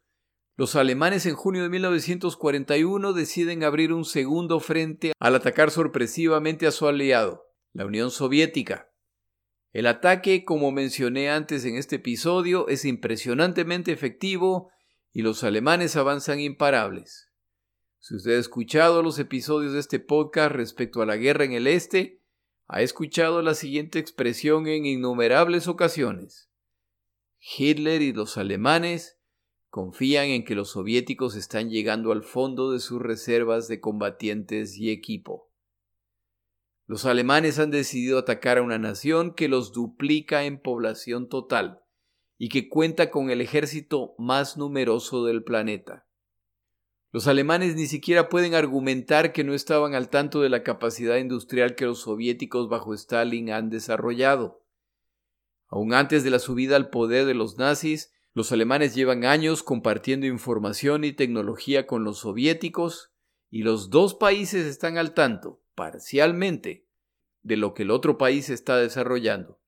los 0.55 0.75
alemanes 0.75 1.25
en 1.25 1.35
junio 1.35 1.63
de 1.63 1.69
1941 1.69 3.13
deciden 3.13 3.63
abrir 3.63 3.93
un 3.93 4.05
segundo 4.05 4.59
frente 4.59 5.13
al 5.19 5.35
atacar 5.35 5.71
sorpresivamente 5.71 6.67
a 6.67 6.71
su 6.71 6.87
aliado, 6.87 7.45
la 7.73 7.85
Unión 7.85 8.11
Soviética. 8.11 8.91
El 9.71 9.87
ataque, 9.87 10.43
como 10.43 10.71
mencioné 10.71 11.29
antes 11.29 11.63
en 11.63 11.75
este 11.75 11.97
episodio, 11.97 12.67
es 12.67 12.85
impresionantemente 12.85 13.91
efectivo 13.91 14.69
y 15.13 15.21
los 15.21 15.43
alemanes 15.43 15.95
avanzan 15.95 16.39
imparables. 16.39 17.31
Si 17.99 18.15
usted 18.15 18.37
ha 18.37 18.39
escuchado 18.39 19.03
los 19.03 19.19
episodios 19.19 19.73
de 19.73 19.79
este 19.79 19.99
podcast 19.99 20.55
respecto 20.55 21.01
a 21.01 21.05
la 21.05 21.17
guerra 21.17 21.43
en 21.43 21.53
el 21.53 21.67
Este, 21.67 22.21
ha 22.67 22.81
escuchado 22.81 23.41
la 23.41 23.53
siguiente 23.53 23.99
expresión 23.99 24.67
en 24.67 24.85
innumerables 24.85 25.67
ocasiones. 25.67 26.48
Hitler 27.39 28.01
y 28.01 28.13
los 28.13 28.37
alemanes 28.37 29.17
confían 29.69 30.25
en 30.25 30.43
que 30.43 30.55
los 30.55 30.71
soviéticos 30.71 31.35
están 31.35 31.69
llegando 31.69 32.11
al 32.11 32.23
fondo 32.23 32.71
de 32.71 32.79
sus 32.79 33.01
reservas 33.01 33.67
de 33.67 33.79
combatientes 33.79 34.77
y 34.77 34.89
equipo. 34.89 35.49
Los 36.85 37.05
alemanes 37.05 37.59
han 37.59 37.69
decidido 37.69 38.17
atacar 38.17 38.57
a 38.57 38.63
una 38.63 38.79
nación 38.79 39.33
que 39.35 39.47
los 39.47 39.73
duplica 39.73 40.45
en 40.45 40.59
población 40.59 41.29
total 41.29 41.83
y 42.39 42.49
que 42.49 42.67
cuenta 42.67 43.11
con 43.11 43.29
el 43.29 43.41
ejército 43.41 44.15
más 44.17 44.57
numeroso 44.57 45.23
del 45.25 45.43
planeta. 45.43 46.07
Los 47.11 47.27
alemanes 47.27 47.75
ni 47.75 47.85
siquiera 47.85 48.29
pueden 48.29 48.55
argumentar 48.55 49.33
que 49.33 49.43
no 49.43 49.53
estaban 49.53 49.93
al 49.93 50.09
tanto 50.09 50.41
de 50.41 50.49
la 50.49 50.63
capacidad 50.63 51.17
industrial 51.17 51.75
que 51.75 51.85
los 51.85 52.01
soviéticos 52.01 52.69
bajo 52.69 52.93
Stalin 52.93 53.51
han 53.51 53.69
desarrollado. 53.69 54.63
Aún 55.69 55.93
antes 55.93 56.23
de 56.23 56.31
la 56.31 56.39
subida 56.39 56.75
al 56.75 56.89
poder 56.89 57.25
de 57.25 57.35
los 57.35 57.57
nazis, 57.57 58.11
los 58.33 58.51
alemanes 58.51 58.95
llevan 58.95 59.23
años 59.23 59.63
compartiendo 59.63 60.25
información 60.25 61.03
y 61.03 61.13
tecnología 61.13 61.87
con 61.87 62.03
los 62.03 62.19
soviéticos 62.19 63.11
y 63.49 63.63
los 63.63 63.89
dos 63.89 64.15
países 64.15 64.65
están 64.65 64.97
al 64.97 65.13
tanto, 65.13 65.61
parcialmente, 65.75 66.87
de 67.41 67.57
lo 67.57 67.73
que 67.73 67.83
el 67.83 67.91
otro 67.91 68.17
país 68.17 68.49
está 68.49 68.77
desarrollando. 68.77 69.59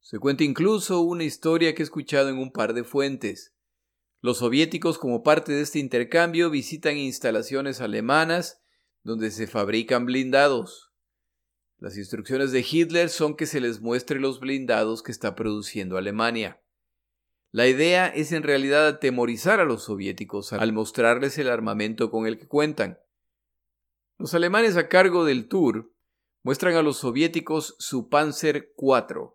Se 0.00 0.18
cuenta 0.18 0.44
incluso 0.44 1.00
una 1.00 1.24
historia 1.24 1.74
que 1.74 1.82
he 1.82 1.84
escuchado 1.84 2.28
en 2.28 2.38
un 2.38 2.52
par 2.52 2.74
de 2.74 2.84
fuentes. 2.84 3.54
Los 4.20 4.38
soviéticos 4.38 4.98
como 4.98 5.22
parte 5.22 5.52
de 5.52 5.62
este 5.62 5.78
intercambio 5.78 6.50
visitan 6.50 6.96
instalaciones 6.96 7.80
alemanas 7.80 8.62
donde 9.02 9.30
se 9.30 9.46
fabrican 9.46 10.06
blindados. 10.06 10.92
Las 11.78 11.98
instrucciones 11.98 12.52
de 12.52 12.64
Hitler 12.68 13.10
son 13.10 13.36
que 13.36 13.46
se 13.46 13.60
les 13.60 13.80
muestre 13.80 14.18
los 14.18 14.40
blindados 14.40 15.02
que 15.02 15.12
está 15.12 15.34
produciendo 15.34 15.98
Alemania. 15.98 16.62
La 17.52 17.68
idea 17.68 18.06
es 18.08 18.32
en 18.32 18.42
realidad 18.42 18.86
atemorizar 18.86 19.60
a 19.60 19.64
los 19.64 19.84
soviéticos 19.84 20.52
al 20.52 20.72
mostrarles 20.72 21.36
el 21.38 21.48
armamento 21.48 22.10
con 22.10 22.26
el 22.26 22.38
que 22.38 22.48
cuentan. 22.48 22.98
Los 24.18 24.32
alemanes 24.34 24.76
a 24.76 24.88
cargo 24.88 25.24
del 25.24 25.48
tour 25.48 25.92
muestran 26.42 26.76
a 26.76 26.82
los 26.82 26.98
soviéticos 26.98 27.76
su 27.78 28.08
Panzer 28.08 28.72
IV, 28.78 29.32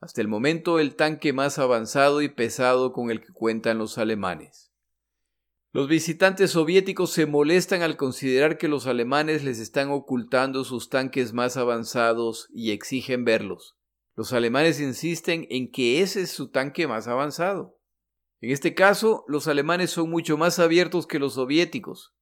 hasta 0.00 0.20
el 0.20 0.28
momento 0.28 0.78
el 0.78 0.94
tanque 0.94 1.32
más 1.32 1.58
avanzado 1.58 2.22
y 2.22 2.28
pesado 2.28 2.92
con 2.92 3.10
el 3.10 3.20
que 3.20 3.32
cuentan 3.32 3.78
los 3.78 3.98
alemanes. 3.98 4.72
Los 5.72 5.88
visitantes 5.88 6.52
soviéticos 6.52 7.12
se 7.12 7.26
molestan 7.26 7.82
al 7.82 7.96
considerar 7.96 8.56
que 8.56 8.68
los 8.68 8.86
alemanes 8.86 9.44
les 9.44 9.58
están 9.58 9.90
ocultando 9.90 10.64
sus 10.64 10.88
tanques 10.88 11.32
más 11.32 11.56
avanzados 11.56 12.48
y 12.52 12.70
exigen 12.70 13.24
verlos. 13.24 13.76
Los 14.14 14.32
alemanes 14.32 14.80
insisten 14.80 15.46
en 15.50 15.70
que 15.70 16.00
ese 16.00 16.22
es 16.22 16.30
su 16.30 16.48
tanque 16.48 16.86
más 16.86 17.08
avanzado. 17.08 17.78
En 18.40 18.50
este 18.50 18.74
caso, 18.74 19.24
los 19.28 19.48
alemanes 19.48 19.90
son 19.90 20.08
mucho 20.08 20.38
más 20.38 20.58
abiertos 20.58 21.06
que 21.06 21.18
los 21.18 21.34
soviéticos, 21.34 22.14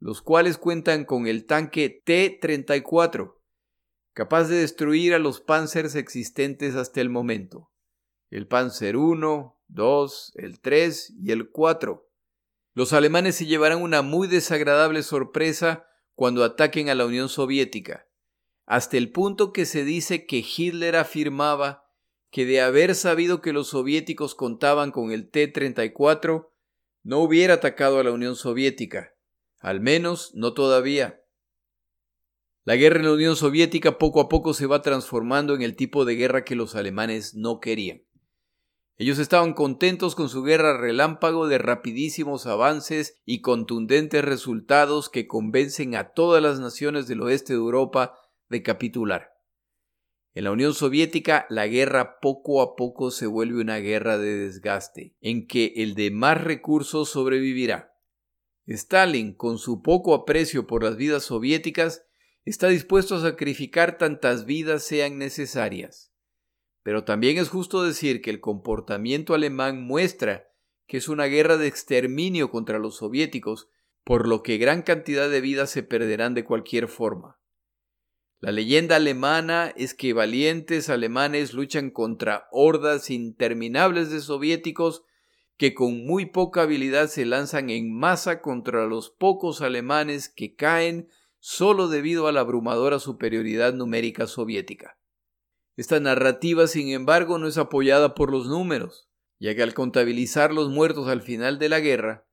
los 0.00 0.22
cuales 0.22 0.58
cuentan 0.58 1.04
con 1.04 1.26
el 1.26 1.46
tanque 1.46 2.02
T-34, 2.04 3.34
capaz 4.12 4.44
de 4.44 4.56
destruir 4.56 5.14
a 5.14 5.18
los 5.18 5.40
panzers 5.40 5.94
existentes 5.94 6.74
hasta 6.74 7.00
el 7.00 7.10
momento. 7.10 7.70
El 8.30 8.48
Panzer 8.48 8.96
1, 8.96 9.60
2, 9.68 10.32
el 10.36 10.60
3 10.60 11.14
y 11.22 11.30
el 11.30 11.50
4. 11.50 12.05
Los 12.76 12.92
alemanes 12.92 13.36
se 13.36 13.46
llevarán 13.46 13.80
una 13.80 14.02
muy 14.02 14.28
desagradable 14.28 15.02
sorpresa 15.02 15.88
cuando 16.14 16.44
ataquen 16.44 16.90
a 16.90 16.94
la 16.94 17.06
Unión 17.06 17.30
Soviética, 17.30 18.06
hasta 18.66 18.98
el 18.98 19.12
punto 19.12 19.54
que 19.54 19.64
se 19.64 19.82
dice 19.82 20.26
que 20.26 20.44
Hitler 20.44 20.96
afirmaba 20.96 21.86
que 22.30 22.44
de 22.44 22.60
haber 22.60 22.94
sabido 22.94 23.40
que 23.40 23.54
los 23.54 23.68
soviéticos 23.68 24.34
contaban 24.34 24.90
con 24.90 25.10
el 25.10 25.30
T-34, 25.30 26.50
no 27.02 27.20
hubiera 27.20 27.54
atacado 27.54 27.98
a 27.98 28.04
la 28.04 28.12
Unión 28.12 28.36
Soviética, 28.36 29.14
al 29.58 29.80
menos 29.80 30.32
no 30.34 30.52
todavía. 30.52 31.22
La 32.64 32.76
guerra 32.76 32.98
en 32.98 33.06
la 33.06 33.14
Unión 33.14 33.36
Soviética 33.36 33.96
poco 33.96 34.20
a 34.20 34.28
poco 34.28 34.52
se 34.52 34.66
va 34.66 34.82
transformando 34.82 35.54
en 35.54 35.62
el 35.62 35.76
tipo 35.76 36.04
de 36.04 36.16
guerra 36.16 36.44
que 36.44 36.56
los 36.56 36.74
alemanes 36.74 37.34
no 37.34 37.58
querían. 37.58 38.05
Ellos 38.98 39.18
estaban 39.18 39.52
contentos 39.52 40.14
con 40.14 40.30
su 40.30 40.42
guerra 40.42 40.78
relámpago 40.78 41.48
de 41.48 41.58
rapidísimos 41.58 42.46
avances 42.46 43.20
y 43.26 43.42
contundentes 43.42 44.24
resultados 44.24 45.10
que 45.10 45.26
convencen 45.26 45.94
a 45.94 46.12
todas 46.14 46.42
las 46.42 46.60
naciones 46.60 47.06
del 47.06 47.20
oeste 47.20 47.52
de 47.52 47.58
Europa 47.58 48.18
de 48.48 48.62
capitular. 48.62 49.36
En 50.32 50.44
la 50.44 50.50
Unión 50.50 50.72
Soviética 50.72 51.46
la 51.50 51.66
guerra 51.66 52.20
poco 52.20 52.62
a 52.62 52.74
poco 52.74 53.10
se 53.10 53.26
vuelve 53.26 53.60
una 53.60 53.78
guerra 53.78 54.16
de 54.16 54.34
desgaste, 54.38 55.14
en 55.20 55.46
que 55.46 55.74
el 55.76 55.94
de 55.94 56.10
más 56.10 56.42
recursos 56.42 57.10
sobrevivirá. 57.10 57.94
Stalin, 58.66 59.34
con 59.34 59.58
su 59.58 59.82
poco 59.82 60.14
aprecio 60.14 60.66
por 60.66 60.82
las 60.82 60.96
vidas 60.96 61.24
soviéticas, 61.24 62.06
está 62.44 62.68
dispuesto 62.68 63.16
a 63.16 63.20
sacrificar 63.20 63.98
tantas 63.98 64.46
vidas 64.46 64.82
sean 64.82 65.18
necesarias. 65.18 66.12
Pero 66.86 67.02
también 67.02 67.36
es 67.36 67.48
justo 67.48 67.82
decir 67.82 68.22
que 68.22 68.30
el 68.30 68.38
comportamiento 68.38 69.34
alemán 69.34 69.82
muestra 69.82 70.52
que 70.86 70.98
es 70.98 71.08
una 71.08 71.24
guerra 71.24 71.56
de 71.56 71.66
exterminio 71.66 72.48
contra 72.48 72.78
los 72.78 72.98
soviéticos, 72.98 73.68
por 74.04 74.28
lo 74.28 74.44
que 74.44 74.56
gran 74.56 74.82
cantidad 74.82 75.28
de 75.28 75.40
vidas 75.40 75.68
se 75.68 75.82
perderán 75.82 76.34
de 76.34 76.44
cualquier 76.44 76.86
forma. 76.86 77.40
La 78.38 78.52
leyenda 78.52 78.94
alemana 78.94 79.74
es 79.76 79.94
que 79.94 80.12
valientes 80.12 80.88
alemanes 80.88 81.54
luchan 81.54 81.90
contra 81.90 82.46
hordas 82.52 83.10
interminables 83.10 84.12
de 84.12 84.20
soviéticos 84.20 85.02
que 85.56 85.74
con 85.74 86.06
muy 86.06 86.26
poca 86.26 86.62
habilidad 86.62 87.08
se 87.08 87.26
lanzan 87.26 87.68
en 87.68 87.92
masa 87.92 88.40
contra 88.40 88.86
los 88.86 89.10
pocos 89.10 89.60
alemanes 89.60 90.28
que 90.28 90.54
caen 90.54 91.08
solo 91.40 91.88
debido 91.88 92.28
a 92.28 92.32
la 92.32 92.42
abrumadora 92.42 93.00
superioridad 93.00 93.74
numérica 93.74 94.28
soviética. 94.28 94.96
Esta 95.76 96.00
narrativa, 96.00 96.66
sin 96.66 96.88
embargo, 96.88 97.38
no 97.38 97.46
es 97.46 97.58
apoyada 97.58 98.14
por 98.14 98.30
los 98.30 98.46
números, 98.46 99.10
ya 99.38 99.54
que 99.54 99.62
al 99.62 99.74
contabilizar 99.74 100.52
los 100.52 100.70
muertos 100.70 101.06
al 101.08 101.20
final 101.20 101.58
de 101.58 101.68
la 101.68 101.80
guerra, 101.80 102.26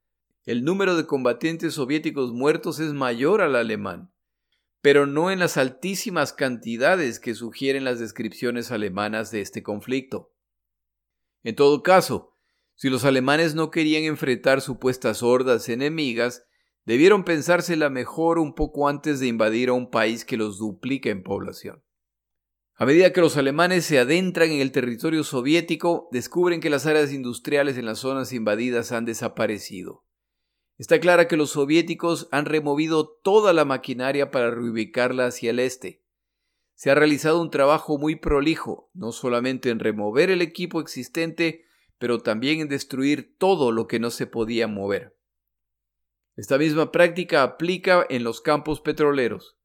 el 0.46 0.64
número 0.64 0.96
de 0.96 1.06
combatientes 1.06 1.74
soviéticos 1.74 2.32
muertos 2.32 2.80
es 2.80 2.94
mayor 2.94 3.42
al 3.42 3.58
alemán, 3.58 4.14
pero 4.82 5.06
no 5.06 5.30
en 5.30 5.40
las 5.40 5.58
altísimas 5.58 6.32
cantidades 6.32 7.20
que 7.20 7.36
sugieren 7.36 7.84
las 7.84 8.00
descripciones 8.00 8.72
alemanas 8.72 9.30
de 9.32 9.42
este 9.42 9.62
conflicto. 9.62 10.34
En 11.44 11.56
todo 11.56 11.84
caso, 11.84 12.38
si 12.76 12.90
los 12.90 13.04
alemanes 13.04 13.56
no 13.56 13.72
querían 13.72 14.04
enfrentar 14.04 14.62
supuestas 14.62 15.22
hordas 15.22 15.68
enemigas, 15.68 16.46
debieron 16.86 17.26
pensársela 17.26 17.90
mejor 17.90 18.40
un 18.40 18.56
poco 18.56 18.88
antes 18.88 19.20
de 19.20 19.28
invadir 19.28 19.70
a 19.70 19.74
un 19.74 19.90
país 19.92 20.24
que 20.24 20.38
los 20.38 20.58
duplica 20.58 21.10
en 21.10 21.24
población. 21.24 21.83
A 22.76 22.86
medida 22.86 23.14
que 23.14 23.22
los 23.22 23.38
alemanes 23.38 23.86
se 23.86 24.00
adentran 24.00 24.50
en 24.52 24.60
el 24.60 24.72
territorio 24.72 25.24
soviético, 25.24 26.10
descubren 26.12 26.60
que 26.60 26.72
las 26.72 26.88
áreas 26.88 27.14
industriales 27.14 27.78
en 27.78 27.86
las 27.86 28.00
zonas 28.00 28.34
invadidas 28.34 28.92
han 28.92 29.06
desaparecido. 29.06 30.04
Está 30.80 31.00
clara 31.00 31.28
que 31.28 31.38
los 31.38 31.52
soviéticos 31.52 32.28
han 32.32 32.46
removido 32.46 33.08
toda 33.08 33.54
la 33.54 33.64
maquinaria 33.64 34.32
para 34.32 34.50
reubicarla 34.50 35.28
hacia 35.28 35.52
el 35.52 35.60
este. 35.60 36.04
Se 36.74 36.90
ha 36.90 36.96
realizado 36.96 37.40
un 37.40 37.52
trabajo 37.52 38.00
muy 38.00 38.16
prolijo, 38.16 38.90
no 38.94 39.12
solamente 39.12 39.70
en 39.70 39.80
remover 39.80 40.32
el 40.32 40.42
equipo 40.42 40.82
existente, 40.82 41.66
pero 42.00 42.20
también 42.20 42.60
en 42.60 42.70
destruir 42.70 43.36
todo 43.38 43.72
lo 43.72 43.88
que 43.88 44.00
no 44.00 44.10
se 44.10 44.26
podía 44.26 44.68
mover. 44.68 45.16
Esta 46.36 46.58
misma 46.58 46.92
práctica 46.92 47.44
aplica 47.44 48.04
en 48.10 48.24
los 48.24 48.42
campos 48.42 48.82
petroleros. 48.82 49.56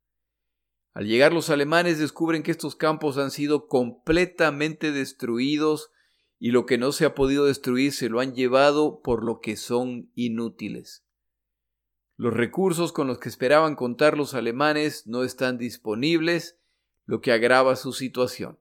Al 0.98 1.06
llegar 1.06 1.32
los 1.32 1.48
alemanes 1.48 2.00
descubren 2.00 2.42
que 2.42 2.50
estos 2.50 2.74
campos 2.74 3.18
han 3.18 3.30
sido 3.30 3.68
completamente 3.68 4.90
destruidos 4.90 5.92
y 6.40 6.50
lo 6.50 6.66
que 6.66 6.76
no 6.76 6.90
se 6.90 7.04
ha 7.04 7.14
podido 7.14 7.44
destruir 7.44 7.92
se 7.92 8.08
lo 8.08 8.18
han 8.18 8.34
llevado 8.34 9.00
por 9.00 9.24
lo 9.24 9.38
que 9.38 9.54
son 9.54 10.10
inútiles. 10.16 11.04
Los 12.16 12.34
recursos 12.34 12.90
con 12.90 13.06
los 13.06 13.20
que 13.20 13.28
esperaban 13.28 13.76
contar 13.76 14.16
los 14.18 14.34
alemanes 14.34 15.06
no 15.06 15.22
están 15.22 15.56
disponibles, 15.56 16.58
lo 17.06 17.20
que 17.20 17.30
agrava 17.30 17.76
su 17.76 17.92
situación. 17.92 18.58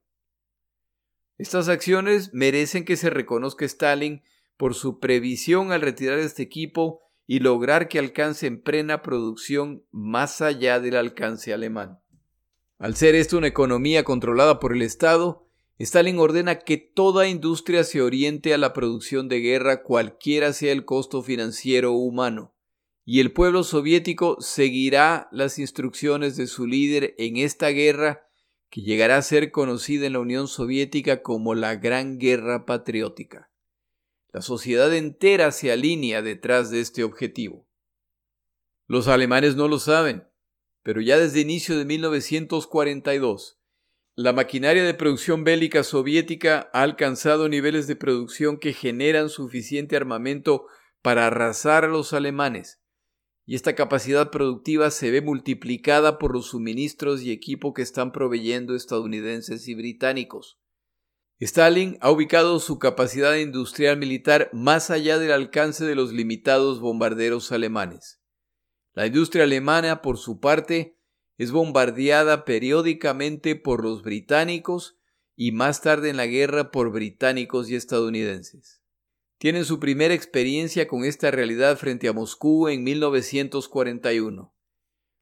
Estas 1.40 1.70
acciones 1.70 2.36
merecen 2.36 2.86
que 2.86 2.98
se 2.98 3.10
reconozca 3.10 3.66
Stalin 3.66 4.22
por 4.58 4.76
su 4.76 5.00
previsión 5.00 5.72
al 5.72 5.82
retirar 5.82 6.20
este 6.20 6.44
equipo 6.44 7.02
y 7.26 7.40
lograr 7.40 7.88
que 7.88 7.98
alcance 7.98 8.46
en 8.46 8.62
plena 8.62 9.02
producción 9.02 9.84
más 9.90 10.42
allá 10.42 10.80
del 10.80 10.98
alcance 10.98 11.52
alemán. 11.52 12.00
Al 12.78 12.96
ser 12.96 13.16
esto 13.16 13.38
una 13.38 13.48
economía 13.48 14.04
controlada 14.04 14.60
por 14.60 14.74
el 14.74 14.84
Estado, 14.84 15.48
Stalin 15.80 16.20
ordena 16.20 16.60
que 16.60 16.78
toda 16.78 17.28
industria 17.28 17.84
se 17.84 18.02
oriente 18.02 18.54
a 18.54 18.58
la 18.58 18.74
producción 18.74 19.28
de 19.28 19.40
guerra 19.40 19.84
cualquiera 19.84 20.54
sea 20.54 20.72
el 20.72 20.86
costo 20.86 21.24
financiero 21.24 21.94
o 21.94 21.98
humano, 21.98 22.56
y 23.04 23.20
el 23.20 23.32
pueblo 23.32 23.64
soviético 23.64 24.38
seguirá 24.40 25.28
las 25.32 25.58
instrucciones 25.60 26.36
de 26.36 26.46
su 26.46 26.68
líder 26.68 27.16
en 27.18 27.38
esta 27.38 27.70
guerra 27.70 28.28
que 28.70 28.82
llegará 28.82 29.18
a 29.18 29.22
ser 29.22 29.52
conocida 29.52 30.06
en 30.06 30.14
la 30.14 30.20
Unión 30.20 30.48
Soviética 30.48 31.22
como 31.22 31.56
la 31.56 31.76
Gran 31.76 32.20
Guerra 32.20 32.66
Patriótica. 32.66 33.50
La 34.34 34.42
sociedad 34.42 34.94
entera 34.94 35.52
se 35.52 35.72
alinea 35.72 36.22
detrás 36.22 36.70
de 36.70 36.82
este 36.82 37.04
objetivo. 37.04 37.66
Los 38.86 39.08
alemanes 39.08 39.56
no 39.56 39.68
lo 39.68 39.80
saben, 39.80 40.27
pero 40.88 41.02
ya 41.02 41.20
desde 41.20 41.42
inicio 41.42 41.78
de 41.78 41.84
1942, 41.84 43.60
la 44.16 44.32
maquinaria 44.32 44.86
de 44.86 44.94
producción 44.94 45.44
bélica 45.44 45.84
soviética 45.84 46.70
ha 46.72 46.82
alcanzado 46.82 47.50
niveles 47.50 47.88
de 47.88 47.98
producción 47.98 48.58
que 48.58 48.72
generan 48.72 49.28
suficiente 49.28 49.98
armamento 49.98 50.66
para 51.02 51.28
arrasar 51.28 51.84
a 51.84 51.90
los 51.90 52.14
alemanes, 52.14 52.80
y 53.46 53.56
esta 53.56 53.76
capacidad 53.76 54.32
productiva 54.32 54.90
se 54.90 55.12
ve 55.12 55.22
multiplicada 55.22 56.18
por 56.18 56.34
los 56.34 56.52
suministros 56.52 57.22
y 57.22 57.32
equipo 57.32 57.74
que 57.74 57.82
están 57.82 58.14
proveyendo 58.14 58.74
estadounidenses 58.74 59.68
y 59.68 59.76
británicos. 59.76 60.58
Stalin 61.42 61.98
ha 62.00 62.12
ubicado 62.12 62.62
su 62.62 62.80
capacidad 62.80 63.36
industrial 63.36 63.98
militar 63.98 64.50
más 64.54 64.90
allá 64.90 65.20
del 65.20 65.34
alcance 65.34 65.84
de 65.84 65.96
los 65.96 66.14
limitados 66.14 66.80
bombarderos 66.80 67.52
alemanes. 67.52 68.17
La 68.98 69.06
industria 69.06 69.44
alemana, 69.44 70.02
por 70.02 70.18
su 70.18 70.40
parte, 70.40 70.98
es 71.38 71.52
bombardeada 71.52 72.46
periódicamente 72.46 73.56
por 73.56 73.84
los 73.84 74.02
británicos 74.02 74.98
y 75.36 75.52
más 75.52 75.84
tarde 75.84 76.10
en 76.10 76.18
la 76.18 76.26
guerra 76.26 76.72
por 76.72 76.92
británicos 76.92 77.70
y 77.70 77.76
estadounidenses. 77.76 78.82
Tienen 79.38 79.66
su 79.66 79.80
primera 79.80 80.16
experiencia 80.16 80.88
con 80.88 81.06
esta 81.06 81.30
realidad 81.30 81.78
frente 81.78 82.08
a 82.08 82.14
Moscú 82.14 82.70
en 82.70 82.84
1941. 82.84 84.56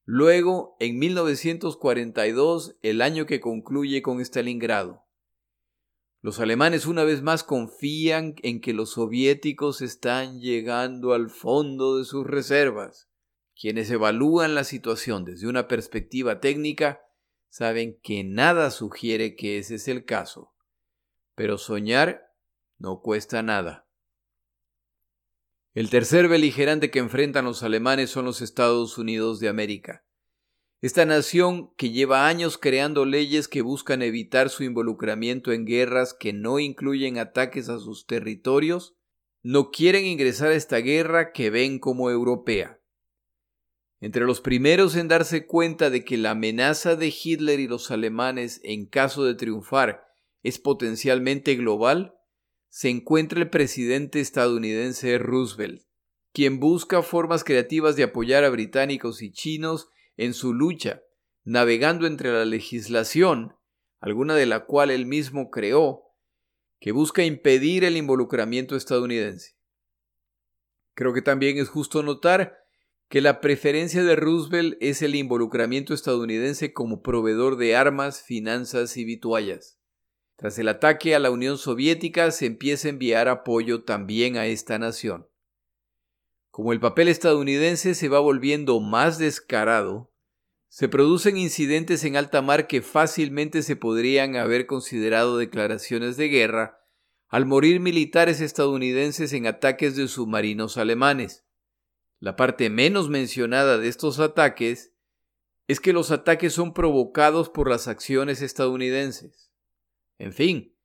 Luego, 0.05 0.78
en 0.80 0.97
1942, 0.97 2.78
el 2.82 3.01
año 3.01 3.26
que 3.26 3.41
concluye 3.41 4.01
con 4.01 4.21
Stalingrado. 4.21 5.03
Los 6.21 6.39
alemanes 6.39 6.86
una 6.86 7.03
vez 7.03 7.21
más 7.21 7.43
confían 7.43 8.36
en 8.41 8.61
que 8.61 8.71
los 8.71 8.91
soviéticos 8.91 9.82
están 9.82 10.39
llegando 10.39 11.11
al 11.11 11.30
fondo 11.30 11.97
de 11.97 12.05
sus 12.05 12.26
reservas. 12.26 13.09
Quienes 13.59 13.89
evalúan 13.89 14.53
la 14.53 14.65
situación 14.65 15.23
desde 15.23 15.47
una 15.47 15.67
perspectiva 15.67 16.41
técnica 16.41 17.01
saben 17.49 17.97
que 18.03 18.23
nada 18.23 18.69
sugiere 18.69 19.35
que 19.35 19.57
ese 19.57 19.75
es 19.75 19.87
el 19.87 20.03
caso. 20.03 20.53
Pero 21.35 21.57
soñar 21.57 22.33
no 22.77 23.01
cuesta 23.01 23.41
nada. 23.41 23.87
El 25.73 25.89
tercer 25.89 26.27
beligerante 26.27 26.91
que 26.91 26.99
enfrentan 26.99 27.45
los 27.45 27.63
alemanes 27.63 28.09
son 28.09 28.25
los 28.25 28.41
Estados 28.41 28.97
Unidos 28.97 29.39
de 29.39 29.49
América. 29.49 30.05
Esta 30.81 31.05
nación, 31.05 31.73
que 31.77 31.91
lleva 31.91 32.27
años 32.27 32.57
creando 32.57 33.05
leyes 33.05 33.47
que 33.47 33.61
buscan 33.61 34.01
evitar 34.01 34.49
su 34.49 34.63
involucramiento 34.63 35.51
en 35.51 35.65
guerras 35.65 36.13
que 36.13 36.31
no 36.31 36.59
incluyen 36.59 37.17
ataques 37.17 37.69
a 37.69 37.79
sus 37.79 38.05
territorios, 38.05 38.95
no 39.41 39.71
quieren 39.71 40.05
ingresar 40.05 40.49
a 40.49 40.55
esta 40.55 40.77
guerra 40.77 41.31
que 41.31 41.49
ven 41.49 41.79
como 41.79 42.09
europea. 42.09 42.74
Entre 44.05 44.23
los 44.23 44.39
primeros 44.39 44.95
en 44.95 45.07
darse 45.07 45.47
cuenta 45.47 45.89
de 45.89 46.05
que 46.05 46.15
la 46.17 46.29
amenaza 46.29 46.95
de 46.95 47.07
Hitler 47.07 47.59
y 47.59 47.67
los 47.67 47.89
alemanes 47.89 48.61
en 48.63 48.85
caso 48.85 49.23
de 49.23 49.33
triunfar 49.33 50.05
es 50.43 50.59
potencialmente 50.59 51.55
global, 51.55 52.13
se 52.69 52.89
encuentra 52.89 53.39
el 53.39 53.49
presidente 53.49 54.19
estadounidense 54.19 55.17
Roosevelt, 55.17 55.81
quien 56.33 56.59
busca 56.59 57.01
formas 57.01 57.43
creativas 57.43 57.95
de 57.95 58.03
apoyar 58.03 58.43
a 58.43 58.51
británicos 58.51 59.23
y 59.23 59.31
chinos 59.31 59.89
en 60.17 60.35
su 60.35 60.53
lucha, 60.53 61.01
navegando 61.43 62.05
entre 62.05 62.31
la 62.31 62.45
legislación, 62.45 63.55
alguna 63.99 64.35
de 64.35 64.45
la 64.45 64.65
cual 64.65 64.91
él 64.91 65.07
mismo 65.07 65.49
creó, 65.49 66.03
que 66.79 66.91
busca 66.91 67.23
impedir 67.23 67.83
el 67.83 67.97
involucramiento 67.97 68.75
estadounidense. 68.75 69.55
Creo 70.93 71.11
que 71.11 71.23
también 71.23 71.57
es 71.57 71.69
justo 71.69 72.03
notar 72.03 72.64
que 73.09 73.21
la 73.21 73.39
preferencia 73.39 74.03
de 74.03 74.15
Roosevelt 74.15 74.77
es 74.81 75.01
el 75.01 75.15
involucramiento 75.15 75.93
estadounidense 75.93 76.73
como 76.73 77.01
proveedor 77.01 77.57
de 77.57 77.75
armas, 77.75 78.21
finanzas 78.21 78.97
y 78.97 79.05
vituallas. 79.05 79.79
Tras 80.37 80.59
el 80.59 80.67
ataque 80.67 81.15
a 81.15 81.19
la 81.19 81.31
Unión 81.31 81.57
Soviética 81.57 82.31
se 82.31 82.45
empieza 82.45 82.87
a 82.87 82.91
enviar 82.91 83.29
apoyo 83.29 83.83
también 83.83 84.37
a 84.37 84.47
esta 84.47 84.77
nación. 84.79 85.27
Como 86.49 86.73
el 86.73 86.79
papel 86.79 87.07
estadounidense 87.07 87.95
se 87.95 88.09
va 88.09 88.19
volviendo 88.19 88.79
más 88.79 89.17
descarado, 89.17 90.11
se 90.67 90.89
producen 90.89 91.37
incidentes 91.37 92.03
en 92.03 92.17
alta 92.17 92.41
mar 92.41 92.67
que 92.67 92.81
fácilmente 92.81 93.61
se 93.61 93.77
podrían 93.77 94.35
haber 94.35 94.65
considerado 94.65 95.37
declaraciones 95.37 96.17
de 96.17 96.27
guerra 96.27 96.81
al 97.29 97.45
morir 97.45 97.79
militares 97.79 98.41
estadounidenses 98.41 99.31
en 99.31 99.47
ataques 99.47 99.95
de 99.95 100.07
submarinos 100.07 100.77
alemanes. 100.77 101.44
La 102.20 102.36
parte 102.36 102.70
menos 102.70 103.09
mencionada 103.09 103.78
de 103.78 103.88
estos 103.88 104.20
ataques 104.20 104.93
es 105.68 105.80
que 105.80 105.93
los 105.93 106.11
ataques 106.11 106.53
son 106.53 106.74
provocados 106.74 107.49
por 107.49 107.70
las 107.70 107.88
acciones 107.88 108.41
estadounidenses. 108.41 109.51
En 110.18 110.32
fin, 110.32 110.76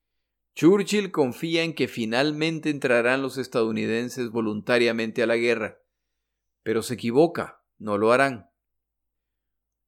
Churchill 0.54 1.12
confía 1.12 1.62
en 1.62 1.74
que 1.74 1.86
finalmente 1.86 2.70
entrarán 2.70 3.22
los 3.22 3.38
estadounidenses 3.38 4.30
voluntariamente 4.30 5.22
a 5.22 5.26
la 5.26 5.36
guerra, 5.36 5.78
pero 6.62 6.82
se 6.82 6.94
equivoca, 6.94 7.62
no 7.78 7.98
lo 7.98 8.12
harán. 8.12 8.50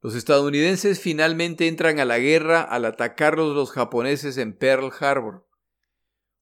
Los 0.01 0.14
estadounidenses 0.14 1.01
finalmente 1.01 1.68
entran 1.68 2.01
a 2.01 2.05
la 2.05 2.18
guerra 2.18 2.62
al 2.62 2.84
atacarlos 2.84 3.55
los 3.55 3.70
japoneses 3.70 4.36
en 4.36 4.53
Pearl 4.57 4.93
Harbor. 5.01 5.49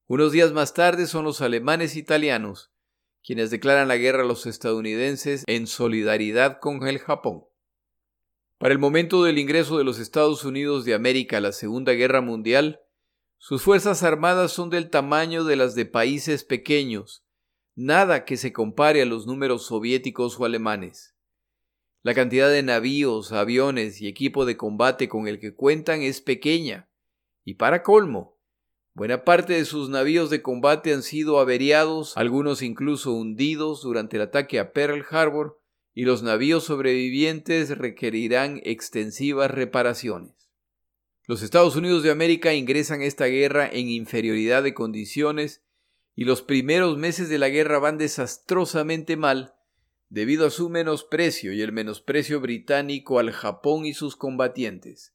Unos 0.06 0.32
días 0.32 0.52
más 0.52 0.74
tarde 0.74 1.06
son 1.06 1.24
los 1.24 1.40
alemanes 1.40 1.96
italianos 1.96 2.72
quienes 3.24 3.50
declaran 3.50 3.88
la 3.88 3.96
guerra 3.96 4.22
a 4.22 4.26
los 4.26 4.46
estadounidenses 4.46 5.44
en 5.46 5.66
solidaridad 5.66 6.58
con 6.60 6.86
el 6.86 6.98
Japón. 6.98 7.44
Para 8.58 8.72
el 8.72 8.78
momento 8.78 9.24
del 9.24 9.38
ingreso 9.38 9.78
de 9.78 9.84
los 9.84 9.98
Estados 9.98 10.44
Unidos 10.44 10.84
de 10.84 10.94
América 10.94 11.38
a 11.38 11.40
la 11.40 11.52
Segunda 11.52 11.92
Guerra 11.92 12.20
Mundial, 12.20 12.80
sus 13.38 13.62
fuerzas 13.62 14.02
armadas 14.02 14.52
son 14.52 14.68
del 14.68 14.90
tamaño 14.90 15.44
de 15.44 15.56
las 15.56 15.74
de 15.74 15.86
países 15.86 16.44
pequeños, 16.44 17.24
nada 17.74 18.26
que 18.26 18.36
se 18.36 18.52
compare 18.52 19.00
a 19.00 19.06
los 19.06 19.26
números 19.26 19.64
soviéticos 19.64 20.38
o 20.38 20.44
alemanes. 20.44 21.14
La 22.02 22.14
cantidad 22.14 22.50
de 22.50 22.62
navíos, 22.62 23.32
aviones 23.32 24.00
y 24.02 24.08
equipo 24.08 24.44
de 24.44 24.56
combate 24.56 25.08
con 25.08 25.26
el 25.26 25.38
que 25.38 25.54
cuentan 25.54 26.02
es 26.02 26.20
pequeña, 26.20 26.90
y 27.44 27.54
para 27.54 27.82
colmo, 27.82 28.38
buena 29.00 29.24
parte 29.24 29.54
de 29.54 29.64
sus 29.64 29.88
navíos 29.88 30.28
de 30.28 30.42
combate 30.42 30.92
han 30.92 31.02
sido 31.02 31.40
averiados, 31.40 32.14
algunos 32.18 32.60
incluso 32.60 33.14
hundidos 33.14 33.80
durante 33.80 34.16
el 34.16 34.22
ataque 34.24 34.58
a 34.58 34.74
Pearl 34.74 35.06
Harbor, 35.08 35.58
y 35.94 36.04
los 36.04 36.22
navíos 36.22 36.64
sobrevivientes 36.64 37.78
requerirán 37.78 38.60
extensivas 38.62 39.50
reparaciones. 39.50 40.50
Los 41.26 41.40
Estados 41.40 41.76
Unidos 41.76 42.02
de 42.02 42.10
América 42.10 42.52
ingresan 42.52 43.00
a 43.00 43.06
esta 43.06 43.24
guerra 43.24 43.66
en 43.72 43.88
inferioridad 43.88 44.62
de 44.62 44.74
condiciones 44.74 45.62
y 46.14 46.24
los 46.24 46.42
primeros 46.42 46.98
meses 46.98 47.30
de 47.30 47.38
la 47.38 47.48
guerra 47.48 47.78
van 47.78 47.96
desastrosamente 47.96 49.16
mal 49.16 49.54
debido 50.10 50.46
a 50.46 50.50
su 50.50 50.68
menosprecio 50.68 51.54
y 51.54 51.62
el 51.62 51.72
menosprecio 51.72 52.38
británico 52.42 53.18
al 53.18 53.32
Japón 53.32 53.86
y 53.86 53.94
sus 53.94 54.14
combatientes. 54.14 55.14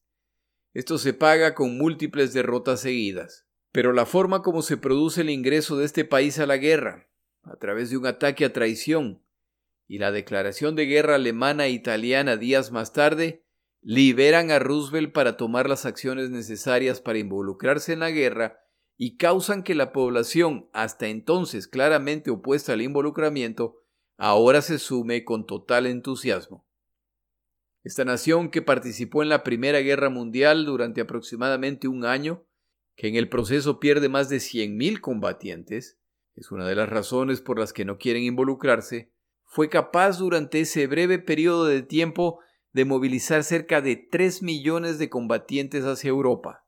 Esto 0.74 0.98
se 0.98 1.14
paga 1.14 1.54
con 1.54 1.78
múltiples 1.78 2.34
derrotas 2.34 2.82
seguidas. 2.82 3.45
Pero 3.76 3.91
la 3.91 4.05
forma 4.05 4.41
como 4.41 4.61
se 4.61 4.78
produce 4.78 5.19
el 5.19 5.30
ingreso 5.30 5.76
de 5.76 5.84
este 5.84 6.05
país 6.05 6.39
a 6.39 6.45
la 6.45 6.55
guerra, 6.55 7.09
a 7.43 7.57
través 7.57 7.89
de 7.89 7.97
un 7.97 8.05
ataque 8.05 8.45
a 8.45 8.53
traición, 8.53 9.21
y 9.86 9.97
la 9.97 10.13
declaración 10.13 10.78
de 10.78 10.86
guerra 10.86 11.15
alemana 11.15 11.65
e 11.65 11.71
italiana 11.71 12.38
días 12.38 12.71
más 12.71 12.93
tarde, 12.93 13.43
liberan 13.82 14.49
a 14.49 14.59
Roosevelt 14.59 15.11
para 15.11 15.36
tomar 15.36 15.67
las 15.67 15.86
acciones 15.86 16.30
necesarias 16.30 17.01
para 17.01 17.19
involucrarse 17.19 17.91
en 17.91 17.99
la 17.99 18.11
guerra 18.11 18.61
y 18.95 19.17
causan 19.17 19.61
que 19.61 19.76
la 19.76 19.91
población, 19.91 20.69
hasta 20.71 21.07
entonces 21.07 21.67
claramente 21.67 22.32
opuesta 22.32 22.71
al 22.71 22.82
involucramiento, 22.82 23.84
ahora 24.15 24.61
se 24.61 24.80
sume 24.80 25.26
con 25.26 25.45
total 25.45 25.86
entusiasmo. 25.86 26.65
Esta 27.84 28.05
nación 28.05 28.51
que 28.51 28.61
participó 28.61 29.21
en 29.21 29.28
la 29.28 29.43
Primera 29.43 29.80
Guerra 29.80 30.09
Mundial 30.09 30.63
durante 30.63 31.01
aproximadamente 31.01 31.89
un 31.89 32.05
año, 32.05 32.45
que 32.96 33.08
en 33.08 33.16
el 33.16 33.30
proceso 33.30 33.80
pierde 33.80 34.10
más 34.10 34.30
de 34.30 34.38
100.000 34.38 35.02
combatientes, 35.02 35.98
es 36.36 36.52
una 36.52 36.68
de 36.68 36.76
las 36.76 36.89
razones 36.89 37.41
por 37.41 37.60
las 37.60 37.74
que 37.74 37.86
no 37.86 37.98
quieren 37.98 38.24
involucrarse, 38.24 39.12
fue 39.43 39.70
capaz 39.70 40.18
durante 40.18 40.60
ese 40.60 40.88
breve 40.88 41.20
periodo 41.20 41.66
de 41.66 41.82
tiempo 41.82 42.39
de 42.74 42.84
movilizar 42.84 43.43
cerca 43.43 43.82
de 43.82 43.96
3 43.96 44.43
millones 44.43 45.00
de 45.00 45.10
combatientes 45.10 45.86
hacia 45.86 46.10
Europa. 46.10 46.66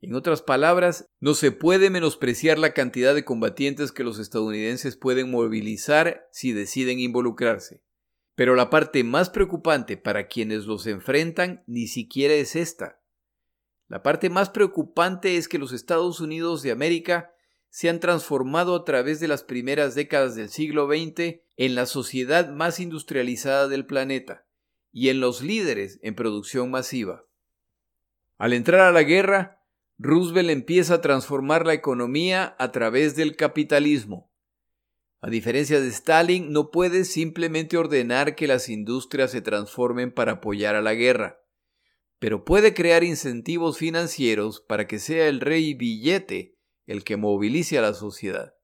En 0.00 0.14
otras 0.14 0.40
palabras, 0.40 1.06
no 1.18 1.34
se 1.34 1.52
puede 1.52 1.90
menospreciar 1.90 2.58
la 2.58 2.72
cantidad 2.72 3.14
de 3.14 3.24
combatientes 3.24 3.92
que 3.92 4.04
los 4.04 4.18
estadounidenses 4.18 4.96
pueden 4.96 5.30
movilizar 5.30 6.28
si 6.30 6.52
deciden 6.52 7.00
involucrarse. 7.00 7.82
Pero 8.34 8.54
la 8.54 8.70
parte 8.70 9.04
más 9.04 9.28
preocupante 9.28 9.98
para 9.98 10.28
quienes 10.28 10.64
los 10.64 10.86
enfrentan 10.86 11.64
ni 11.66 11.86
siquiera 11.86 12.34
es 12.34 12.56
esta. 12.56 12.99
La 13.90 14.04
parte 14.04 14.30
más 14.30 14.50
preocupante 14.50 15.36
es 15.36 15.48
que 15.48 15.58
los 15.58 15.72
Estados 15.72 16.20
Unidos 16.20 16.62
de 16.62 16.70
América 16.70 17.34
se 17.70 17.88
han 17.88 17.98
transformado 17.98 18.76
a 18.76 18.84
través 18.84 19.18
de 19.18 19.26
las 19.26 19.42
primeras 19.42 19.96
décadas 19.96 20.36
del 20.36 20.48
siglo 20.48 20.86
XX 20.86 21.40
en 21.56 21.74
la 21.74 21.86
sociedad 21.86 22.50
más 22.50 22.78
industrializada 22.78 23.66
del 23.66 23.86
planeta 23.86 24.46
y 24.92 25.08
en 25.08 25.18
los 25.18 25.42
líderes 25.42 25.98
en 26.02 26.14
producción 26.14 26.70
masiva. 26.70 27.24
Al 28.38 28.52
entrar 28.52 28.82
a 28.82 28.92
la 28.92 29.02
guerra, 29.02 29.60
Roosevelt 29.98 30.50
empieza 30.50 30.94
a 30.94 31.00
transformar 31.00 31.66
la 31.66 31.74
economía 31.74 32.54
a 32.60 32.70
través 32.70 33.16
del 33.16 33.34
capitalismo. 33.34 34.30
A 35.20 35.28
diferencia 35.28 35.80
de 35.80 35.88
Stalin, 35.88 36.52
no 36.52 36.70
puede 36.70 37.04
simplemente 37.04 37.76
ordenar 37.76 38.36
que 38.36 38.46
las 38.46 38.68
industrias 38.68 39.32
se 39.32 39.42
transformen 39.42 40.12
para 40.12 40.32
apoyar 40.34 40.76
a 40.76 40.80
la 40.80 40.94
guerra, 40.94 41.40
pero 42.20 42.44
puede 42.44 42.72
crear 42.72 43.02
incentivos 43.02 43.78
financieros 43.78 44.60
para 44.60 44.86
que 44.86 45.00
sea 45.00 45.26
el 45.26 45.40
rey 45.40 45.74
billete 45.74 46.54
el 46.86 47.02
que 47.02 47.16
movilice 47.16 47.76
a 47.78 47.82
la 47.82 47.94
sociedad. 47.94 48.54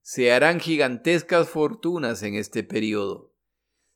Se 0.00 0.32
harán 0.32 0.58
gigantescas 0.58 1.50
fortunas 1.50 2.22
en 2.22 2.34
este 2.34 2.64
periodo 2.64 3.30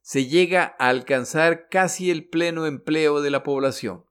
se 0.04 0.26
llega 0.26 0.76
a 0.78 0.90
alcanzar 0.90 1.70
casi 1.70 2.10
el 2.10 2.28
pleno 2.28 2.66
empleo 2.66 3.22
de 3.22 3.30
la 3.30 3.42
población. 3.42 4.04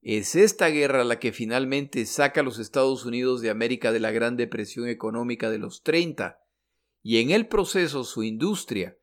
Es 0.00 0.34
esta 0.34 0.68
guerra 0.68 1.04
la 1.04 1.18
que 1.18 1.32
finalmente 1.32 2.06
saca 2.06 2.40
a 2.40 2.42
los 2.42 2.58
Estados 2.58 3.04
Unidos 3.04 3.42
de 3.42 3.50
América 3.50 3.92
de 3.92 4.00
la 4.00 4.10
Gran 4.10 4.38
Depresión 4.38 4.88
económica 4.88 5.50
de 5.50 5.58
los 5.58 5.82
30, 5.82 6.40
y 7.02 7.20
en 7.20 7.30
el 7.30 7.46
proceso 7.46 8.04
su 8.04 8.22
industria 8.22 8.96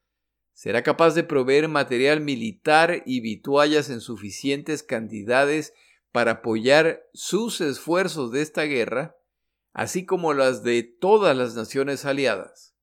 será 0.60 0.84
capaz 0.84 1.12
de 1.16 1.24
proveer 1.24 1.70
material 1.70 2.20
militar 2.20 3.02
y 3.06 3.22
vituallas 3.22 3.90
en 3.90 4.02
suficientes 4.02 4.84
cantidades 4.84 5.74
para 6.12 6.32
apoyar 6.32 7.08
sus 7.14 7.62
esfuerzos 7.62 8.34
de 8.34 8.42
esta 8.42 8.64
guerra, 8.64 9.16
así 9.72 10.06
como 10.06 10.34
las 10.34 10.62
de 10.62 10.84
todas 10.84 11.38
las 11.38 11.56
naciones 11.56 12.04
aliadas. 12.04 12.76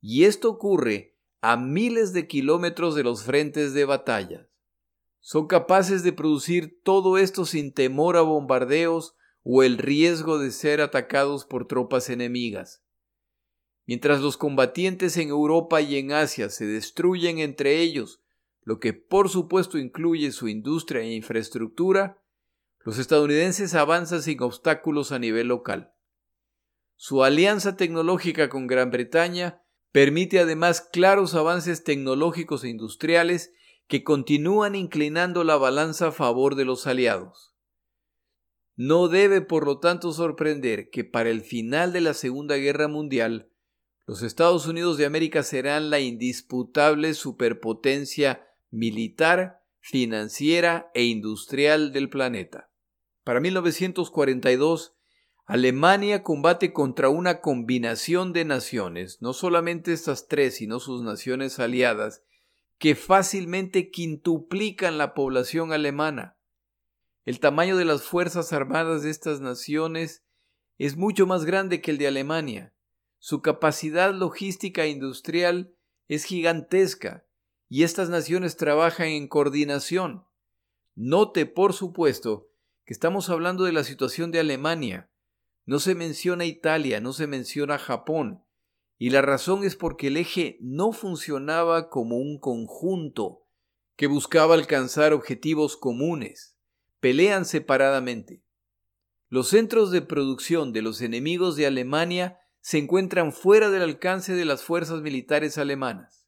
Y 0.00 0.24
esto 0.24 0.48
ocurre 0.48 1.18
a 1.42 1.58
miles 1.58 2.14
de 2.14 2.26
kilómetros 2.26 2.94
de 2.94 3.02
los 3.02 3.24
frentes 3.24 3.74
de 3.74 3.84
batalla. 3.84 4.48
Son 5.20 5.48
capaces 5.48 6.02
de 6.02 6.14
producir 6.14 6.80
todo 6.82 7.18
esto 7.18 7.44
sin 7.44 7.74
temor 7.74 8.16
a 8.16 8.22
bombardeos 8.22 9.14
o 9.42 9.62
el 9.62 9.76
riesgo 9.76 10.38
de 10.38 10.50
ser 10.50 10.80
atacados 10.80 11.44
por 11.44 11.66
tropas 11.66 12.08
enemigas. 12.08 12.85
Mientras 13.86 14.20
los 14.20 14.36
combatientes 14.36 15.16
en 15.16 15.28
Europa 15.28 15.80
y 15.80 15.96
en 15.96 16.12
Asia 16.12 16.50
se 16.50 16.66
destruyen 16.66 17.38
entre 17.38 17.80
ellos, 17.80 18.20
lo 18.62 18.80
que 18.80 18.92
por 18.92 19.28
supuesto 19.28 19.78
incluye 19.78 20.32
su 20.32 20.48
industria 20.48 21.02
e 21.02 21.14
infraestructura, 21.14 22.20
los 22.84 22.98
estadounidenses 22.98 23.74
avanzan 23.74 24.22
sin 24.22 24.42
obstáculos 24.42 25.12
a 25.12 25.20
nivel 25.20 25.48
local. 25.48 25.92
Su 26.96 27.22
alianza 27.22 27.76
tecnológica 27.76 28.48
con 28.48 28.66
Gran 28.66 28.90
Bretaña 28.90 29.62
permite 29.92 30.40
además 30.40 30.80
claros 30.80 31.34
avances 31.34 31.84
tecnológicos 31.84 32.64
e 32.64 32.68
industriales 32.68 33.52
que 33.86 34.02
continúan 34.02 34.74
inclinando 34.74 35.44
la 35.44 35.56
balanza 35.56 36.08
a 36.08 36.12
favor 36.12 36.56
de 36.56 36.64
los 36.64 36.86
aliados. 36.88 37.54
No 38.74 39.08
debe, 39.08 39.40
por 39.42 39.64
lo 39.64 39.78
tanto, 39.78 40.12
sorprender 40.12 40.90
que 40.90 41.04
para 41.04 41.30
el 41.30 41.42
final 41.42 41.92
de 41.92 42.00
la 42.00 42.14
Segunda 42.14 42.56
Guerra 42.56 42.88
Mundial, 42.88 43.50
los 44.06 44.22
Estados 44.22 44.66
Unidos 44.68 44.98
de 44.98 45.04
América 45.04 45.42
serán 45.42 45.90
la 45.90 45.98
indisputable 45.98 47.12
superpotencia 47.14 48.46
militar, 48.70 49.62
financiera 49.80 50.90
e 50.94 51.04
industrial 51.04 51.92
del 51.92 52.08
planeta. 52.08 52.70
Para 53.24 53.40
1942, 53.40 54.94
Alemania 55.44 56.22
combate 56.22 56.72
contra 56.72 57.08
una 57.08 57.40
combinación 57.40 58.32
de 58.32 58.44
naciones, 58.44 59.18
no 59.20 59.32
solamente 59.32 59.92
estas 59.92 60.28
tres, 60.28 60.56
sino 60.56 60.78
sus 60.78 61.02
naciones 61.02 61.58
aliadas, 61.58 62.22
que 62.78 62.94
fácilmente 62.94 63.90
quintuplican 63.90 64.98
la 64.98 65.14
población 65.14 65.72
alemana. 65.72 66.36
El 67.24 67.40
tamaño 67.40 67.76
de 67.76 67.84
las 67.84 68.02
fuerzas 68.02 68.52
armadas 68.52 69.02
de 69.02 69.10
estas 69.10 69.40
naciones 69.40 70.24
es 70.78 70.96
mucho 70.96 71.26
más 71.26 71.44
grande 71.44 71.80
que 71.80 71.90
el 71.90 71.98
de 71.98 72.06
Alemania. 72.06 72.75
Su 73.18 73.42
capacidad 73.42 74.14
logística 74.14 74.84
e 74.84 74.90
industrial 74.90 75.74
es 76.08 76.24
gigantesca 76.24 77.26
y 77.68 77.82
estas 77.82 78.08
naciones 78.08 78.56
trabajan 78.56 79.08
en 79.08 79.28
coordinación. 79.28 80.24
Note, 80.94 81.46
por 81.46 81.72
supuesto, 81.72 82.48
que 82.84 82.92
estamos 82.92 83.28
hablando 83.28 83.64
de 83.64 83.72
la 83.72 83.84
situación 83.84 84.30
de 84.30 84.40
Alemania, 84.40 85.10
no 85.64 85.80
se 85.80 85.94
menciona 85.94 86.44
Italia, 86.44 87.00
no 87.00 87.12
se 87.12 87.26
menciona 87.26 87.78
Japón, 87.78 88.44
y 88.98 89.10
la 89.10 89.20
razón 89.20 89.64
es 89.64 89.76
porque 89.76 90.06
el 90.06 90.16
eje 90.16 90.58
no 90.60 90.92
funcionaba 90.92 91.90
como 91.90 92.16
un 92.16 92.38
conjunto 92.38 93.42
que 93.96 94.06
buscaba 94.06 94.54
alcanzar 94.54 95.12
objetivos 95.12 95.76
comunes, 95.76 96.56
pelean 97.00 97.44
separadamente. 97.44 98.42
Los 99.28 99.48
centros 99.48 99.90
de 99.90 100.02
producción 100.02 100.72
de 100.72 100.82
los 100.82 101.00
enemigos 101.00 101.56
de 101.56 101.66
Alemania 101.66 102.38
se 102.66 102.78
encuentran 102.78 103.32
fuera 103.32 103.70
del 103.70 103.82
alcance 103.82 104.34
de 104.34 104.44
las 104.44 104.64
fuerzas 104.64 105.00
militares 105.00 105.56
alemanas. 105.56 106.26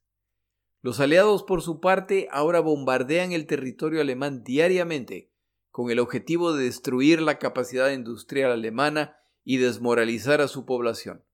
Los 0.81 1.01
aliados, 1.01 1.43
por 1.43 1.61
su 1.61 1.81
parte, 1.81 2.29
ahora 2.31 2.61
bombardean 2.61 3.33
el 3.33 3.45
territorio 3.45 3.99
alemán 3.99 4.45
diariamente 4.45 5.33
con 5.69 5.91
el 5.91 5.99
objetivo 5.99 6.53
de 6.53 6.63
destruir 6.63 7.21
la 7.21 7.39
capacidad 7.39 7.91
industrial 7.91 8.53
alemana 8.53 9.17
y 9.43 9.57
desmoralizar 9.57 10.39
a 10.39 10.47
su 10.47 10.65
población. 10.65 11.25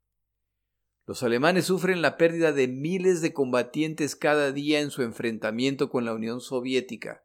Los 1.06 1.22
alemanes 1.22 1.66
sufren 1.66 2.02
la 2.02 2.18
pérdida 2.18 2.52
de 2.52 2.68
miles 2.68 3.22
de 3.22 3.32
combatientes 3.32 4.16
cada 4.16 4.52
día 4.52 4.80
en 4.80 4.90
su 4.90 5.04
enfrentamiento 5.04 5.92
con 5.92 6.06
la 6.06 6.16
Unión 6.16 6.42
Soviética. 6.42 7.24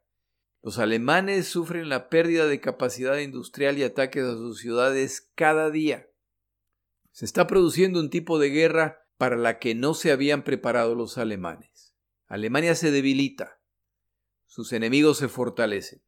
Los 0.61 0.77
alemanes 0.77 1.47
sufren 1.47 1.89
la 1.89 2.09
pérdida 2.09 2.45
de 2.45 2.61
capacidad 2.61 3.17
industrial 3.17 3.79
y 3.79 3.83
ataques 3.83 4.23
a 4.23 4.35
sus 4.35 4.59
ciudades 4.59 5.31
cada 5.33 5.71
día. 5.71 6.10
Se 7.11 7.25
está 7.25 7.47
produciendo 7.47 7.99
un 7.99 8.09
tipo 8.09 8.39
de 8.39 8.49
guerra 8.49 9.05
para 9.17 9.35
la 9.35 9.59
que 9.59 9.75
no 9.75 9.93
se 9.93 10.11
habían 10.11 10.43
preparado 10.43 10.95
los 10.95 11.17
alemanes. 11.17 11.93
Alemania 12.27 12.75
se 12.75 12.91
debilita. 12.91 13.59
Sus 14.47 14.73
enemigos 14.73 15.17
se 15.17 15.27
fortalecen. 15.27 16.01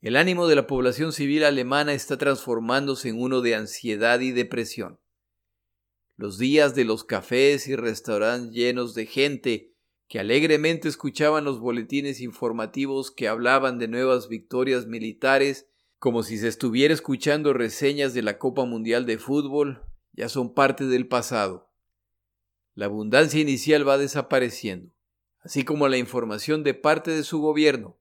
El 0.00 0.16
ánimo 0.16 0.46
de 0.46 0.56
la 0.56 0.66
población 0.66 1.12
civil 1.12 1.44
alemana 1.44 1.92
está 1.92 2.16
transformándose 2.16 3.08
en 3.08 3.20
uno 3.20 3.40
de 3.40 3.54
ansiedad 3.54 4.20
y 4.20 4.30
depresión. 4.30 4.98
Los 6.16 6.38
días 6.38 6.74
de 6.74 6.84
los 6.84 7.04
cafés 7.04 7.66
y 7.68 7.76
restaurantes 7.76 8.52
llenos 8.52 8.94
de 8.94 9.06
gente 9.06 9.74
que 10.08 10.18
alegremente 10.18 10.88
escuchaban 10.88 11.44
los 11.44 11.60
boletines 11.60 12.20
informativos 12.20 13.10
que 13.10 13.28
hablaban 13.28 13.78
de 13.78 13.88
nuevas 13.88 14.28
victorias 14.28 14.86
militares 14.86 15.66
como 15.98 16.22
si 16.22 16.38
se 16.38 16.48
estuviera 16.48 16.94
escuchando 16.94 17.52
reseñas 17.52 18.14
de 18.14 18.22
la 18.22 18.38
Copa 18.38 18.64
Mundial 18.64 19.04
de 19.04 19.18
Fútbol, 19.18 19.82
ya 20.12 20.28
son 20.28 20.54
parte 20.54 20.86
del 20.86 21.08
pasado. 21.08 21.70
La 22.74 22.86
abundancia 22.86 23.40
inicial 23.40 23.88
va 23.88 23.98
desapareciendo, 23.98 24.92
así 25.40 25.64
como 25.64 25.88
la 25.88 25.98
información 25.98 26.62
de 26.62 26.74
parte 26.74 27.10
de 27.10 27.24
su 27.24 27.40
gobierno 27.40 28.00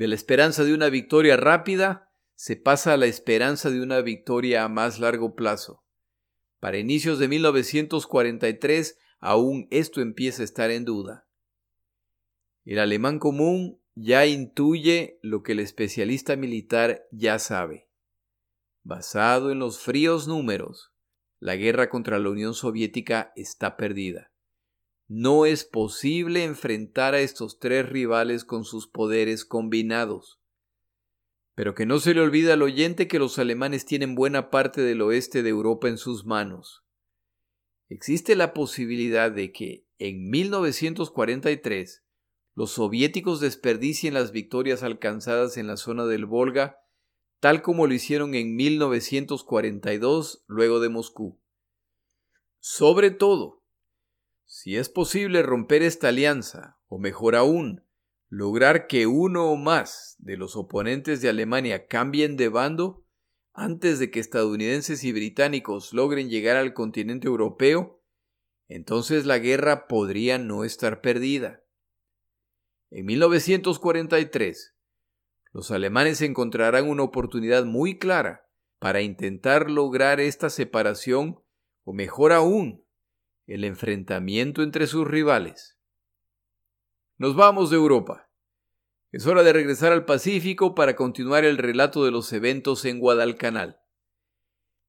de 0.00 0.08
la 0.08 0.14
esperanza 0.14 0.64
de 0.64 0.72
una 0.72 0.88
victoria 0.88 1.36
rápida 1.36 2.10
se 2.34 2.56
pasa 2.56 2.94
a 2.94 2.96
la 2.96 3.04
esperanza 3.04 3.70
de 3.70 3.82
una 3.82 4.00
victoria 4.00 4.64
a 4.64 4.68
más 4.70 4.98
largo 4.98 5.34
plazo. 5.34 5.84
Para 6.58 6.78
inicios 6.78 7.18
de 7.18 7.28
1943 7.28 8.98
aún 9.18 9.68
esto 9.70 10.00
empieza 10.00 10.40
a 10.40 10.46
estar 10.46 10.70
en 10.70 10.86
duda. 10.86 11.28
El 12.64 12.78
alemán 12.78 13.18
común 13.18 13.78
ya 13.94 14.24
intuye 14.24 15.18
lo 15.20 15.42
que 15.42 15.52
el 15.52 15.60
especialista 15.60 16.34
militar 16.34 17.06
ya 17.10 17.38
sabe. 17.38 17.90
Basado 18.82 19.50
en 19.50 19.58
los 19.58 19.80
fríos 19.80 20.26
números, 20.26 20.89
la 21.40 21.56
guerra 21.56 21.88
contra 21.88 22.18
la 22.18 22.28
Unión 22.28 22.54
Soviética 22.54 23.32
está 23.34 23.76
perdida. 23.76 24.30
No 25.08 25.46
es 25.46 25.64
posible 25.64 26.44
enfrentar 26.44 27.14
a 27.14 27.20
estos 27.20 27.58
tres 27.58 27.88
rivales 27.88 28.44
con 28.44 28.64
sus 28.64 28.86
poderes 28.86 29.44
combinados. 29.44 30.38
Pero 31.54 31.74
que 31.74 31.86
no 31.86 31.98
se 31.98 32.14
le 32.14 32.20
olvide 32.20 32.52
al 32.52 32.62
oyente 32.62 33.08
que 33.08 33.18
los 33.18 33.38
alemanes 33.38 33.86
tienen 33.86 34.14
buena 34.14 34.50
parte 34.50 34.82
del 34.82 35.02
oeste 35.02 35.42
de 35.42 35.48
Europa 35.48 35.88
en 35.88 35.98
sus 35.98 36.24
manos. 36.24 36.84
Existe 37.88 38.36
la 38.36 38.54
posibilidad 38.54 39.32
de 39.32 39.50
que, 39.50 39.84
en 39.98 40.30
1943, 40.30 42.04
los 42.54 42.70
soviéticos 42.72 43.40
desperdicien 43.40 44.14
las 44.14 44.30
victorias 44.30 44.82
alcanzadas 44.82 45.56
en 45.56 45.66
la 45.66 45.76
zona 45.76 46.04
del 46.06 46.26
Volga, 46.26 46.78
tal 47.40 47.62
como 47.62 47.86
lo 47.86 47.94
hicieron 47.94 48.34
en 48.34 48.54
1942 48.54 50.44
luego 50.46 50.78
de 50.78 50.90
Moscú. 50.90 51.40
Sobre 52.58 53.10
todo, 53.10 53.62
si 54.44 54.76
es 54.76 54.90
posible 54.90 55.42
romper 55.42 55.82
esta 55.82 56.08
alianza, 56.08 56.78
o 56.88 56.98
mejor 56.98 57.34
aún, 57.34 57.82
lograr 58.28 58.86
que 58.86 59.06
uno 59.06 59.50
o 59.50 59.56
más 59.56 60.16
de 60.18 60.36
los 60.36 60.54
oponentes 60.54 61.22
de 61.22 61.30
Alemania 61.30 61.86
cambien 61.86 62.36
de 62.36 62.48
bando, 62.48 63.04
antes 63.52 63.98
de 63.98 64.10
que 64.10 64.20
estadounidenses 64.20 65.02
y 65.04 65.12
británicos 65.12 65.92
logren 65.92 66.28
llegar 66.28 66.56
al 66.56 66.74
continente 66.74 67.26
europeo, 67.26 68.02
entonces 68.68 69.26
la 69.26 69.38
guerra 69.38 69.88
podría 69.88 70.38
no 70.38 70.64
estar 70.64 71.00
perdida. 71.00 71.64
En 72.90 73.06
1943, 73.06 74.76
los 75.52 75.70
alemanes 75.70 76.20
encontrarán 76.20 76.88
una 76.88 77.02
oportunidad 77.02 77.64
muy 77.64 77.98
clara 77.98 78.48
para 78.78 79.02
intentar 79.02 79.70
lograr 79.70 80.20
esta 80.20 80.48
separación, 80.48 81.40
o 81.84 81.92
mejor 81.92 82.32
aún, 82.32 82.84
el 83.46 83.64
enfrentamiento 83.64 84.62
entre 84.62 84.86
sus 84.86 85.06
rivales. 85.06 85.76
Nos 87.18 87.34
vamos 87.34 87.70
de 87.70 87.76
Europa. 87.76 88.30
Es 89.12 89.26
hora 89.26 89.42
de 89.42 89.52
regresar 89.52 89.92
al 89.92 90.04
Pacífico 90.04 90.74
para 90.74 90.94
continuar 90.94 91.44
el 91.44 91.58
relato 91.58 92.04
de 92.04 92.12
los 92.12 92.32
eventos 92.32 92.84
en 92.84 93.00
Guadalcanal. 93.00 93.80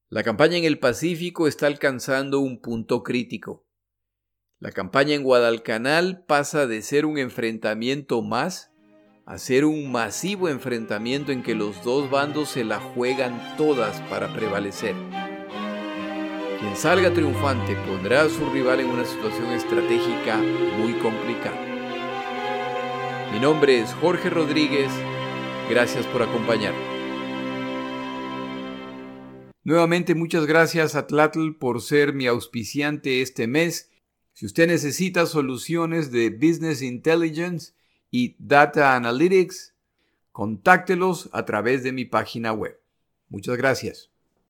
La 0.08 0.22
campaña 0.22 0.56
en 0.56 0.64
el 0.64 0.78
Pacífico 0.78 1.48
está 1.48 1.66
alcanzando 1.66 2.38
un 2.38 2.60
punto 2.60 3.02
crítico. 3.02 3.66
La 4.60 4.70
campaña 4.70 5.14
en 5.14 5.24
Guadalcanal 5.24 6.24
pasa 6.24 6.68
de 6.68 6.82
ser 6.82 7.04
un 7.04 7.18
enfrentamiento 7.18 8.22
más 8.22 8.71
a 9.24 9.38
ser 9.38 9.64
un 9.64 9.92
masivo 9.92 10.48
enfrentamiento 10.48 11.32
en 11.32 11.42
que 11.42 11.54
los 11.54 11.84
dos 11.84 12.10
bandos 12.10 12.50
se 12.50 12.64
la 12.64 12.80
juegan 12.80 13.56
todas 13.56 14.00
para 14.02 14.34
prevalecer. 14.34 14.94
Quien 16.58 16.76
salga 16.76 17.12
triunfante 17.12 17.76
pondrá 17.86 18.22
a 18.22 18.28
su 18.28 18.50
rival 18.50 18.80
en 18.80 18.88
una 18.88 19.04
situación 19.04 19.52
estratégica 19.52 20.38
muy 20.78 20.94
complicada. 20.94 21.60
Mi 23.32 23.38
nombre 23.38 23.80
es 23.80 23.94
Jorge 23.94 24.28
Rodríguez. 24.28 24.90
Gracias 25.70 26.06
por 26.06 26.22
acompañarme. 26.22 26.92
Nuevamente 29.64 30.16
muchas 30.16 30.46
gracias 30.46 30.96
a 30.96 31.06
Tlatl 31.06 31.52
por 31.52 31.80
ser 31.80 32.12
mi 32.12 32.26
auspiciante 32.26 33.22
este 33.22 33.46
mes. 33.46 33.90
Si 34.32 34.46
usted 34.46 34.66
necesita 34.66 35.26
soluciones 35.26 36.10
de 36.10 36.30
Business 36.30 36.82
Intelligence 36.82 37.74
y 38.12 38.36
Data 38.38 38.94
Analytics, 38.94 39.74
contáctelos 40.30 41.30
a 41.32 41.44
través 41.44 41.82
de 41.82 41.90
mi 41.90 42.04
página 42.04 42.52
web. 42.52 42.78
Muchas 43.28 43.56
gracias. 43.56 44.11